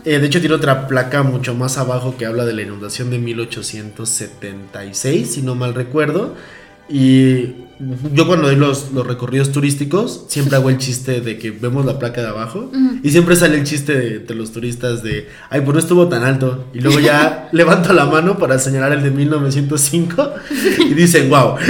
Eh, 0.05 0.19
de 0.19 0.27
hecho 0.27 0.41
tiene 0.41 0.57
otra 0.57 0.89
placa 0.89 1.23
mucho 1.23 1.55
más 1.55 1.79
abajo 1.79 2.17
que 2.19 2.27
habla 2.27 2.45
de 2.45 2.55
la 2.55 2.63
inundación 2.63 3.11
de 3.11 3.21
1876, 3.21 5.35
si 5.35 5.43
no 5.43 5.55
mal 5.55 5.75
recuerdo. 5.75 6.35
Y 6.89 7.55
yo 8.15 8.27
cuando 8.27 8.47
doy 8.47 8.57
los, 8.57 8.93
los, 8.93 9.07
recorridos 9.07 9.51
turísticos, 9.51 10.27
siempre 10.29 10.57
hago 10.57 10.71
el 10.71 10.79
chiste 10.79 11.21
de 11.21 11.39
que 11.39 11.51
vemos 11.51 11.85
la 11.85 11.99
placa 11.99 12.21
de 12.21 12.29
abajo 12.29 12.71
y 13.03 13.11
siempre 13.11 13.35
sale 13.35 13.57
el 13.57 13.65
chiste 13.65 14.21
de, 14.21 14.35
los 14.35 14.53
turistas 14.53 15.03
de, 15.03 15.29
ay, 15.51 15.63
pues 15.63 15.75
no 15.75 15.81
estuvo 15.81 16.09
tan 16.09 16.23
alto. 16.23 16.67
Y 16.73 16.81
luego 16.81 17.01
ya 17.01 17.49
levanto 17.53 17.93
la 17.93 18.07
mano 18.07 18.39
para 18.39 18.59
señalar 18.59 18.93
el 18.93 19.03
de 19.03 19.11
1905 19.11 20.31
y 20.91 20.95
dicen, 20.95 21.29
wow. 21.29 21.57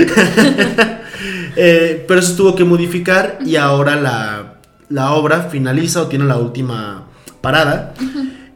Eh, 1.54 2.06
pero 2.08 2.18
eso 2.18 2.34
tuvo 2.34 2.54
que 2.56 2.64
modificar 2.64 3.38
y 3.44 3.56
ahora 3.56 3.94
la, 3.94 4.54
la, 4.88 5.12
obra 5.12 5.50
finaliza 5.50 6.00
o 6.00 6.06
tiene 6.06 6.24
la 6.24 6.38
última 6.38 7.08
parada 7.42 7.92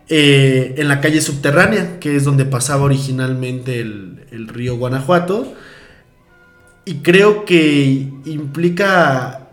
eh, 0.08 0.74
en 0.78 0.88
la 0.88 1.02
calle 1.02 1.20
subterránea, 1.20 2.00
que 2.00 2.16
es 2.16 2.24
donde 2.24 2.46
pasaba 2.46 2.84
originalmente 2.84 3.80
el, 3.80 4.24
el 4.30 4.48
río 4.48 4.78
Guanajuato. 4.78 5.54
Y 6.86 7.02
creo 7.02 7.44
que 7.44 8.08
implica 8.24 9.48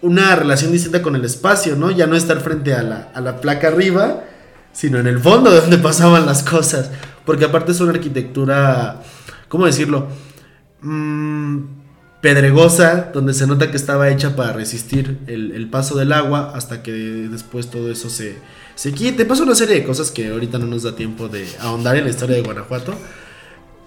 una 0.00 0.34
relación 0.34 0.72
distinta 0.72 1.02
con 1.02 1.14
el 1.16 1.24
espacio, 1.24 1.76
¿no? 1.76 1.90
Ya 1.90 2.06
no 2.06 2.16
estar 2.16 2.40
frente 2.40 2.72
a 2.72 2.82
la, 2.82 3.10
a 3.14 3.20
la 3.20 3.42
placa 3.42 3.68
arriba, 3.68 4.24
sino 4.72 4.98
en 4.98 5.06
el 5.06 5.20
fondo 5.20 5.50
de 5.50 5.60
donde 5.60 5.76
pasaban 5.88 6.24
las 6.24 6.42
cosas. 6.42 6.90
Porque 7.26 7.44
aparte 7.44 7.72
es 7.72 7.80
una 7.80 7.92
arquitectura, 7.92 9.02
¿cómo 9.48 9.66
decirlo? 9.66 10.08
Mm, 10.80 11.58
pedregosa, 12.22 13.10
donde 13.12 13.34
se 13.34 13.46
nota 13.46 13.70
que 13.70 13.76
estaba 13.76 14.08
hecha 14.08 14.34
para 14.34 14.54
resistir 14.54 15.18
el, 15.26 15.52
el 15.52 15.68
paso 15.68 15.94
del 15.94 16.10
agua 16.10 16.52
hasta 16.54 16.82
que 16.82 16.92
después 16.92 17.68
todo 17.68 17.92
eso 17.92 18.08
se, 18.08 18.38
se 18.76 18.92
quite. 18.92 19.26
Pasa 19.26 19.42
una 19.42 19.54
serie 19.54 19.74
de 19.74 19.84
cosas 19.84 20.10
que 20.10 20.28
ahorita 20.28 20.58
no 20.58 20.66
nos 20.66 20.84
da 20.84 20.96
tiempo 20.96 21.28
de 21.28 21.46
ahondar 21.60 21.96
en 21.96 22.04
la 22.04 22.10
historia 22.10 22.36
de 22.36 22.42
Guanajuato. 22.42 22.94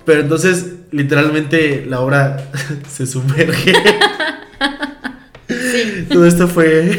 Pero 0.05 0.21
entonces, 0.21 0.73
literalmente, 0.91 1.85
la 1.87 1.99
obra 2.01 2.37
se 2.89 3.05
sumerge. 3.05 3.73
Todo 6.09 6.25
esto 6.25 6.47
fue 6.47 6.91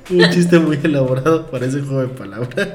un 0.10 0.30
chiste 0.30 0.58
muy 0.58 0.78
elaborado 0.82 1.50
para 1.50 1.66
ese 1.66 1.80
juego 1.80 2.02
de 2.02 2.08
palabras. 2.08 2.68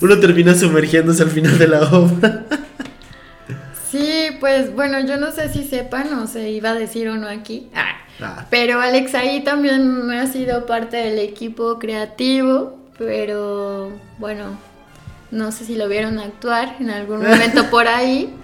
Uno 0.00 0.18
termina 0.18 0.54
sumergiéndose 0.54 1.22
al 1.22 1.30
final 1.30 1.58
de 1.58 1.68
la 1.68 1.82
obra. 1.82 2.46
Sí, 3.90 4.28
pues 4.40 4.74
bueno, 4.74 5.00
yo 5.00 5.16
no 5.16 5.32
sé 5.32 5.52
si 5.52 5.64
sepan 5.64 6.12
o 6.14 6.26
se 6.26 6.50
iba 6.50 6.70
a 6.70 6.74
decir 6.74 7.08
uno 7.08 7.26
aquí. 7.28 7.68
Ah, 7.74 7.98
Ah, 8.20 8.46
pero 8.50 8.80
Alex 8.80 9.14
ahí 9.14 9.44
también 9.44 10.10
ha 10.10 10.26
sido 10.26 10.66
parte 10.66 10.96
del 10.96 11.18
equipo 11.20 11.78
creativo, 11.78 12.76
pero 12.98 13.92
bueno, 14.18 14.58
no 15.30 15.52
sé 15.52 15.64
si 15.64 15.76
lo 15.76 15.88
vieron 15.88 16.18
actuar 16.18 16.76
en 16.80 16.90
algún 16.90 17.22
momento 17.22 17.70
por 17.70 17.88
ahí. 17.88 18.34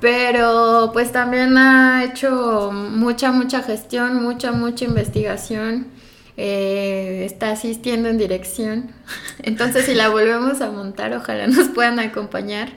Pero 0.00 0.90
pues 0.94 1.12
también 1.12 1.58
ha 1.58 2.04
hecho 2.04 2.70
mucha, 2.72 3.32
mucha 3.32 3.62
gestión, 3.62 4.22
mucha, 4.22 4.52
mucha 4.52 4.84
investigación. 4.84 5.88
eh, 6.36 7.24
está 7.26 7.50
asistiendo 7.50 8.08
en 8.08 8.16
dirección. 8.16 8.92
Entonces 9.42 9.84
si 9.84 9.94
la 9.94 10.08
volvemos 10.08 10.62
a 10.62 10.70
montar, 10.70 11.12
ojalá 11.12 11.46
nos 11.46 11.68
puedan 11.68 11.98
acompañar. 11.98 12.70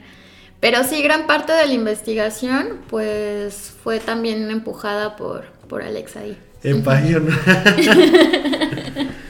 Pero 0.60 0.84
sí, 0.84 1.02
gran 1.02 1.26
parte 1.26 1.52
de 1.52 1.66
la 1.66 1.72
investigación 1.72 2.80
pues 2.88 3.72
fue 3.82 4.00
también 4.00 4.50
empujada 4.50 5.16
por, 5.16 5.46
por 5.68 5.82
Alex 5.82 6.16
ahí. 6.16 6.36
Empire. 6.62 7.22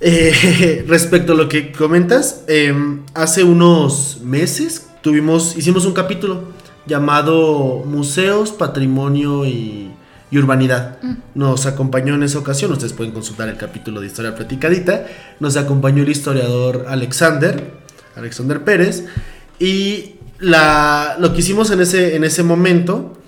Eh, 0.00 0.84
respecto 0.88 1.34
a 1.34 1.36
lo 1.36 1.48
que 1.48 1.72
comentas, 1.72 2.44
eh, 2.48 2.74
hace 3.14 3.44
unos 3.44 4.20
meses 4.22 4.88
tuvimos, 5.02 5.56
hicimos 5.56 5.84
un 5.84 5.92
capítulo 5.92 6.44
llamado 6.86 7.82
Museos, 7.84 8.50
Patrimonio 8.52 9.44
y, 9.44 9.90
y 10.30 10.38
Urbanidad. 10.38 10.98
Nos 11.34 11.66
acompañó 11.66 12.14
en 12.14 12.22
esa 12.22 12.38
ocasión, 12.38 12.72
ustedes 12.72 12.94
pueden 12.94 13.12
consultar 13.12 13.48
el 13.48 13.58
capítulo 13.58 14.00
de 14.00 14.06
Historia 14.06 14.34
Platicadita, 14.34 15.06
nos 15.38 15.56
acompañó 15.56 16.02
el 16.02 16.08
historiador 16.08 16.86
Alexander, 16.88 17.74
Alexander 18.16 18.64
Pérez, 18.64 19.04
y 19.58 20.14
la, 20.38 21.16
lo 21.18 21.34
que 21.34 21.40
hicimos 21.40 21.70
en 21.70 21.82
ese, 21.82 22.16
en 22.16 22.24
ese 22.24 22.42
momento 22.42 23.18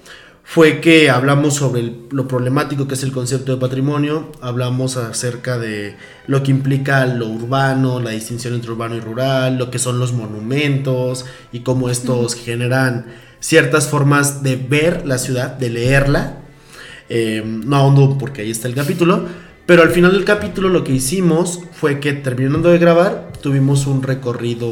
fue 0.44 0.80
que 0.80 1.08
hablamos 1.08 1.54
sobre 1.54 1.80
el- 1.80 1.96
lo 2.10 2.28
problemático 2.28 2.86
que 2.88 2.94
es 2.94 3.02
el 3.02 3.12
concepto 3.12 3.52
de 3.52 3.58
patrimonio, 3.60 4.30
hablamos 4.40 4.96
acerca 4.96 5.58
de 5.58 5.96
lo 6.26 6.42
que 6.42 6.50
implica 6.50 7.06
lo 7.06 7.28
urbano, 7.28 8.00
la 8.00 8.10
distinción 8.10 8.54
entre 8.54 8.72
urbano 8.72 8.96
y 8.96 9.00
rural, 9.00 9.56
lo 9.56 9.70
que 9.70 9.78
son 9.78 9.98
los 9.98 10.12
monumentos 10.12 11.24
y 11.52 11.60
cómo 11.60 11.88
estos 11.88 12.34
generan 12.34 13.06
ciertas 13.40 13.88
formas 13.88 14.42
de 14.42 14.56
ver 14.56 15.06
la 15.06 15.18
ciudad, 15.18 15.56
de 15.56 15.70
leerla. 15.70 16.38
Eh, 17.08 17.42
no 17.44 17.76
ahondo 17.76 18.16
porque 18.18 18.42
ahí 18.42 18.50
está 18.50 18.68
el 18.68 18.74
capítulo, 18.74 19.24
pero 19.66 19.82
al 19.82 19.90
final 19.90 20.12
del 20.12 20.24
capítulo 20.24 20.68
lo 20.68 20.82
que 20.84 20.92
hicimos 20.92 21.60
fue 21.72 22.00
que 22.00 22.12
terminando 22.12 22.70
de 22.70 22.78
grabar 22.78 23.32
tuvimos 23.42 23.86
un 23.86 24.02
recorrido 24.02 24.70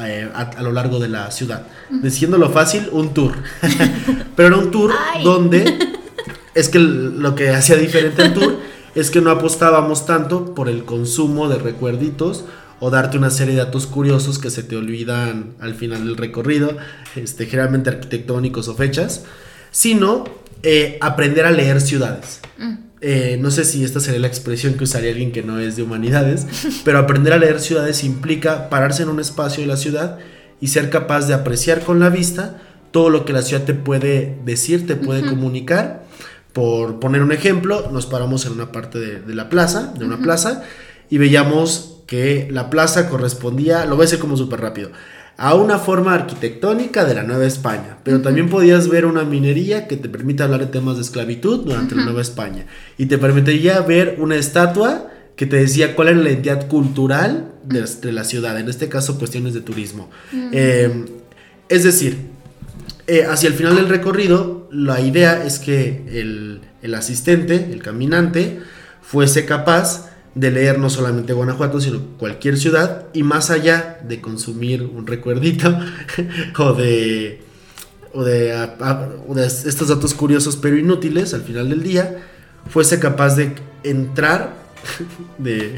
eh, 0.00 0.30
a, 0.34 0.40
a 0.40 0.62
lo 0.62 0.72
largo 0.72 0.98
de 0.98 1.08
la 1.08 1.30
ciudad. 1.30 1.66
Diciéndolo 1.90 2.50
fácil, 2.50 2.88
un 2.92 3.12
tour. 3.12 3.34
pero 4.36 4.48
era 4.48 4.56
un 4.56 4.70
tour 4.70 4.92
Ay. 5.14 5.24
donde 5.24 5.78
es 6.54 6.68
que 6.68 6.78
lo 6.78 7.34
que 7.34 7.50
hacía 7.50 7.76
diferente 7.76 8.22
el 8.22 8.34
tour 8.34 8.56
es 8.94 9.10
que 9.10 9.20
no 9.20 9.30
apostábamos 9.30 10.06
tanto 10.06 10.54
por 10.54 10.68
el 10.68 10.84
consumo 10.84 11.48
de 11.48 11.58
recuerditos 11.58 12.44
o 12.80 12.90
darte 12.90 13.16
una 13.16 13.30
serie 13.30 13.54
de 13.54 13.60
datos 13.60 13.86
curiosos 13.86 14.38
que 14.38 14.50
se 14.50 14.62
te 14.62 14.76
olvidan 14.76 15.54
al 15.60 15.74
final 15.74 16.04
del 16.04 16.16
recorrido, 16.16 16.76
este, 17.14 17.46
generalmente 17.46 17.90
arquitectónicos 17.90 18.66
o 18.68 18.74
fechas, 18.74 19.24
sino 19.70 20.24
eh, 20.62 20.98
aprender 21.00 21.46
a 21.46 21.52
leer 21.52 21.80
ciudades. 21.80 22.40
Eh, 23.04 23.36
no 23.40 23.50
sé 23.50 23.64
si 23.64 23.82
esta 23.82 23.98
sería 23.98 24.20
la 24.20 24.28
expresión 24.28 24.74
que 24.74 24.84
usaría 24.84 25.10
alguien 25.10 25.32
que 25.32 25.42
no 25.42 25.58
es 25.58 25.74
de 25.74 25.82
humanidades, 25.82 26.46
pero 26.84 26.98
aprender 26.98 27.32
a 27.32 27.36
leer 27.36 27.58
ciudades 27.60 28.04
implica 28.04 28.70
pararse 28.70 29.02
en 29.02 29.08
un 29.08 29.18
espacio 29.18 29.62
de 29.62 29.66
la 29.66 29.76
ciudad 29.76 30.18
y 30.60 30.68
ser 30.68 30.88
capaz 30.88 31.26
de 31.26 31.34
apreciar 31.34 31.80
con 31.80 31.98
la 31.98 32.10
vista 32.10 32.62
todo 32.92 33.10
lo 33.10 33.24
que 33.24 33.32
la 33.32 33.42
ciudad 33.42 33.64
te 33.64 33.74
puede 33.74 34.38
decir, 34.44 34.86
te 34.86 34.94
puede 34.94 35.26
comunicar. 35.26 36.04
Por 36.52 37.00
poner 37.00 37.22
un 37.22 37.32
ejemplo, 37.32 37.90
nos 37.90 38.06
paramos 38.06 38.46
en 38.46 38.52
una 38.52 38.70
parte 38.70 39.00
de, 39.00 39.20
de 39.20 39.34
la 39.34 39.48
plaza, 39.48 39.92
de 39.98 40.04
una 40.04 40.18
plaza, 40.18 40.62
y 41.10 41.18
veíamos 41.18 42.02
que 42.06 42.46
la 42.50 42.70
plaza 42.70 43.08
correspondía, 43.08 43.86
lo 43.86 43.96
voy 43.96 44.04
a 44.04 44.06
decir 44.06 44.18
como 44.18 44.36
súper 44.36 44.60
rápido, 44.60 44.90
a 45.36 45.54
una 45.54 45.78
forma 45.78 46.14
arquitectónica 46.14 47.04
de 47.04 47.14
la 47.14 47.22
Nueva 47.22 47.46
España, 47.46 47.98
pero 48.04 48.20
también 48.20 48.48
podías 48.48 48.88
ver 48.88 49.06
una 49.06 49.24
minería 49.24 49.88
que 49.88 49.96
te 49.96 50.08
permite 50.08 50.42
hablar 50.42 50.60
de 50.60 50.66
temas 50.66 50.96
de 50.96 51.02
esclavitud 51.02 51.64
durante 51.64 51.94
la 51.94 52.04
Nueva 52.04 52.22
España, 52.22 52.66
y 52.98 53.06
te 53.06 53.18
permitiría 53.18 53.80
ver 53.80 54.16
una 54.18 54.36
estatua 54.36 55.08
que 55.36 55.46
te 55.46 55.56
decía 55.56 55.96
cuál 55.96 56.08
era 56.08 56.18
la 56.18 56.30
identidad 56.30 56.68
cultural 56.68 57.52
de, 57.64 57.82
de 58.02 58.12
la 58.12 58.24
ciudad, 58.24 58.58
en 58.60 58.68
este 58.68 58.88
caso 58.88 59.18
cuestiones 59.18 59.54
de 59.54 59.62
turismo. 59.62 60.10
Eh, 60.52 61.06
es 61.68 61.84
decir, 61.84 62.18
eh, 63.06 63.24
hacia 63.24 63.48
el 63.48 63.54
final 63.54 63.76
del 63.76 63.88
recorrido, 63.88 64.68
la 64.70 65.00
idea 65.00 65.44
es 65.44 65.58
que 65.58 66.04
el, 66.08 66.60
el 66.82 66.94
asistente, 66.94 67.68
el 67.72 67.82
caminante, 67.82 68.60
fuese 69.00 69.44
capaz 69.44 70.11
de 70.34 70.50
leer 70.50 70.78
no 70.78 70.88
solamente 70.90 71.32
Guanajuato, 71.34 71.80
sino 71.80 72.00
cualquier 72.18 72.56
ciudad, 72.56 73.06
y 73.12 73.22
más 73.22 73.50
allá 73.50 73.98
de 74.06 74.20
consumir 74.20 74.82
un 74.82 75.06
recuerdito 75.06 75.78
o 76.58 76.72
de, 76.72 77.42
o 78.14 78.24
de, 78.24 78.52
a- 78.54 78.76
a- 78.80 79.08
o 79.28 79.34
de 79.34 79.46
estos 79.46 79.88
datos 79.88 80.14
curiosos 80.14 80.56
pero 80.56 80.76
inútiles 80.78 81.34
al 81.34 81.42
final 81.42 81.68
del 81.68 81.82
día, 81.82 82.18
fuese 82.70 82.98
capaz 82.98 83.36
de 83.36 83.54
entrar, 83.84 84.54
de 85.38 85.76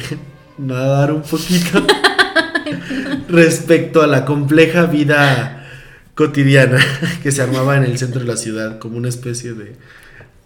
nadar 0.59 1.13
un 1.13 1.23
poquito 1.23 1.85
respecto 3.29 4.03
a 4.03 4.07
la 4.07 4.25
compleja 4.25 4.87
vida 4.87 5.67
cotidiana 6.15 6.79
que 7.23 7.33
se 7.33 7.43
armaba 7.43 7.77
en 7.77 7.83
el 7.85 7.99
centro 7.99 8.21
de 8.21 8.27
la 8.27 8.37
ciudad, 8.37 8.79
como 8.79 8.97
una 8.97 9.09
especie 9.09 9.53
de 9.55 9.75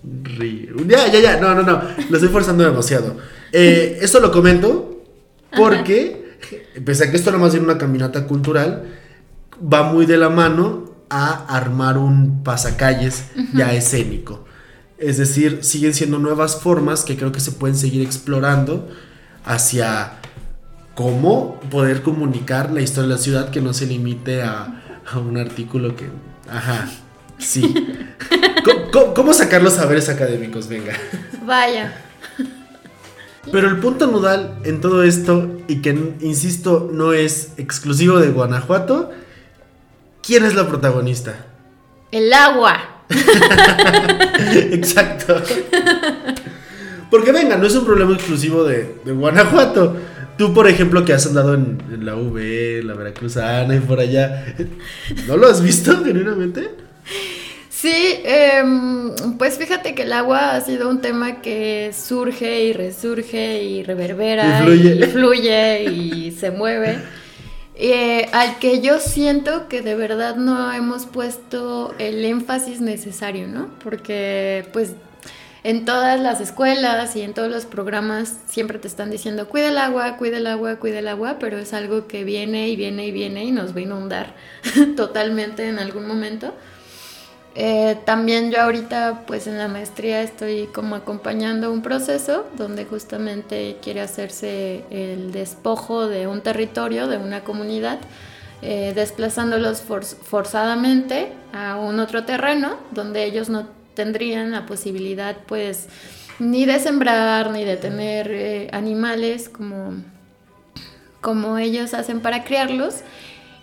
Ya, 0.03 1.07
ya, 1.09 1.21
ya, 1.21 1.41
no, 1.41 1.55
no, 1.55 1.63
no, 1.63 1.83
lo 2.09 2.17
estoy 2.17 2.29
forzando 2.29 2.65
demasiado. 2.65 3.17
Eh, 3.53 3.99
esto 4.01 4.21
lo 4.21 4.31
comento 4.31 5.03
porque, 5.57 6.39
pese 6.85 7.05
a 7.05 7.11
que 7.11 7.17
esto 7.17 7.31
no 7.31 7.39
más 7.39 7.53
bien 7.53 7.65
una 7.65 7.79
caminata 7.79 8.27
cultural, 8.27 8.85
va 9.61 9.93
muy 9.93 10.07
de 10.07 10.17
la 10.17 10.29
mano 10.29 10.93
a 11.11 11.47
armar 11.57 11.99
un 11.99 12.43
pasacalles 12.45 13.25
ya 13.55 13.73
escénico. 13.73 14.45
Es 14.99 15.17
decir, 15.17 15.61
siguen 15.63 15.95
siendo 15.95 16.19
nuevas 16.19 16.61
formas 16.61 17.05
que 17.05 17.17
creo 17.17 17.33
que 17.33 17.41
se 17.41 17.53
pueden 17.53 17.77
seguir 17.77 18.03
explorando 18.03 18.89
hacia 19.45 20.15
cómo 20.95 21.61
poder 21.71 22.03
comunicar 22.03 22.73
la 22.73 22.81
historia 22.83 23.09
de 23.09 23.15
la 23.15 23.21
ciudad 23.21 23.51
que 23.51 23.61
no 23.61 23.73
se 23.73 23.87
limite 23.87 24.43
a, 24.43 24.83
a 25.11 25.19
un 25.19 25.37
artículo 25.39 25.95
que... 25.97 26.11
Ajá, 26.51 26.91
sí. 27.39 27.75
¿Cómo, 29.14 29.32
sacar 29.32 29.62
los 29.62 29.74
saberes 29.74 30.09
académicos? 30.09 30.68
Venga. 30.68 30.94
Vaya. 31.44 31.94
Pero 33.51 33.68
el 33.68 33.78
punto 33.78 34.07
nodal 34.07 34.59
en 34.64 34.80
todo 34.80 35.03
esto, 35.05 35.59
y 35.68 35.76
que 35.76 35.90
insisto, 36.20 36.90
no 36.92 37.12
es 37.12 37.53
exclusivo 37.57 38.18
de 38.18 38.28
Guanajuato, 38.28 39.11
¿quién 40.22 40.44
es 40.44 40.55
la 40.55 40.68
protagonista? 40.68 41.46
El 42.12 42.32
agua. 42.32 43.03
Exacto. 44.70 45.40
Porque 47.11 47.32
venga, 47.32 47.57
no 47.57 47.66
es 47.66 47.74
un 47.74 47.86
problema 47.86 48.14
exclusivo 48.14 48.64
de, 48.64 48.96
de 49.05 49.12
Guanajuato. 49.12 49.96
Tú, 50.36 50.53
por 50.53 50.68
ejemplo, 50.68 51.05
que 51.05 51.14
has 51.14 51.26
andado 51.26 51.55
en, 51.55 51.82
en 51.90 52.05
la 52.05 52.16
V, 52.16 52.82
la 52.84 52.94
Veracruzana 52.94 53.74
y 53.74 53.80
por 53.80 53.99
allá, 53.99 54.55
¿no 55.26 55.36
lo 55.36 55.49
has 55.49 55.62
visto 55.62 56.05
genuinamente? 56.05 56.88
Sí, 57.81 58.20
em, 58.24 59.14
pues 59.39 59.57
fíjate 59.57 59.95
que 59.95 60.03
el 60.03 60.12
agua 60.12 60.57
ha 60.57 60.61
sido 60.61 60.89
un 60.89 61.01
tema 61.01 61.41
que 61.43 61.93
surge 61.93 62.64
y 62.64 62.72
resurge 62.72 63.62
y 63.62 63.85
reverbera 63.85 64.62
Y 64.62 64.64
fluye. 64.64 64.95
y, 64.97 65.03
fluye 65.05 65.85
y 65.85 66.31
se 66.33 66.51
mueve. 66.51 66.99
eh, 67.76 68.29
al 68.33 68.59
que 68.59 68.81
yo 68.81 68.99
siento 68.99 69.68
que 69.68 69.83
de 69.83 69.95
verdad 69.95 70.35
no 70.35 70.72
hemos 70.72 71.07
puesto 71.07 71.95
el 71.99 72.24
énfasis 72.24 72.81
necesario, 72.81 73.47
¿no? 73.47 73.68
Porque 73.85 74.66
pues 74.72 74.95
en 75.62 75.85
todas 75.85 76.18
las 76.20 76.41
escuelas 76.41 77.14
y 77.14 77.22
en 77.22 77.33
todos 77.33 77.49
los 77.51 77.64
programas 77.64 78.39
siempre 78.49 78.79
te 78.81 78.89
están 78.89 79.11
diciendo 79.11 79.47
cuida 79.49 79.68
el 79.68 79.79
agua, 79.79 80.16
cuida 80.16 80.39
el 80.39 80.49
agua, 80.49 80.76
cuida 80.76 80.99
el 80.99 81.07
agua, 81.07 81.37
pero 81.39 81.59
es 81.59 81.72
algo 81.72 82.09
que 82.09 82.24
viene 82.24 82.68
y 82.70 82.74
viene 82.74 83.07
y 83.07 83.12
viene 83.12 83.45
y 83.45 83.53
nos 83.53 83.72
va 83.72 83.79
a 83.79 83.83
inundar 83.83 84.35
totalmente 84.97 85.68
en 85.68 85.79
algún 85.79 86.09
momento. 86.09 86.53
Eh, 87.55 87.96
también 88.05 88.53
yo 88.53 88.61
ahorita 88.61 89.24
pues 89.26 89.46
en 89.46 89.59
la 89.59 89.68
maestría 89.68 90.22
estoy 90.22 90.68
como 90.72 90.94
acompañando 90.94 91.72
un 91.72 91.82
proceso 91.82 92.46
donde 92.57 92.84
justamente 92.84 93.78
quiere 93.82 94.01
hacerse 94.01 94.84
el 94.90 95.32
despojo 95.32 96.07
de 96.07 96.26
un 96.26 96.40
territorio, 96.40 97.09
de 97.09 97.16
una 97.16 97.42
comunidad, 97.42 97.99
eh, 98.62 98.92
desplazándolos 98.94 99.82
forzadamente 99.82 101.32
a 101.53 101.76
un 101.76 101.99
otro 102.01 102.24
terreno 102.24 102.76
donde 102.92 103.24
ellos 103.24 103.49
no 103.49 103.66
tendrían 103.94 104.53
la 104.53 104.64
posibilidad 104.66 105.36
pues 105.46 105.88
ni 106.38 106.66
de 106.66 106.78
sembrar 106.78 107.51
ni 107.51 107.64
de 107.64 107.76
tener 107.76 108.30
eh, 108.30 108.68
animales 108.72 109.49
como, 109.49 109.94
como 111.20 111.59
ellos 111.59 111.94
hacen 111.94 112.20
para 112.20 112.44
criarlos. 112.44 113.03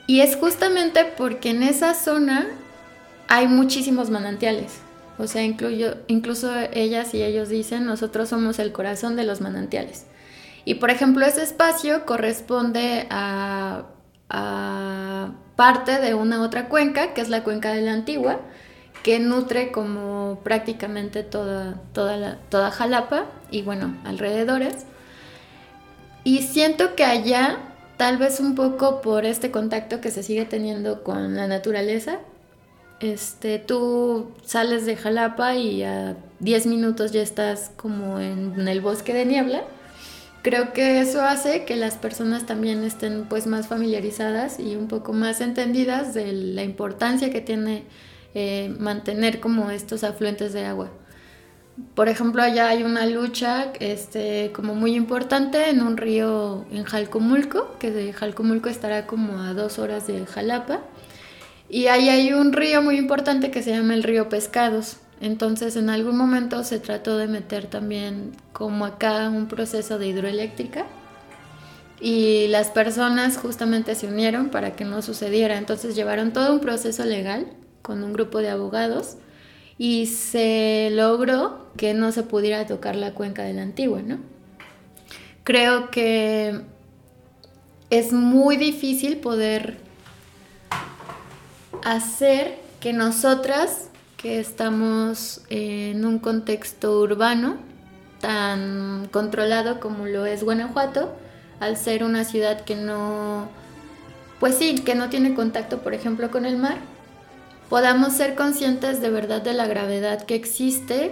Y 0.08 0.20
es 0.20 0.36
justamente 0.36 1.06
porque 1.18 1.50
en 1.50 1.64
esa 1.64 1.94
zona 1.94 2.48
hay 3.28 3.48
muchísimos 3.48 4.10
manantiales. 4.10 4.80
O 5.18 5.28
sea, 5.28 5.44
incluso 5.44 6.54
ellas 6.74 7.14
y 7.14 7.24
ellos 7.24 7.50
dicen, 7.50 7.86
nosotros 7.86 8.30
somos 8.30 8.60
el 8.60 8.72
corazón 8.72 9.16
de 9.16 9.24
los 9.24 9.40
manantiales. 9.40 10.06
Y 10.66 10.76
por 10.76 10.90
ejemplo, 10.90 11.26
ese 11.26 11.44
espacio 11.44 12.06
corresponde 12.06 13.08
a, 13.10 13.86
parte 15.56 16.02
de 16.02 16.14
una 16.16 16.42
otra 16.42 16.68
cuenca, 16.68 17.14
que 17.14 17.22
es 17.22 17.30
la 17.30 17.44
cuenca 17.44 17.72
de 17.72 17.82
la 17.82 17.94
Antigua, 17.94 18.42
que 19.04 19.20
nutre 19.20 19.72
como 19.72 20.42
prácticamente 20.44 21.24
toda, 21.24 21.80
toda, 21.94 22.40
toda 22.50 22.72
Jalapa 22.72 23.26
y 23.52 23.62
bueno, 23.62 23.96
alrededores. 24.04 24.86
Y 26.26 26.42
siento 26.42 26.96
que 26.96 27.06
allá, 27.06 27.60
tal 27.96 28.18
vez 28.18 28.42
un 28.42 28.56
poco 28.56 29.00
por 29.00 29.26
este 29.26 29.52
contacto 29.52 30.02
que 30.02 30.12
se 30.12 30.24
sigue 30.24 30.44
teniendo 30.44 31.04
con 31.04 31.36
la 31.36 31.48
naturaleza, 31.48 32.20
este, 33.00 33.60
tú 33.60 34.32
sales 34.44 34.86
de 34.86 34.96
Jalapa 34.96 35.56
y 35.56 35.84
a 35.84 36.16
10 36.40 36.68
minutos 36.68 37.12
ya 37.12 37.22
estás 37.22 37.72
como 37.76 38.20
en, 38.20 38.68
el 38.68 38.82
bosque 38.82 39.14
de 39.14 39.26
niebla. 39.26 39.64
Creo 40.42 40.74
que 40.74 41.00
eso 41.02 41.24
hace 41.24 41.66
que 41.66 41.76
las 41.76 41.96
personas 41.96 42.46
también 42.46 42.84
estén 42.84 43.26
pues 43.26 43.48
más 43.48 43.68
familiarizadas 43.68 44.60
y 44.60 44.76
un 44.76 44.88
poco 44.88 45.12
más 45.12 45.42
entendidas 45.42 46.14
de 46.14 46.34
la 46.34 46.64
importancia 46.64 47.32
que 47.32 47.42
tiene 47.42 47.84
eh, 48.36 48.74
mantener 48.80 49.40
como 49.40 49.72
estos 49.72 50.04
afluentes 50.04 50.54
de 50.54 50.66
agua. 50.66 50.92
Por 51.96 52.08
ejemplo, 52.08 52.42
allá 52.42 52.70
hay 52.70 52.84
una 52.84 53.06
lucha 53.06 53.74
este, 53.80 54.52
como 54.54 54.76
muy 54.76 54.96
importante 54.96 55.70
en 55.70 55.82
un 55.82 55.98
río 55.98 56.66
en 56.72 56.84
Jalcomulco, 56.84 57.76
que 57.80 57.92
de 57.92 58.14
Jalcomulco 58.14 58.70
estará 58.70 59.08
como 59.08 59.42
a 59.42 59.54
dos 59.54 59.80
horas 59.80 60.08
de 60.08 60.26
Jalapa 60.26 60.82
y 61.76 61.88
ahí 61.88 62.08
hay 62.08 62.32
un 62.32 62.54
río 62.54 62.82
muy 62.82 62.96
importante 62.96 63.52
que 63.52 63.62
se 63.62 63.72
llama 63.72 63.96
el 63.96 64.04
río 64.04 64.30
Pescados. 64.30 64.96
Entonces 65.20 65.76
en 65.76 65.90
algún 65.90 66.16
momento 66.16 66.64
se 66.64 66.80
trató 66.80 67.18
de 67.18 67.28
meter 67.28 67.66
también 67.66 68.32
como 68.54 68.86
acá 68.86 69.28
un 69.28 69.50
proceso 69.50 70.00
de 70.00 70.08
hidroeléctrica 70.08 70.86
y 72.00 72.48
las 72.48 72.70
personas 72.70 73.38
justamente 73.38 73.94
se 73.96 74.08
unieron 74.08 74.52
para 74.52 74.78
que 74.78 74.86
no 74.86 75.02
sucediera. 75.02 75.58
Entonces 75.58 75.98
llevaron 75.98 76.32
todo 76.32 76.54
un 76.54 76.62
proceso 76.62 77.04
legal 77.04 77.46
con 77.82 78.06
un 78.06 78.14
grupo 78.14 78.38
de 78.38 78.52
abogados 78.52 79.18
y 79.78 80.06
se 80.06 80.88
logró 80.94 81.68
que 81.76 81.94
no 81.94 82.14
se 82.14 82.24
pudiera 82.24 82.66
tocar 82.66 82.96
la 82.96 83.12
cuenca 83.12 83.44
de 83.44 83.52
la 83.52 83.64
antigua, 83.64 84.02
¿no? 84.02 84.20
Creo 85.44 85.92
que 85.92 86.62
es 87.90 88.14
muy 88.14 88.56
difícil 88.56 89.18
poder 89.18 89.84
hacer 91.86 92.58
que 92.82 92.92
nosotras, 92.92 93.90
que 94.18 94.40
estamos 94.40 95.42
en 95.50 96.04
un 96.04 96.20
contexto 96.20 97.00
urbano 97.00 97.58
tan 98.20 99.08
controlado 99.12 99.80
como 99.80 100.08
lo 100.08 100.26
es 100.26 100.44
Guanajuato, 100.44 101.16
al 101.60 101.78
ser 101.78 102.04
una 102.04 102.26
ciudad 102.26 102.62
que 102.62 102.76
no, 102.76 103.48
pues 104.40 104.56
sí, 104.56 104.80
que 104.80 104.96
no 104.96 105.10
tiene 105.10 105.36
contacto, 105.36 105.80
por 105.80 105.94
ejemplo, 105.94 106.32
con 106.32 106.46
el 106.46 106.58
mar, 106.58 106.78
podamos 107.70 108.14
ser 108.14 108.34
conscientes 108.34 109.00
de 109.00 109.12
verdad 109.12 109.44
de 109.44 109.54
la 109.54 109.68
gravedad 109.68 110.24
que 110.24 110.34
existe 110.34 111.12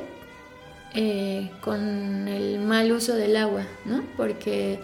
eh, 0.96 1.52
con 1.62 2.28
el 2.28 2.60
mal 2.60 2.92
uso 2.92 3.16
del 3.16 3.38
agua, 3.38 3.64
¿no? 3.86 4.04
Porque 4.18 4.80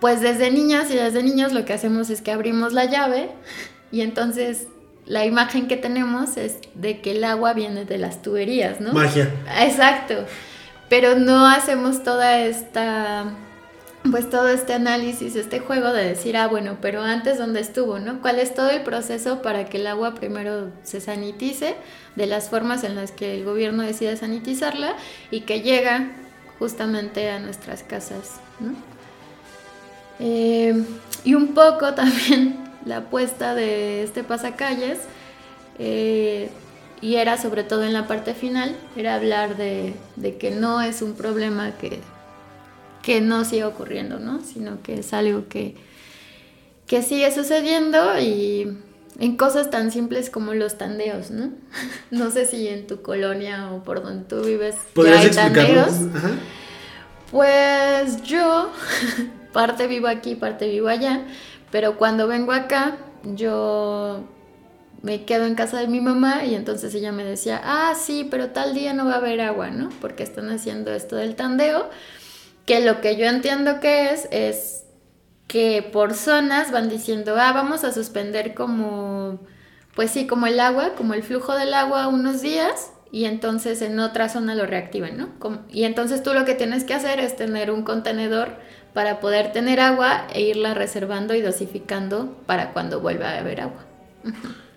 pues 0.00 0.20
desde 0.20 0.50
niñas 0.50 0.90
y 0.90 0.94
desde 0.94 1.22
niños 1.22 1.52
lo 1.52 1.64
que 1.64 1.72
hacemos 1.72 2.10
es 2.10 2.22
que 2.22 2.32
abrimos 2.32 2.72
la 2.72 2.84
llave 2.86 3.30
y 3.90 4.02
entonces 4.02 4.66
la 5.08 5.24
imagen 5.24 5.68
que 5.68 5.76
tenemos 5.76 6.36
es 6.36 6.58
de 6.74 7.00
que 7.00 7.12
el 7.12 7.24
agua 7.24 7.54
viene 7.54 7.86
de 7.86 7.96
las 7.96 8.20
tuberías, 8.20 8.80
¿no? 8.80 8.92
Magia. 8.92 9.32
Exacto. 9.60 10.26
Pero 10.90 11.16
no 11.16 11.46
hacemos 11.46 12.02
toda 12.02 12.40
esta, 12.40 13.24
pues 14.10 14.28
todo 14.28 14.48
este 14.48 14.74
análisis, 14.74 15.34
este 15.34 15.60
juego 15.60 15.92
de 15.92 16.04
decir, 16.04 16.36
ah, 16.36 16.46
bueno, 16.46 16.76
pero 16.82 17.02
antes 17.02 17.38
dónde 17.38 17.60
estuvo, 17.60 17.98
¿no? 17.98 18.20
¿Cuál 18.20 18.38
es 18.38 18.54
todo 18.54 18.70
el 18.70 18.82
proceso 18.82 19.40
para 19.40 19.64
que 19.66 19.78
el 19.78 19.86
agua 19.86 20.14
primero 20.14 20.70
se 20.82 21.00
sanitice 21.00 21.74
de 22.14 22.26
las 22.26 22.50
formas 22.50 22.84
en 22.84 22.94
las 22.94 23.10
que 23.10 23.34
el 23.34 23.44
gobierno 23.44 23.82
decide 23.82 24.14
sanitizarla 24.16 24.94
y 25.30 25.40
que 25.42 25.62
llega 25.62 26.10
justamente 26.58 27.30
a 27.30 27.38
nuestras 27.38 27.82
casas, 27.82 28.40
¿no? 28.60 28.72
Eh, 30.20 30.84
y 31.24 31.34
un 31.34 31.54
poco 31.54 31.94
también 31.94 32.67
la 32.88 32.98
apuesta 32.98 33.54
de 33.54 34.02
este 34.02 34.24
pasacalles 34.24 34.98
eh, 35.78 36.48
y 37.00 37.16
era 37.16 37.40
sobre 37.40 37.62
todo 37.62 37.84
en 37.84 37.92
la 37.92 38.08
parte 38.08 38.34
final, 38.34 38.74
era 38.96 39.14
hablar 39.14 39.56
de, 39.56 39.94
que 40.40 40.50
no 40.50 40.80
es 40.80 41.02
un 41.02 41.14
problema 41.14 41.72
que, 41.78 42.00
que 43.02 43.20
no 43.20 43.44
sigue 43.44 43.64
ocurriendo, 43.64 44.18
¿no? 44.18 44.40
sino 44.42 44.82
que 44.82 45.00
es 45.00 45.12
algo 45.12 45.46
que, 45.48 45.76
que 46.86 47.02
sigue 47.02 47.32
sucediendo 47.32 48.18
y 48.18 48.76
en 49.20 49.36
cosas 49.36 49.70
tan 49.70 49.92
simples 49.92 50.30
como 50.30 50.54
los 50.54 50.78
tandeos, 50.78 51.30
¿no? 51.30 51.50
No 52.10 52.30
sé 52.30 52.46
si 52.46 52.66
en 52.68 52.86
tu 52.86 53.02
colonia 53.02 53.70
o 53.70 53.84
por 53.84 54.02
donde 54.02 54.24
tú 54.24 54.42
vives 54.42 54.76
ya 54.96 55.20
hay 55.20 55.30
tandeos. 55.30 55.92
Pues 57.30 58.22
yo, 58.22 58.72
parte 59.52 59.86
vivo 59.86 60.08
aquí, 60.08 60.34
parte 60.34 60.66
vivo 60.66 60.88
allá, 60.88 61.22
pero 61.70 61.96
cuando 61.96 62.28
vengo 62.28 62.52
acá, 62.52 62.96
yo 63.24 64.24
me 65.02 65.24
quedo 65.24 65.46
en 65.46 65.54
casa 65.54 65.78
de 65.78 65.88
mi 65.88 66.00
mamá 66.00 66.44
y 66.44 66.54
entonces 66.54 66.94
ella 66.94 67.12
me 67.12 67.24
decía, 67.24 67.60
ah, 67.64 67.94
sí, 67.94 68.26
pero 68.30 68.50
tal 68.50 68.74
día 68.74 68.94
no 68.94 69.06
va 69.06 69.14
a 69.14 69.18
haber 69.18 69.40
agua, 69.40 69.70
¿no? 69.70 69.90
Porque 70.00 70.22
están 70.22 70.50
haciendo 70.50 70.92
esto 70.92 71.16
del 71.16 71.36
tandeo, 71.36 71.88
que 72.66 72.80
lo 72.80 73.00
que 73.00 73.16
yo 73.16 73.26
entiendo 73.26 73.80
que 73.80 74.10
es, 74.10 74.28
es 74.30 74.84
que 75.46 75.82
por 75.82 76.14
zonas 76.14 76.72
van 76.72 76.88
diciendo, 76.88 77.36
ah, 77.38 77.52
vamos 77.52 77.84
a 77.84 77.92
suspender 77.92 78.54
como, 78.54 79.40
pues 79.94 80.10
sí, 80.10 80.26
como 80.26 80.46
el 80.46 80.60
agua, 80.60 80.94
como 80.96 81.14
el 81.14 81.22
flujo 81.22 81.54
del 81.54 81.74
agua 81.74 82.08
unos 82.08 82.42
días 82.42 82.90
y 83.10 83.24
entonces 83.24 83.80
en 83.80 83.98
otra 84.00 84.28
zona 84.28 84.54
lo 84.54 84.66
reactivan, 84.66 85.16
¿no? 85.16 85.30
y 85.70 85.84
entonces 85.84 86.22
tú 86.22 86.34
lo 86.34 86.44
que 86.44 86.54
tienes 86.54 86.84
que 86.84 86.92
hacer 86.92 87.20
es 87.20 87.36
tener 87.36 87.70
un 87.70 87.82
contenedor 87.82 88.58
para 88.98 89.20
poder 89.20 89.52
tener 89.52 89.78
agua 89.78 90.26
e 90.34 90.42
irla 90.42 90.74
reservando 90.74 91.32
y 91.36 91.40
dosificando 91.40 92.36
para 92.46 92.72
cuando 92.72 92.98
vuelva 92.98 93.28
a 93.28 93.38
haber 93.38 93.60
agua. 93.60 93.86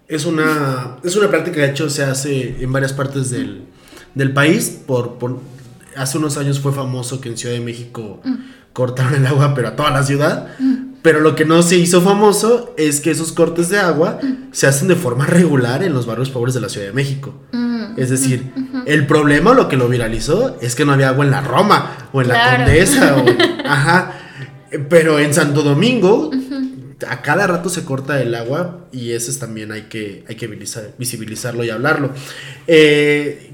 Es 0.07 0.27
una, 0.27 0.97
es 1.03 1.15
una 1.15 1.27
práctica 1.27 1.55
que 1.55 1.61
de 1.61 1.69
hecho 1.71 1.89
se 1.89 2.03
hace 2.03 2.63
en 2.63 2.71
varias 2.71 2.93
partes 2.93 3.31
del, 3.31 3.65
país. 4.31 4.79
Por, 4.85 5.17
hace 5.95 6.19
unos 6.19 6.37
años 6.37 6.59
fue 6.59 6.71
famoso 6.71 7.19
que 7.19 7.29
en 7.29 7.37
Ciudad 7.39 7.55
de 7.55 7.61
México 7.61 8.21
mm. 8.23 8.35
cortaron 8.73 9.15
el 9.15 9.25
agua, 9.25 9.55
pero 9.55 9.69
a 9.69 9.75
toda 9.75 9.89
la 9.89 10.03
ciudad. 10.03 10.49
Mm. 10.59 10.90
Pero 11.01 11.19
lo 11.19 11.35
que 11.35 11.45
no 11.45 11.63
se 11.63 11.77
hizo 11.77 12.01
famoso 12.01 12.73
es 12.77 13.01
que 13.01 13.11
esos 13.11 13.31
cortes 13.31 13.69
de 13.69 13.79
agua 13.79 14.19
mm. 14.21 14.49
se 14.51 14.67
hacen 14.67 14.87
de 14.87 14.95
forma 14.95 15.25
regular 15.25 15.83
en 15.83 15.93
los 15.93 16.05
barrios 16.05 16.29
pobres 16.29 16.53
de 16.53 16.61
la 16.61 16.69
Ciudad 16.69 16.87
de 16.87 16.93
México. 16.93 17.33
Es 17.97 18.09
decir, 18.09 18.53
el 18.85 19.05
problema, 19.05 19.53
lo 19.53 19.67
que 19.67 19.75
lo 19.75 19.89
viralizó, 19.89 20.57
es 20.61 20.75
que 20.75 20.85
no 20.85 20.93
había 20.93 21.09
agua 21.09 21.25
en 21.25 21.31
la 21.31 21.41
Roma 21.41 22.09
o 22.13 22.21
en 22.21 22.29
la 22.29 22.55
Condesa. 22.55 23.23
ajá. 23.65 24.13
Pero 24.89 25.19
en 25.19 25.33
Santo 25.33 25.61
Domingo, 25.61 26.31
a 27.07 27.21
cada 27.21 27.47
rato 27.47 27.69
se 27.69 27.83
corta 27.83 28.21
el 28.21 28.33
agua 28.35 28.85
y 28.91 29.11
eso 29.11 29.37
también 29.39 29.71
hay 29.71 29.83
que, 29.83 30.23
hay 30.27 30.35
que 30.35 30.47
visibilizarlo 30.97 31.63
y 31.63 31.69
hablarlo. 31.69 32.11
Eh, 32.67 33.51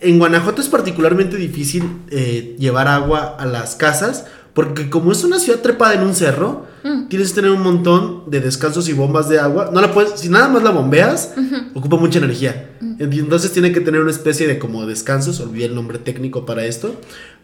en 0.00 0.18
Guanajuato 0.18 0.60
es 0.60 0.68
particularmente 0.68 1.36
difícil 1.36 1.84
eh, 2.10 2.56
llevar 2.58 2.88
agua 2.88 3.36
a 3.38 3.46
las 3.46 3.76
casas 3.76 4.26
Porque 4.56 4.90
como 4.90 5.12
es 5.12 5.22
una 5.22 5.38
ciudad 5.38 5.60
trepada 5.60 5.94
en 5.94 6.02
un 6.02 6.14
cerro, 6.16 6.66
Mm. 6.86 7.08
tienes 7.08 7.30
que 7.30 7.36
tener 7.36 7.50
un 7.50 7.62
montón 7.62 8.30
de 8.30 8.40
descansos 8.40 8.88
y 8.88 8.92
bombas 8.92 9.28
de 9.28 9.38
agua. 9.40 9.70
No 9.72 9.80
la 9.80 9.92
puedes, 9.92 10.20
si 10.20 10.28
nada 10.28 10.48
más 10.48 10.62
la 10.62 10.70
bombeas, 10.70 11.34
ocupa 11.74 11.96
mucha 11.96 12.18
energía. 12.18 12.70
Entonces 12.98 13.52
tiene 13.52 13.72
que 13.72 13.80
tener 13.80 14.00
una 14.00 14.10
especie 14.10 14.46
de 14.46 14.58
como 14.58 14.86
descansos, 14.86 15.40
olvidé 15.40 15.66
el 15.66 15.74
nombre 15.74 15.98
técnico 15.98 16.46
para 16.46 16.64
esto, 16.64 16.94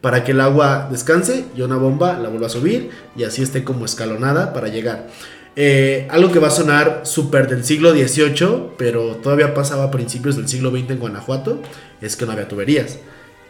para 0.00 0.22
que 0.24 0.30
el 0.32 0.40
agua 0.40 0.88
descanse 0.90 1.44
y 1.56 1.62
una 1.62 1.76
bomba 1.76 2.18
la 2.18 2.28
vuelva 2.28 2.46
a 2.46 2.50
subir 2.50 2.90
y 3.16 3.24
así 3.24 3.42
esté 3.42 3.64
como 3.64 3.84
escalonada 3.84 4.52
para 4.52 4.68
llegar. 4.68 5.08
Eh, 5.56 6.06
algo 6.10 6.32
que 6.32 6.38
va 6.38 6.48
a 6.48 6.52
sonar 6.52 7.00
súper 7.04 7.48
del 7.48 7.64
siglo 7.64 7.92
XVIII, 7.92 8.74
pero 8.78 9.16
todavía 9.16 9.52
pasaba 9.54 9.84
a 9.84 9.90
principios 9.90 10.36
del 10.36 10.48
siglo 10.48 10.70
XX 10.70 10.90
en 10.90 10.98
Guanajuato, 10.98 11.60
es 12.00 12.16
que 12.16 12.24
no 12.26 12.32
había 12.32 12.48
tuberías. 12.48 12.98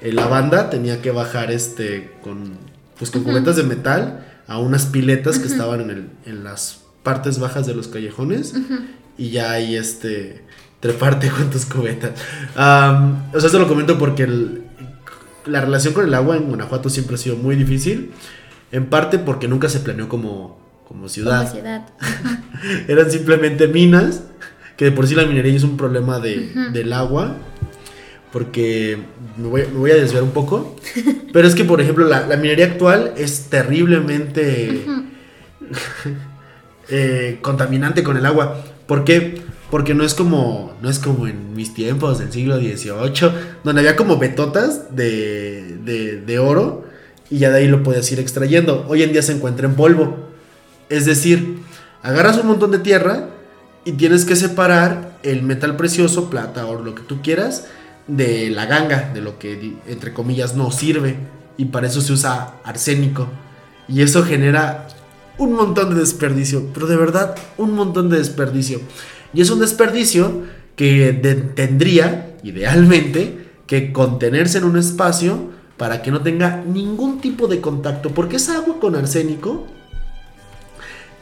Eh, 0.01 0.13
la 0.13 0.27
banda 0.27 0.71
tenía 0.71 1.01
que 1.01 1.11
bajar 1.13 1.53
este 1.53 2.13
con, 2.23 2.57
pues, 3.03 3.11
con 3.11 3.25
cubetas 3.25 3.57
de 3.57 3.65
metal 3.65 4.25
a 4.47 4.59
unas 4.59 4.87
piletas 4.87 5.41
que 5.41 5.49
estaban 5.49 5.81
en, 5.81 5.91
el- 5.91 6.09
en 6.25 6.45
las 6.45 6.83
partes 7.03 7.41
bajas 7.41 7.67
de 7.67 7.75
los 7.75 7.89
callejones 7.89 8.55
y 9.19 9.31
ya 9.31 9.51
ahí 9.51 9.75
este 9.75 10.45
treparte 10.79 11.29
con 11.37 11.51
tus 11.51 11.65
cubetas. 11.67 12.13
Am, 12.55 13.25
o 13.35 13.41
sea, 13.41 13.47
esto 13.49 13.59
lo 13.59 13.67
comento 13.67 13.99
porque 13.99 14.23
el- 14.23 14.63
la 15.47 15.61
relación 15.63 15.95
con 15.95 16.05
el 16.07 16.15
agua 16.15 16.37
en 16.37 16.45
Guanajuato 16.45 16.89
siempre 16.91 17.17
ha 17.17 17.19
sido 17.19 17.35
muy 17.35 17.57
difícil, 17.57 18.13
en 18.71 18.87
parte 18.87 19.19
porque 19.19 19.49
nunca 19.49 19.69
se 19.69 19.81
planeó 19.81 20.09
como, 20.09 20.61
como 20.87 21.09
ciudad. 21.09 21.41
Como 21.49 21.51
ciudad. 21.57 21.83
Eran 22.87 23.11
simplemente 23.11 23.67
minas, 23.67 24.23
que 24.77 24.85
de 24.85 24.93
por 24.93 25.09
sí 25.09 25.17
la 25.17 25.27
minería 25.27 25.53
es 25.57 25.65
un 25.65 25.77
problema 25.77 26.21
de, 26.21 26.53
del 26.73 26.93
agua, 26.93 27.37
porque 28.33 28.99
me 29.37 29.49
voy, 29.49 29.63
me 29.73 29.79
voy 29.79 29.91
a 29.91 29.97
desviar 29.97 30.23
un 30.23 30.31
poco, 30.31 30.77
pero 31.33 31.47
es 31.47 31.55
que, 31.55 31.65
por 31.65 31.81
ejemplo, 31.81 32.07
la, 32.07 32.27
la 32.27 32.37
minería 32.37 32.67
actual 32.67 33.13
es 33.17 33.47
terriblemente 33.51 34.85
eh, 36.89 37.39
contaminante 37.43 38.03
con 38.03 38.17
el 38.17 38.27
agua. 38.27 38.65
¿Por 38.87 39.05
qué? 39.05 39.43
Porque 39.71 39.95
no 39.95 40.05
es 40.05 40.15
como, 40.15 40.77
no 40.83 40.91
es 40.91 40.99
como 40.99 41.27
en 41.27 41.55
mis 41.55 41.75
tiempos 41.75 42.19
del 42.19 42.33
siglo 42.33 42.59
XVIII, 42.59 43.33
donde 43.65 43.81
había 43.81 43.97
como 43.97 44.19
betotas 44.19 44.95
de, 44.97 45.77
de, 45.85 46.21
de 46.21 46.39
oro 46.39 46.85
y 47.31 47.39
ya 47.39 47.51
de 47.51 47.61
ahí 47.61 47.69
lo 47.69 47.83
podías 47.83 48.11
ir 48.13 48.21
extrayendo. 48.21 48.85
Hoy 48.89 49.03
en 49.03 49.13
día 49.13 49.23
se 49.23 49.33
encuentra 49.33 49.67
en 49.67 49.75
polvo. 49.75 50.29
Es 50.91 51.07
decir, 51.07 51.61
agarras 52.03 52.37
un 52.37 52.49
montón 52.49 52.71
de 52.71 52.79
tierra 52.79 53.29
y 53.87 53.93
tienes 53.93 54.27
que 54.27 54.37
separar 54.37 55.19
el 55.23 55.43
metal 55.43 55.77
precioso, 55.77 56.29
plata, 56.29 56.67
oro, 56.67 56.85
lo 56.85 56.95
que 56.95 57.03
tú 57.03 57.23
quieras, 57.23 57.67
de 58.07 58.51
la 58.51 58.67
ganga, 58.67 59.11
de 59.13 59.21
lo 59.21 59.39
que 59.39 59.75
entre 59.87 60.13
comillas 60.13 60.55
no 60.57 60.71
sirve. 60.71 61.17
Y 61.57 61.67
para 61.67 61.87
eso 61.87 62.01
se 62.01 62.13
usa 62.13 62.57
arsénico. 62.65 63.29
Y 63.89 64.03
eso 64.03 64.25
genera 64.25 64.89
un 65.39 65.53
montón 65.55 65.95
de 65.95 66.01
desperdicio, 66.01 66.69
pero 66.73 66.87
de 66.87 66.97
verdad 66.97 67.35
un 67.59 67.75
montón 67.75 68.09
de 68.09 68.19
desperdicio. 68.19 68.81
Y 69.35 69.41
es 69.41 69.51
un 69.51 69.61
desperdicio 69.61 70.43
que 70.77 71.13
tendría, 71.55 72.37
idealmente, 72.43 73.49
que 73.67 73.93
contenerse 73.93 74.59
en 74.59 74.65
un 74.65 74.79
espacio 74.79 75.51
para 75.77 76.03
que 76.03 76.11
no 76.11 76.21
tenga 76.23 76.63
ningún 76.65 77.21
tipo 77.21 77.47
de 77.49 77.61
contacto. 77.61 78.11
Porque 78.11 78.37
esa 78.37 78.57
agua 78.59 78.79
con 78.81 78.95
arsénico 78.97 79.67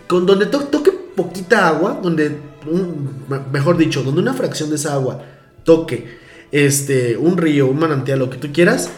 con 0.07 0.27
donde 0.27 0.47
to- 0.47 0.65
toque 0.65 0.91
poquita 0.91 1.69
agua, 1.69 2.01
donde, 2.03 2.37
mejor 3.53 3.77
dicho, 3.77 4.03
donde 4.03 4.21
una 4.21 4.35
fracción 4.35 4.71
de 4.71 4.77
esa 4.77 4.95
agua 4.95 5.23
toque 5.65 6.19
este, 6.53 7.17
un 7.17 7.37
río, 7.37 7.67
un 7.67 7.79
manantial, 7.79 8.19
lo 8.19 8.31
que 8.31 8.39
tú 8.39 8.49
quieras, 8.53 8.91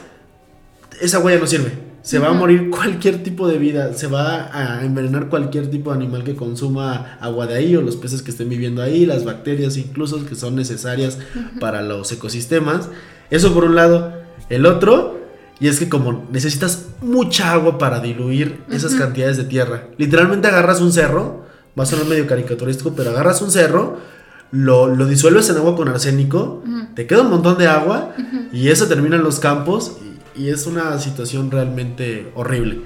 esa 1.00 1.18
agua 1.18 1.32
ya 1.32 1.38
no 1.38 1.46
sirve. 1.46 1.72
Se 2.02 2.18
va 2.18 2.30
a 2.30 2.32
morir 2.32 2.68
cualquier 2.70 3.22
tipo 3.22 3.46
de 3.46 3.58
vida, 3.58 3.94
se 3.94 4.08
va 4.08 4.50
a 4.52 4.84
envenenar 4.84 5.28
cualquier 5.28 5.70
tipo 5.70 5.90
de 5.90 5.96
animal 5.96 6.24
que 6.24 6.34
consuma 6.34 7.16
agua 7.20 7.46
de 7.46 7.54
ahí 7.54 7.76
o 7.76 7.80
los 7.80 7.96
peces 7.96 8.22
que 8.22 8.32
estén 8.32 8.48
viviendo 8.48 8.82
ahí, 8.82 9.06
las 9.06 9.24
bacterias 9.24 9.76
incluso 9.76 10.26
que 10.26 10.34
son 10.34 10.56
necesarias 10.56 11.18
para 11.60 11.80
los 11.80 12.10
ecosistemas. 12.10 12.88
Eso 13.30 13.54
por 13.54 13.64
un 13.64 13.76
lado. 13.76 14.20
El 14.48 14.66
otro, 14.66 15.20
y 15.60 15.68
es 15.68 15.78
que 15.78 15.88
como 15.88 16.26
necesitas 16.32 16.86
mucha 17.00 17.52
agua 17.52 17.78
para 17.78 18.00
diluir 18.00 18.64
esas 18.70 18.96
cantidades 18.96 19.36
de 19.36 19.44
tierra, 19.44 19.86
literalmente 19.96 20.48
agarras 20.48 20.80
un 20.80 20.92
cerro, 20.92 21.46
va 21.78 21.84
a 21.84 21.86
sonar 21.86 22.06
medio 22.06 22.26
caricaturístico, 22.26 22.94
pero 22.96 23.10
agarras 23.10 23.40
un 23.42 23.52
cerro, 23.52 23.98
lo, 24.52 24.86
lo 24.94 25.06
disuelves 25.06 25.48
en 25.50 25.56
agua 25.56 25.74
con 25.74 25.88
arsénico, 25.88 26.62
te 26.94 27.06
queda 27.06 27.22
un 27.22 27.30
montón 27.30 27.58
de 27.58 27.66
agua 27.66 28.14
y 28.52 28.68
eso 28.68 28.86
termina 28.86 29.16
en 29.16 29.22
los 29.24 29.40
campos 29.40 29.96
y, 30.36 30.42
y 30.42 30.48
es 30.50 30.66
una 30.66 30.98
situación 30.98 31.50
realmente 31.50 32.30
horrible. 32.34 32.82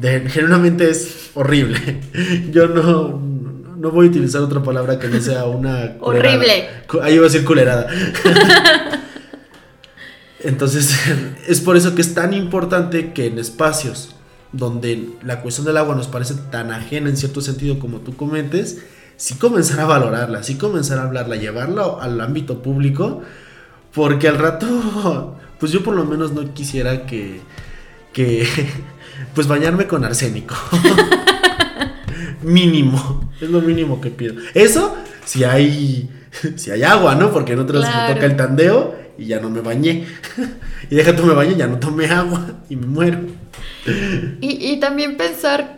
De- 0.00 0.28
genuinamente 0.30 0.88
es 0.90 1.30
horrible. 1.34 2.00
Yo 2.52 2.68
no, 2.68 3.20
no 3.76 3.90
voy 3.90 4.06
a 4.06 4.10
utilizar 4.10 4.42
otra 4.42 4.62
palabra 4.62 4.98
que 4.98 5.08
no 5.08 5.20
sea 5.20 5.46
una... 5.46 5.94
culerada. 5.98 6.36
Horrible. 6.36 6.68
Ahí 7.02 7.14
iba 7.14 7.22
a 7.26 7.28
decir 7.30 7.44
culerada. 7.44 7.88
Entonces, 10.40 10.94
es 11.48 11.60
por 11.60 11.76
eso 11.76 11.94
que 11.94 12.02
es 12.02 12.14
tan 12.14 12.32
importante 12.32 13.12
que 13.12 13.26
en 13.26 13.38
espacios 13.38 14.14
donde 14.52 15.08
la 15.24 15.42
cuestión 15.42 15.66
del 15.66 15.76
agua 15.76 15.94
nos 15.94 16.06
parece 16.06 16.34
tan 16.50 16.70
ajena 16.70 17.10
en 17.10 17.16
cierto 17.16 17.40
sentido 17.40 17.78
como 17.78 17.98
tú 17.98 18.14
comentes, 18.16 18.78
sí 19.18 19.34
comenzar 19.34 19.80
a 19.80 19.84
valorarla, 19.84 20.42
sí 20.42 20.54
comenzar 20.54 21.00
a 21.00 21.02
hablarla, 21.02 21.36
llevarla 21.36 21.96
al 22.00 22.18
ámbito 22.20 22.62
público, 22.62 23.22
porque 23.92 24.28
al 24.28 24.38
rato, 24.38 25.36
pues 25.60 25.72
yo 25.72 25.82
por 25.82 25.94
lo 25.94 26.04
menos 26.06 26.32
no 26.32 26.54
quisiera 26.54 27.04
que, 27.04 27.40
que 28.14 28.48
pues 29.34 29.46
bañarme 29.46 29.86
con 29.86 30.04
arsénico. 30.04 30.54
mínimo, 32.42 33.30
es 33.40 33.50
lo 33.50 33.60
mínimo 33.60 34.00
que 34.00 34.10
pido. 34.10 34.36
Eso, 34.54 34.96
si 35.24 35.42
hay, 35.42 36.08
si 36.54 36.70
hay 36.70 36.84
agua, 36.84 37.16
¿no? 37.16 37.32
Porque 37.32 37.52
en 37.52 37.58
otras 37.58 37.82
me 37.82 38.14
toca 38.14 38.24
el 38.24 38.36
tandeo 38.36 38.96
y 39.18 39.26
ya 39.26 39.40
no 39.40 39.50
me 39.50 39.60
bañé. 39.60 40.06
y 40.88 40.94
deja 40.94 41.16
tú 41.16 41.24
me 41.24 41.34
bañé, 41.34 41.56
ya 41.56 41.66
no 41.66 41.78
tomé 41.78 42.06
agua 42.06 42.46
y 42.70 42.76
me 42.76 42.86
muero. 42.86 43.18
Y, 44.40 44.72
y 44.72 44.78
también 44.78 45.16
pensar 45.16 45.77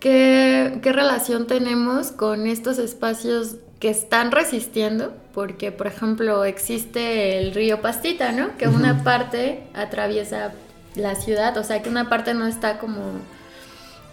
qué, 0.00 0.80
qué 0.82 0.92
relación 0.92 1.46
tenemos 1.46 2.10
con 2.10 2.46
estos 2.46 2.78
espacios 2.78 3.56
que 3.78 3.88
están 3.88 4.30
resistiendo, 4.30 5.14
porque 5.32 5.72
por 5.72 5.86
ejemplo 5.86 6.44
existe 6.44 7.38
el 7.38 7.54
río 7.54 7.80
Pastita, 7.80 8.32
¿no? 8.32 8.56
Que 8.58 8.68
una 8.68 9.04
parte 9.04 9.62
atraviesa 9.74 10.52
la 10.96 11.14
ciudad, 11.14 11.56
o 11.56 11.64
sea 11.64 11.80
que 11.82 11.88
una 11.88 12.08
parte 12.08 12.34
no 12.34 12.46
está 12.46 12.78
como, 12.78 13.00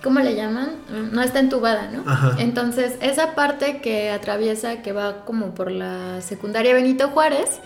¿cómo 0.04 0.20
le 0.20 0.36
llaman? 0.36 0.70
No 1.12 1.22
está 1.22 1.40
entubada, 1.40 1.90
¿no? 1.92 2.10
Ajá. 2.10 2.36
Entonces 2.40 2.96
esa 3.02 3.36
parte 3.36 3.82
que 3.82 4.10
atraviesa, 4.10 4.82
que 4.82 4.94
va 4.94 5.26
como 5.26 5.54
por 5.54 5.70
la 5.70 6.22
secundaria 6.22 6.74
Benito 6.74 7.10
Juárez, 7.10 7.60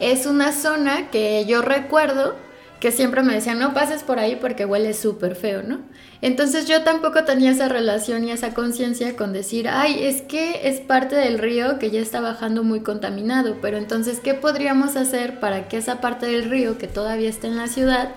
es 0.00 0.26
una 0.26 0.52
zona 0.52 1.10
que 1.10 1.44
yo 1.46 1.62
recuerdo 1.62 2.36
que 2.84 2.92
siempre 2.92 3.22
me 3.22 3.32
decían, 3.32 3.58
no 3.58 3.72
pases 3.72 4.02
por 4.02 4.18
ahí 4.18 4.36
porque 4.36 4.66
huele 4.66 4.92
súper 4.92 5.36
feo, 5.36 5.62
¿no? 5.62 5.78
Entonces 6.20 6.68
yo 6.68 6.82
tampoco 6.82 7.24
tenía 7.24 7.52
esa 7.52 7.66
relación 7.66 8.24
y 8.24 8.30
esa 8.30 8.52
conciencia 8.52 9.16
con 9.16 9.32
decir, 9.32 9.70
ay, 9.70 10.04
es 10.04 10.20
que 10.20 10.68
es 10.68 10.80
parte 10.80 11.16
del 11.16 11.38
río 11.38 11.78
que 11.78 11.90
ya 11.90 12.02
está 12.02 12.20
bajando 12.20 12.62
muy 12.62 12.80
contaminado, 12.80 13.56
pero 13.62 13.78
entonces, 13.78 14.20
¿qué 14.20 14.34
podríamos 14.34 14.96
hacer 14.96 15.40
para 15.40 15.66
que 15.66 15.78
esa 15.78 16.02
parte 16.02 16.26
del 16.26 16.50
río 16.50 16.76
que 16.76 16.86
todavía 16.86 17.30
está 17.30 17.46
en 17.46 17.56
la 17.56 17.68
ciudad 17.68 18.10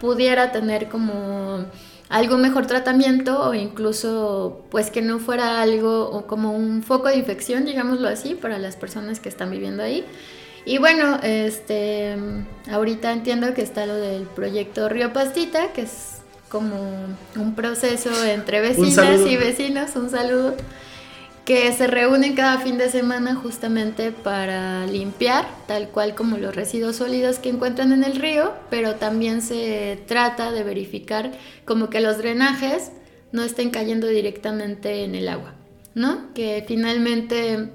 pudiera 0.00 0.52
tener 0.52 0.88
como 0.88 1.66
algún 2.08 2.40
mejor 2.40 2.66
tratamiento 2.66 3.50
o 3.50 3.52
incluso 3.52 4.64
pues 4.70 4.90
que 4.90 5.02
no 5.02 5.18
fuera 5.18 5.60
algo 5.60 6.08
o 6.08 6.26
como 6.26 6.56
un 6.56 6.82
foco 6.82 7.08
de 7.08 7.16
infección, 7.16 7.66
digámoslo 7.66 8.08
así, 8.08 8.34
para 8.34 8.58
las 8.58 8.76
personas 8.76 9.20
que 9.20 9.28
están 9.28 9.50
viviendo 9.50 9.82
ahí? 9.82 10.02
Y 10.66 10.78
bueno, 10.78 11.18
este, 11.22 12.16
ahorita 12.70 13.12
entiendo 13.12 13.52
que 13.52 13.62
está 13.62 13.84
lo 13.86 13.96
del 13.96 14.22
proyecto 14.24 14.88
Río 14.88 15.12
Pastita, 15.12 15.72
que 15.72 15.82
es 15.82 16.22
como 16.48 16.76
un 17.36 17.54
proceso 17.54 18.10
entre 18.24 18.60
vecinas 18.60 19.20
y 19.26 19.36
vecinos, 19.36 19.96
un 19.96 20.08
saludo, 20.08 20.56
que 21.44 21.70
se 21.72 21.86
reúnen 21.86 22.34
cada 22.34 22.58
fin 22.60 22.78
de 22.78 22.88
semana 22.88 23.34
justamente 23.34 24.12
para 24.12 24.86
limpiar, 24.86 25.46
tal 25.66 25.88
cual 25.88 26.14
como 26.14 26.38
los 26.38 26.56
residuos 26.56 26.96
sólidos 26.96 27.38
que 27.38 27.50
encuentran 27.50 27.92
en 27.92 28.02
el 28.02 28.16
río, 28.16 28.54
pero 28.70 28.94
también 28.94 29.42
se 29.42 30.02
trata 30.06 30.52
de 30.52 30.62
verificar 30.62 31.32
como 31.66 31.90
que 31.90 32.00
los 32.00 32.16
drenajes 32.16 32.92
no 33.32 33.42
estén 33.42 33.68
cayendo 33.70 34.06
directamente 34.06 35.04
en 35.04 35.14
el 35.14 35.28
agua, 35.28 35.54
¿no? 35.94 36.32
Que 36.32 36.64
finalmente 36.66 37.68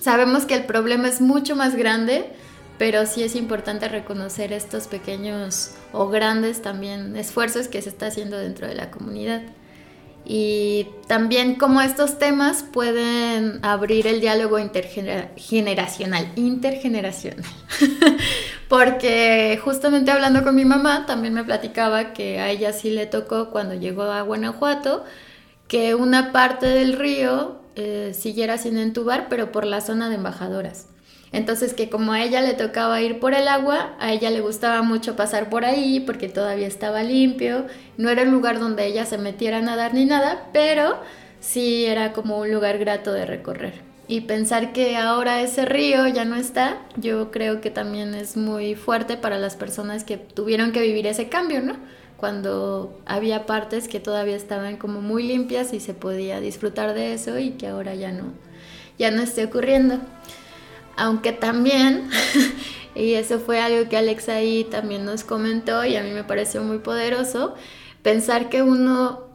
Sabemos 0.00 0.44
que 0.44 0.54
el 0.54 0.64
problema 0.64 1.08
es 1.08 1.20
mucho 1.20 1.56
más 1.56 1.74
grande, 1.74 2.30
pero 2.78 3.06
sí 3.06 3.22
es 3.22 3.34
importante 3.34 3.88
reconocer 3.88 4.52
estos 4.52 4.86
pequeños 4.86 5.72
o 5.92 6.08
grandes 6.08 6.62
también 6.62 7.16
esfuerzos 7.16 7.68
que 7.68 7.82
se 7.82 7.88
está 7.88 8.06
haciendo 8.06 8.38
dentro 8.38 8.66
de 8.66 8.74
la 8.74 8.90
comunidad. 8.90 9.42
Y 10.28 10.88
también 11.06 11.54
cómo 11.54 11.80
estos 11.80 12.18
temas 12.18 12.64
pueden 12.64 13.64
abrir 13.64 14.08
el 14.08 14.20
diálogo 14.20 14.58
intergeneracional, 14.58 16.32
intergeneracional. 16.34 17.44
porque 18.68 19.58
justamente 19.62 20.10
hablando 20.10 20.42
con 20.42 20.56
mi 20.56 20.64
mamá, 20.64 21.06
también 21.06 21.32
me 21.32 21.44
platicaba 21.44 22.12
que 22.12 22.40
a 22.40 22.50
ella 22.50 22.72
sí 22.72 22.90
le 22.90 23.06
tocó 23.06 23.50
cuando 23.50 23.74
llegó 23.74 24.02
a 24.02 24.22
Guanajuato, 24.22 25.04
que 25.68 25.94
una 25.94 26.32
parte 26.32 26.66
del 26.66 26.94
río 26.94 27.60
eh, 27.76 28.12
siguiera 28.14 28.58
sin 28.58 28.78
entubar, 28.78 29.28
pero 29.28 29.52
por 29.52 29.66
la 29.66 29.80
zona 29.80 30.08
de 30.08 30.16
embajadoras. 30.16 30.88
Entonces 31.32 31.74
que 31.74 31.90
como 31.90 32.12
a 32.12 32.22
ella 32.22 32.40
le 32.40 32.54
tocaba 32.54 33.00
ir 33.02 33.20
por 33.20 33.34
el 33.34 33.48
agua, 33.48 33.96
a 33.98 34.12
ella 34.12 34.30
le 34.30 34.40
gustaba 34.40 34.82
mucho 34.82 35.16
pasar 35.16 35.50
por 35.50 35.64
ahí 35.64 36.00
porque 36.00 36.28
todavía 36.28 36.66
estaba 36.66 37.02
limpio, 37.02 37.66
no 37.96 38.08
era 38.08 38.22
un 38.22 38.30
lugar 38.30 38.58
donde 38.58 38.86
ella 38.86 39.04
se 39.04 39.18
metiera 39.18 39.58
a 39.58 39.62
nadar 39.62 39.92
ni 39.92 40.04
nada, 40.04 40.48
pero 40.52 40.98
sí 41.40 41.84
era 41.84 42.12
como 42.12 42.38
un 42.38 42.50
lugar 42.50 42.78
grato 42.78 43.12
de 43.12 43.26
recorrer. 43.26 43.74
Y 44.08 44.22
pensar 44.22 44.72
que 44.72 44.96
ahora 44.96 45.42
ese 45.42 45.64
río 45.64 46.06
ya 46.06 46.24
no 46.24 46.36
está, 46.36 46.78
yo 46.96 47.32
creo 47.32 47.60
que 47.60 47.70
también 47.70 48.14
es 48.14 48.36
muy 48.36 48.76
fuerte 48.76 49.16
para 49.16 49.36
las 49.36 49.56
personas 49.56 50.04
que 50.04 50.16
tuvieron 50.16 50.70
que 50.70 50.80
vivir 50.80 51.08
ese 51.08 51.28
cambio, 51.28 51.60
¿no? 51.60 51.74
Cuando 52.16 52.98
había 53.04 53.44
partes 53.44 53.88
que 53.88 54.00
todavía 54.00 54.36
estaban 54.36 54.76
como 54.76 55.00
muy 55.00 55.22
limpias 55.22 55.72
y 55.72 55.80
se 55.80 55.92
podía 55.92 56.40
disfrutar 56.40 56.94
de 56.94 57.12
eso 57.12 57.38
y 57.38 57.50
que 57.50 57.68
ahora 57.68 57.94
ya 57.94 58.12
no, 58.12 58.32
ya 58.98 59.10
no 59.10 59.22
esté 59.22 59.44
ocurriendo. 59.44 60.00
Aunque 60.96 61.32
también, 61.32 62.08
y 62.94 63.14
eso 63.14 63.38
fue 63.38 63.60
algo 63.60 63.88
que 63.88 63.98
Alex 63.98 64.30
ahí 64.30 64.64
también 64.64 65.04
nos 65.04 65.24
comentó 65.24 65.84
y 65.84 65.96
a 65.96 66.02
mí 66.02 66.10
me 66.12 66.24
pareció 66.24 66.62
muy 66.62 66.78
poderoso, 66.78 67.54
pensar 68.02 68.48
que 68.48 68.62
uno 68.62 69.26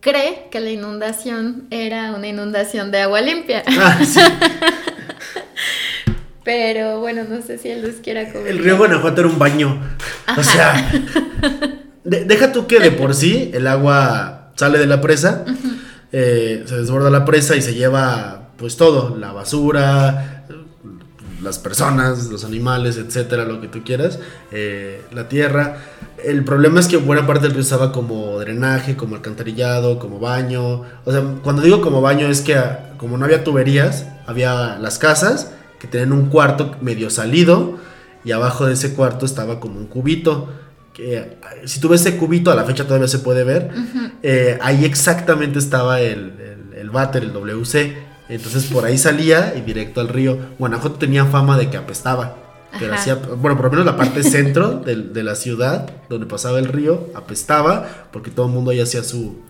cree 0.00 0.48
que 0.50 0.60
la 0.60 0.70
inundación 0.70 1.68
era 1.70 2.12
una 2.12 2.26
inundación 2.26 2.90
de 2.90 3.00
agua 3.00 3.20
limpia. 3.20 3.62
Ah, 3.66 4.00
Pero 6.44 7.00
bueno, 7.00 7.24
no 7.28 7.40
sé 7.42 7.58
si 7.58 7.68
el 7.68 7.82
luz 7.82 7.96
quiera 8.02 8.24
comentar. 8.24 8.48
El 8.48 8.58
río 8.58 8.76
Guanajuato 8.76 9.20
era 9.20 9.30
un 9.30 9.38
baño. 9.38 9.80
O 10.36 10.42
sea, 10.42 10.92
deja 12.04 12.52
tú 12.52 12.66
que 12.66 12.80
de 12.80 12.90
por 12.90 13.14
sí 13.14 13.50
el 13.54 13.66
agua 13.66 14.52
sale 14.56 14.78
de 14.78 14.86
la 14.86 15.00
presa, 15.00 15.44
eh, 16.10 16.64
se 16.66 16.76
desborda 16.76 17.10
la 17.10 17.24
presa 17.24 17.56
y 17.56 17.62
se 17.62 17.74
lleva 17.74 18.50
pues 18.56 18.76
todo, 18.76 19.16
la 19.16 19.32
basura, 19.32 20.44
las 21.42 21.58
personas, 21.58 22.28
los 22.28 22.44
animales, 22.44 22.96
etcétera, 22.96 23.44
lo 23.44 23.60
que 23.60 23.68
tú 23.68 23.82
quieras, 23.84 24.18
eh, 24.52 25.02
la 25.12 25.28
tierra. 25.28 25.78
El 26.24 26.44
problema 26.44 26.78
es 26.78 26.86
que 26.86 26.96
buena 26.96 27.26
parte 27.26 27.44
del 27.44 27.52
río 27.52 27.62
usaba 27.62 27.90
como 27.92 28.38
drenaje, 28.38 28.96
como 28.96 29.16
alcantarillado, 29.16 29.98
como 29.98 30.20
baño. 30.20 30.82
O 31.04 31.12
sea, 31.12 31.22
cuando 31.42 31.62
digo 31.62 31.80
como 31.80 32.00
baño 32.00 32.28
es 32.28 32.40
que 32.40 32.54
ah, 32.54 32.94
como 32.98 33.18
no 33.18 33.24
había 33.24 33.42
tuberías, 33.42 34.06
había 34.26 34.78
las 34.78 34.98
casas 34.98 35.50
que 35.82 35.88
tenían 35.88 36.12
un 36.12 36.26
cuarto 36.26 36.76
medio 36.80 37.10
salido 37.10 37.76
y 38.24 38.30
abajo 38.30 38.66
de 38.66 38.74
ese 38.74 38.94
cuarto 38.94 39.26
estaba 39.26 39.58
como 39.58 39.80
un 39.80 39.86
cubito. 39.86 40.48
Que, 40.94 41.38
si 41.64 41.80
tú 41.80 41.88
ves 41.88 42.02
ese 42.02 42.16
cubito, 42.16 42.52
a 42.52 42.54
la 42.54 42.62
fecha 42.62 42.84
todavía 42.84 43.08
se 43.08 43.18
puede 43.18 43.42
ver, 43.42 43.72
eh, 44.22 44.60
ahí 44.62 44.84
exactamente 44.84 45.58
estaba 45.58 46.00
el, 46.00 46.34
el, 46.70 46.78
el 46.78 46.90
váter, 46.90 47.24
el 47.24 47.32
WC. 47.32 47.96
Entonces 48.28 48.66
por 48.66 48.84
ahí 48.84 48.96
salía 48.96 49.54
y 49.56 49.62
directo 49.62 50.00
al 50.00 50.06
río. 50.06 50.38
Guanajuato 50.56 50.98
tenía 50.98 51.24
fama 51.24 51.58
de 51.58 51.68
que 51.68 51.76
apestaba. 51.76 52.36
Pero 52.78 52.94
hacía, 52.94 53.16
bueno, 53.16 53.56
por 53.56 53.64
lo 53.64 53.70
menos 53.72 53.84
la 53.84 53.96
parte 53.96 54.22
centro 54.22 54.76
de, 54.78 55.22
la 55.24 55.34
ciudad, 55.34 55.90
donde 56.08 56.26
pasaba 56.26 56.60
el 56.60 56.66
río, 56.66 57.08
apestaba, 57.16 58.06
porque 58.12 58.30
todo 58.30 58.46
el 58.46 58.52
mundo 58.52 58.70
ahí 58.70 58.80
hacía 58.80 59.02
su. 59.02 59.42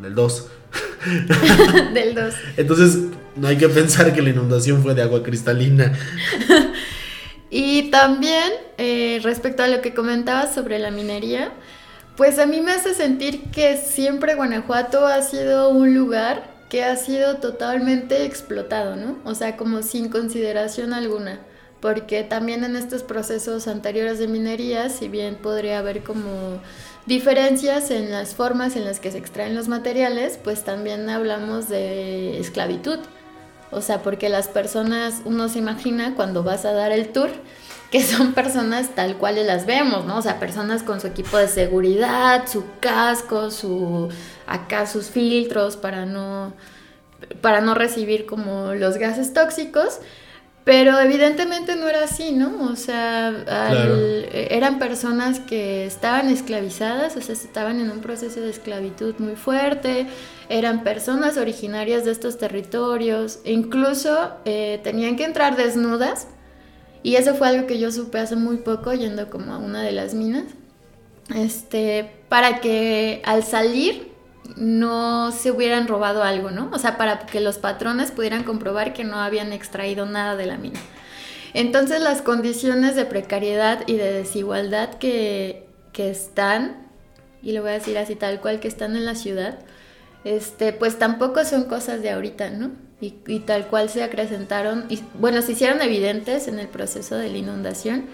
del 0.00 0.14
2. 0.14 0.48
del 1.92 2.14
2. 2.14 2.34
Entonces, 2.56 2.98
no 3.36 3.48
hay 3.48 3.56
que 3.56 3.68
pensar 3.68 4.12
que 4.14 4.22
la 4.22 4.30
inundación 4.30 4.82
fue 4.82 4.94
de 4.94 5.02
agua 5.02 5.22
cristalina. 5.22 5.92
y 7.50 7.90
también, 7.90 8.52
eh, 8.78 9.20
respecto 9.22 9.62
a 9.62 9.68
lo 9.68 9.80
que 9.82 9.94
comentabas 9.94 10.54
sobre 10.54 10.78
la 10.78 10.90
minería, 10.90 11.52
pues 12.16 12.38
a 12.38 12.46
mí 12.46 12.60
me 12.60 12.72
hace 12.72 12.94
sentir 12.94 13.50
que 13.50 13.76
siempre 13.76 14.34
Guanajuato 14.34 15.06
ha 15.06 15.20
sido 15.22 15.68
un 15.68 15.94
lugar 15.94 16.56
que 16.70 16.82
ha 16.82 16.96
sido 16.96 17.36
totalmente 17.36 18.24
explotado, 18.24 18.96
¿no? 18.96 19.18
O 19.24 19.34
sea, 19.34 19.56
como 19.56 19.82
sin 19.82 20.08
consideración 20.08 20.92
alguna, 20.92 21.40
porque 21.80 22.24
también 22.24 22.64
en 22.64 22.74
estos 22.74 23.02
procesos 23.02 23.68
anteriores 23.68 24.18
de 24.18 24.28
minería, 24.28 24.88
si 24.88 25.08
bien 25.08 25.36
podría 25.36 25.78
haber 25.78 26.02
como 26.02 26.60
diferencias 27.06 27.90
en 27.90 28.10
las 28.10 28.34
formas 28.34 28.76
en 28.76 28.84
las 28.84 28.98
que 28.98 29.12
se 29.12 29.18
extraen 29.18 29.54
los 29.54 29.68
materiales, 29.68 30.40
pues 30.42 30.64
también 30.64 31.08
hablamos 31.08 31.68
de 31.68 32.40
esclavitud. 32.40 32.98
O 33.70 33.80
sea, 33.80 34.02
porque 34.02 34.28
las 34.28 34.48
personas, 34.48 35.22
uno 35.24 35.48
se 35.48 35.58
imagina 35.58 36.14
cuando 36.14 36.42
vas 36.42 36.64
a 36.64 36.72
dar 36.72 36.92
el 36.92 37.08
tour, 37.08 37.30
que 37.90 38.02
son 38.02 38.32
personas 38.32 38.94
tal 38.94 39.16
cual 39.16 39.44
las 39.46 39.66
vemos, 39.66 40.04
¿no? 40.06 40.18
O 40.18 40.22
sea, 40.22 40.38
personas 40.38 40.82
con 40.82 41.00
su 41.00 41.06
equipo 41.06 41.36
de 41.36 41.48
seguridad, 41.48 42.46
su 42.46 42.64
casco, 42.80 43.50
su 43.50 44.08
acá 44.46 44.86
sus 44.86 45.06
filtros 45.06 45.76
para 45.76 46.06
no 46.06 46.52
para 47.40 47.60
no 47.60 47.74
recibir 47.74 48.26
como 48.26 48.74
los 48.74 48.98
gases 48.98 49.32
tóxicos, 49.32 50.00
pero 50.66 50.98
evidentemente 50.98 51.76
no 51.76 51.86
era 51.86 52.02
así, 52.02 52.32
¿no? 52.32 52.64
O 52.64 52.74
sea, 52.74 53.44
eran 54.32 54.80
personas 54.80 55.38
que 55.38 55.86
estaban 55.86 56.28
esclavizadas, 56.28 57.16
o 57.16 57.20
sea, 57.20 57.36
estaban 57.36 57.78
en 57.78 57.88
un 57.88 58.00
proceso 58.00 58.40
de 58.40 58.50
esclavitud 58.50 59.14
muy 59.18 59.36
fuerte, 59.36 60.08
eran 60.48 60.82
personas 60.82 61.36
originarias 61.36 62.04
de 62.04 62.10
estos 62.10 62.36
territorios, 62.36 63.38
e 63.44 63.52
incluso 63.52 64.32
eh, 64.44 64.80
tenían 64.82 65.14
que 65.14 65.22
entrar 65.22 65.56
desnudas 65.56 66.26
y 67.04 67.14
eso 67.14 67.36
fue 67.36 67.46
algo 67.46 67.68
que 67.68 67.78
yo 67.78 67.92
supe 67.92 68.18
hace 68.18 68.34
muy 68.34 68.56
poco 68.56 68.92
yendo 68.92 69.30
como 69.30 69.54
a 69.54 69.58
una 69.58 69.82
de 69.82 69.92
las 69.92 70.14
minas. 70.14 70.46
Este, 71.32 72.10
para 72.28 72.60
que 72.60 73.22
al 73.24 73.44
salir 73.44 74.15
no 74.56 75.32
se 75.32 75.50
hubieran 75.50 75.88
robado 75.88 76.22
algo, 76.22 76.50
¿no? 76.50 76.70
O 76.72 76.78
sea, 76.78 76.96
para 76.96 77.20
que 77.26 77.40
los 77.40 77.58
patrones 77.58 78.12
pudieran 78.12 78.44
comprobar 78.44 78.92
que 78.92 79.04
no 79.04 79.16
habían 79.16 79.52
extraído 79.52 80.06
nada 80.06 80.36
de 80.36 80.46
la 80.46 80.56
mina. 80.56 80.80
Entonces 81.54 82.00
las 82.00 82.22
condiciones 82.22 82.96
de 82.96 83.04
precariedad 83.04 83.82
y 83.86 83.96
de 83.96 84.12
desigualdad 84.12 84.94
que, 84.94 85.68
que 85.92 86.10
están, 86.10 86.88
y 87.42 87.52
lo 87.52 87.62
voy 87.62 87.70
a 87.70 87.74
decir 87.74 87.98
así 87.98 88.14
tal 88.14 88.40
cual, 88.40 88.60
que 88.60 88.68
están 88.68 88.96
en 88.96 89.04
la 89.04 89.14
ciudad, 89.14 89.58
este, 90.24 90.72
pues 90.72 90.98
tampoco 90.98 91.44
son 91.44 91.64
cosas 91.64 92.02
de 92.02 92.10
ahorita, 92.10 92.50
¿no? 92.50 92.86
y, 93.00 93.40
tal 93.40 93.66
cual 93.66 93.90
se 93.90 94.02
acrecentaron, 94.02 94.86
y 94.88 95.00
bueno, 95.18 95.42
se 95.42 95.52
hicieron 95.52 95.82
evidentes 95.82 96.48
en 96.48 96.58
el 96.58 96.68
proceso 96.68 97.16
de 97.16 97.28
la 97.28 97.38
inundación, 97.38 98.06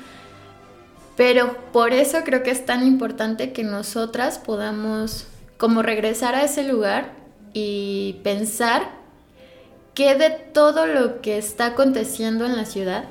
pero 1.16 1.56
por 1.72 1.92
eso 1.92 2.18
creo 2.24 2.42
que 2.42 2.50
es 2.50 2.66
tan 2.66 2.86
importante 2.86 3.52
que 3.52 3.62
nosotras 3.62 4.38
podamos 4.38 5.26
como 5.62 5.80
regresar 5.82 6.34
a 6.34 6.42
ese 6.42 6.64
lugar 6.64 7.12
y 7.52 8.16
pensar 8.24 8.82
qué 9.94 10.16
de 10.16 10.30
todo 10.30 10.88
lo 10.88 11.20
que 11.20 11.38
está 11.38 11.66
aconteciendo 11.66 12.44
en 12.46 12.56
la 12.56 12.64
ciudad 12.64 13.04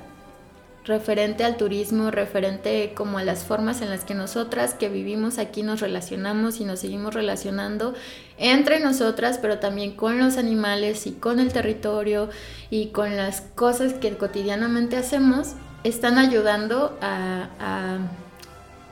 referente 0.83 1.45
al 1.45 1.55
turismo, 1.55 2.11
referente 2.11 2.91
como 2.93 3.19
a 3.19 3.23
las 3.23 3.45
formas 3.45 3.81
en 3.81 3.89
las 3.89 4.03
que 4.03 4.15
nosotras 4.15 4.73
que 4.73 4.89
vivimos 4.89 5.37
aquí 5.37 5.63
nos 5.63 5.79
relacionamos 5.79 6.59
y 6.59 6.65
nos 6.65 6.79
seguimos 6.81 7.13
relacionando 7.13 7.93
entre 8.37 8.81
nosotras, 8.81 9.39
pero 9.41 9.59
también 9.59 9.95
con 9.95 10.19
los 10.19 10.35
animales 10.35 11.07
y 11.07 11.13
con 11.13 11.39
el 11.39 11.53
territorio 11.53 12.29
y 12.69 12.87
con 12.87 13.15
las 13.15 13.39
cosas 13.55 13.93
que 13.93 14.17
cotidianamente 14.17 14.97
hacemos, 14.97 15.53
están 15.85 16.17
ayudando 16.17 16.97
a, 16.99 17.99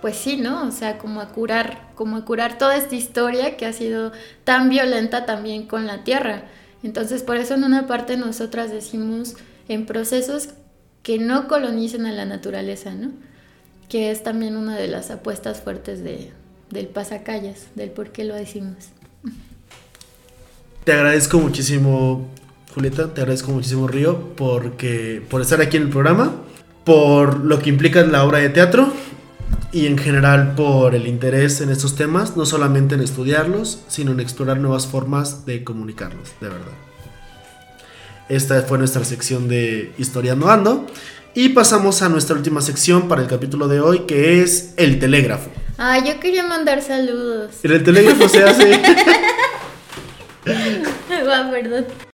pues 0.02 0.16
sí, 0.16 0.38
¿no? 0.38 0.68
O 0.68 0.72
sea, 0.72 0.97
como 0.97 1.22
a 1.22 1.30
curar, 1.30 1.89
como 1.95 2.18
a 2.18 2.26
curar 2.26 2.58
toda 2.58 2.78
esta 2.78 2.95
historia 2.95 3.58
que 3.58 3.66
ha 3.66 3.74
sido 3.74 4.12
tan 4.43 4.70
violenta 4.70 5.26
también 5.26 5.68
con 5.68 5.88
la 5.88 6.04
tierra. 6.04 6.43
Entonces, 6.84 7.24
por 7.24 7.38
eso 7.38 7.56
en 7.56 7.64
una 7.64 7.88
parte 7.88 8.18
nosotras 8.18 8.72
decimos 8.72 9.36
en 9.68 9.86
procesos 9.86 10.50
que 11.04 11.20
no 11.20 11.47
colonicen 11.47 12.06
a 12.06 12.12
la 12.12 12.26
naturaleza, 12.26 12.93
¿no? 12.93 13.12
Que 13.89 14.12
es 14.12 14.24
también 14.24 14.56
una 14.56 14.78
de 14.78 14.88
las 14.88 15.12
apuestas 15.12 15.62
fuertes 15.62 16.04
de, 16.04 16.32
del 16.70 16.88
pasacalles, 16.88 17.68
del 17.76 17.89
por 17.89 18.12
qué 18.12 18.24
lo 18.24 18.36
decimos. 18.36 18.89
Te 20.84 20.93
agradezco 20.93 21.39
muchísimo, 21.39 22.28
Julieta, 22.74 23.14
te 23.14 23.22
agradezco 23.22 23.52
muchísimo, 23.52 23.88
Río, 23.88 24.34
porque, 24.36 25.22
por 25.30 25.41
estar 25.41 25.62
aquí 25.62 25.78
en 25.78 25.84
el 25.84 25.89
programa, 25.89 26.34
por 26.86 27.41
lo 27.41 27.60
que 27.60 27.70
implica 27.70 28.02
la 28.04 28.24
obra 28.24 28.39
de 28.39 28.50
teatro 28.50 28.91
y 29.72 29.86
en 29.86 29.97
general 29.97 30.55
por 30.55 30.95
el 30.95 31.07
interés 31.07 31.61
en 31.61 31.70
estos 31.70 31.95
temas, 31.95 32.36
no 32.36 32.45
solamente 32.45 32.95
en 32.95 33.01
estudiarlos, 33.01 33.84
sino 33.88 34.11
en 34.11 34.20
explorar 34.20 34.57
nuevas 34.57 34.88
formas 34.88 35.45
de 35.45 35.63
comunicarlos, 35.63 36.30
de 36.41 36.49
verdad. 36.49 36.74
Esta 38.30 38.61
fue 38.63 38.78
nuestra 38.78 39.03
sección 39.03 39.47
de 39.47 39.91
Historiando 39.97 40.49
Ando. 40.49 40.86
Y 41.34 41.49
pasamos 41.49 42.01
a 42.01 42.09
nuestra 42.09 42.36
última 42.36 42.61
sección 42.61 43.07
para 43.07 43.22
el 43.22 43.28
capítulo 43.28 43.67
de 43.67 43.80
hoy, 43.80 43.99
que 44.01 44.41
es 44.41 44.74
el 44.78 44.99
telégrafo. 44.99 45.51
Ah, 45.78 46.03
yo 46.03 46.20
quería 46.20 46.43
mandar 46.43 46.82
saludos. 46.82 47.51
En 47.63 47.72
el 47.72 47.84
telégrafo 47.84 48.28
se 48.28 48.43
hace. 48.43 48.72
Va, 51.28 51.51
perdón. 51.51 52.09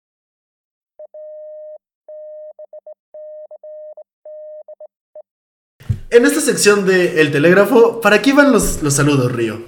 En 6.12 6.26
esta 6.26 6.42
sección 6.42 6.84
de 6.84 7.22
El 7.22 7.32
Telégrafo, 7.32 8.02
¿para 8.02 8.20
qué 8.20 8.34
van 8.34 8.52
los, 8.52 8.82
los 8.82 8.92
saludos, 8.92 9.32
Río? 9.32 9.62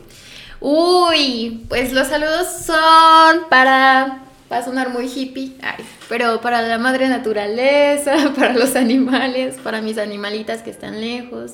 Uy, 0.60 1.64
pues 1.70 1.94
los 1.94 2.08
saludos 2.08 2.46
son 2.66 3.48
para... 3.48 4.24
Va 4.52 4.58
a 4.58 4.62
sonar 4.62 4.90
muy 4.90 5.06
hippie, 5.06 5.56
ay, 5.62 5.82
pero 6.06 6.42
para 6.42 6.60
la 6.60 6.76
madre 6.76 7.08
naturaleza, 7.08 8.34
para 8.36 8.52
los 8.52 8.76
animales, 8.76 9.56
para 9.64 9.80
mis 9.80 9.96
animalitas 9.96 10.60
que 10.60 10.68
están 10.68 11.00
lejos, 11.00 11.52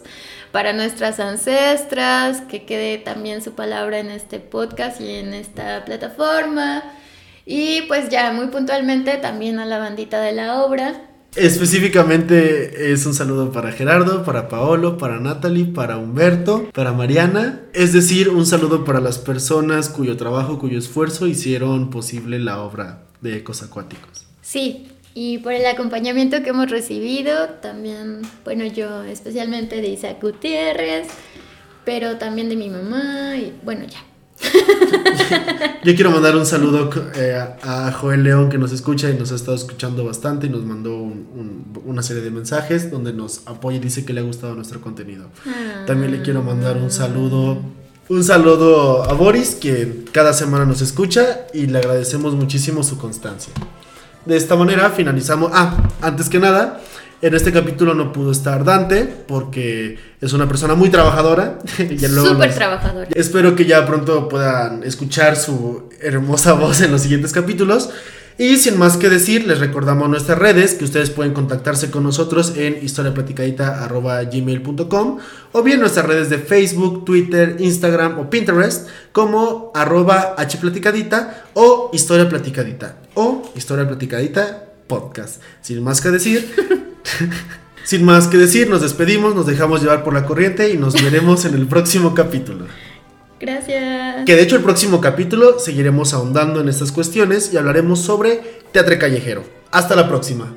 para 0.51 0.73
nuestras 0.73 1.21
ancestras, 1.21 2.41
que 2.41 2.65
quede 2.65 2.99
también 2.99 3.43
su 3.43 3.53
palabra 3.53 4.01
en 4.01 4.11
este 4.11 4.41
podcast 4.41 5.01
y 5.01 5.15
en 5.15 5.35
esta 5.35 5.85
plataforma. 5.85 6.83
Y 7.47 7.83
pues 7.83 8.09
ya 8.09 8.33
muy 8.33 8.49
puntualmente 8.49 9.19
también 9.19 9.61
a 9.61 9.67
la 9.67 9.79
bandita 9.79 10.21
de 10.21 10.33
la 10.33 10.65
obra, 10.65 11.10
Específicamente 11.37 12.93
es 12.93 13.07
un 13.07 13.15
saludo 13.15 13.53
para 13.53 13.71
Gerardo, 13.71 14.25
para 14.25 14.49
Paolo, 14.49 14.99
para 14.99 15.21
Natalie, 15.21 15.67
para 15.67 15.97
Humberto, 15.97 16.69
para 16.73 16.93
Mariana. 16.93 17.61
Es 17.73 17.93
decir, 17.93 18.31
un 18.31 18.47
saludo 18.47 18.85
para 18.85 19.01
las 19.01 19.19
personas 19.19 19.89
cuyo 19.89 20.17
trabajo, 20.17 20.59
cuyo 20.59 20.79
esfuerzo 20.79 21.29
hicieron 21.29 21.91
posible 21.91 22.41
la 22.41 22.61
obra 22.61 23.05
de 23.21 23.37
Ecos 23.37 23.63
Acuáticos. 23.63 24.27
Sí, 24.43 24.89
y 25.15 25.39
por 25.39 25.53
el 25.53 25.67
acompañamiento 25.67 26.43
que 26.43 26.51
hemos 26.51 26.71
recibido, 26.71 27.49
también, 27.63 28.23
bueno, 28.45 28.65
yo 28.67 29.05
especialmente 29.05 29.81
de 29.81 29.89
Isaac 29.89 30.19
Gutiérrez, 30.21 31.09
pero 31.85 32.17
también 32.17 32.49
de 32.49 32.57
mi 32.57 32.71
mamá, 32.71 33.37
y 33.37 33.53
bueno, 33.65 33.87
ya. 33.87 34.05
Yo 35.85 35.95
quiero 35.95 36.11
mandar 36.11 36.37
un 36.37 36.47
saludo 36.47 36.91
eh, 37.15 37.39
a 37.63 37.93
Joel 37.93 38.23
León 38.23 38.49
que 38.49 38.59
nos 38.59 38.73
escucha 38.73 39.11
y 39.11 39.15
nos 39.15 39.33
ha 39.33 39.37
estado 39.37 39.57
escuchando 39.57 40.05
bastante 40.05 40.47
y 40.47 40.51
nos 40.51 40.65
mandó 40.65 41.11
una 41.85 42.03
serie 42.03 42.23
de 42.23 42.31
mensajes 42.31 42.91
donde 42.91 43.13
nos 43.13 43.43
apoya 43.47 43.79
y 43.79 43.81
dice 43.81 44.05
que 44.05 44.13
le 44.13 44.21
ha 44.21 44.25
gustado 44.25 44.55
nuestro 44.55 44.81
contenido. 44.81 45.27
También 45.87 46.13
le 46.13 46.23
quiero 46.23 46.43
mandar 46.43 46.77
un 46.77 46.91
saludo, 46.91 47.63
un 48.09 48.25
saludo 48.25 49.05
a 49.05 49.13
Boris 49.15 49.55
que 49.55 50.05
cada 50.13 50.33
semana 50.33 50.65
nos 50.65 50.83
escucha 50.83 51.47
y 51.55 51.67
le 51.67 51.79
agradecemos 51.79 52.35
muchísimo 52.35 52.83
su 52.83 52.99
constancia. 52.99 53.53
De 54.27 54.37
esta 54.37 54.55
manera 54.57 54.91
finalizamos. 54.91 55.51
Ah, 55.55 55.77
antes 56.03 56.29
que 56.29 56.39
nada, 56.39 56.81
en 57.23 57.35
este 57.35 57.53
capítulo 57.53 57.95
no 57.95 58.13
pudo 58.13 58.33
estar 58.33 58.65
Dante 58.65 59.05
porque 59.05 59.99
es 60.21 60.33
una 60.33 60.49
persona 60.49 60.75
muy 60.75 60.89
trabajadora. 60.89 61.59
Súper 61.77 62.55
trabajadora. 62.55 63.09
Espero 63.15 63.55
que 63.55 63.67
ya 63.67 63.87
pronto 63.87 64.29
puedan 64.29 64.83
escuchar 64.85 65.37
su 65.37 65.91
hermosa 66.01 66.55
voz 66.55 66.81
en 66.81 66.91
los 66.93 67.03
siguientes 67.03 67.33
capítulos. 67.33 67.91
Y 68.39 68.57
sin 68.57 68.79
más 68.79 68.97
que 68.97 69.11
decir, 69.11 69.47
les 69.47 69.59
recordamos 69.59 70.09
nuestras 70.09 70.39
redes, 70.39 70.73
que 70.73 70.85
ustedes 70.85 71.11
pueden 71.11 71.35
contactarse 71.35 71.91
con 71.91 72.05
nosotros 72.05 72.55
en 72.57 72.83
historiaplaticadita.gmail.com 72.83 75.19
o 75.53 75.63
bien 75.63 75.81
nuestras 75.81 76.07
redes 76.07 76.31
de 76.31 76.39
Facebook, 76.39 77.05
Twitter, 77.05 77.57
Instagram 77.59 78.19
o 78.19 78.31
Pinterest 78.31 78.89
como 79.13 79.71
arroba 79.75 80.37
hplaticadita 80.39 81.49
o 81.53 81.91
historia 81.93 82.31
platicadita 82.31 82.97
o 83.13 83.53
historia 83.55 83.87
platicadita 83.87 84.65
podcast. 84.87 85.43
Sin 85.61 85.85
más 85.85 86.01
que 86.01 86.09
decir, 86.09 86.89
Sin 87.85 88.05
más 88.05 88.29
que 88.29 88.37
decir, 88.37 88.69
nos 88.69 88.83
despedimos, 88.83 89.35
nos 89.35 89.47
dejamos 89.47 89.83
llevar 89.83 90.05
por 90.05 90.15
la 90.15 90.25
corriente 90.25 90.71
y 90.71 90.77
nos 90.77 90.95
veremos 91.03 91.45
en 91.45 91.55
el 91.55 91.67
próximo 91.67 92.15
capítulo. 92.15 92.67
Gracias. 93.41 94.25
Que 94.27 94.37
de 94.37 94.43
hecho 94.43 94.57
el 94.57 94.63
próximo 94.63 95.01
capítulo 95.01 95.59
seguiremos 95.59 96.13
ahondando 96.13 96.61
en 96.61 96.69
estas 96.69 96.93
cuestiones 96.93 97.53
y 97.53 97.57
hablaremos 97.57 98.01
sobre 98.01 98.61
teatro 98.73 98.99
callejero. 98.99 99.45
Hasta 99.71 99.97
la 99.97 100.09
próxima. 100.09 100.55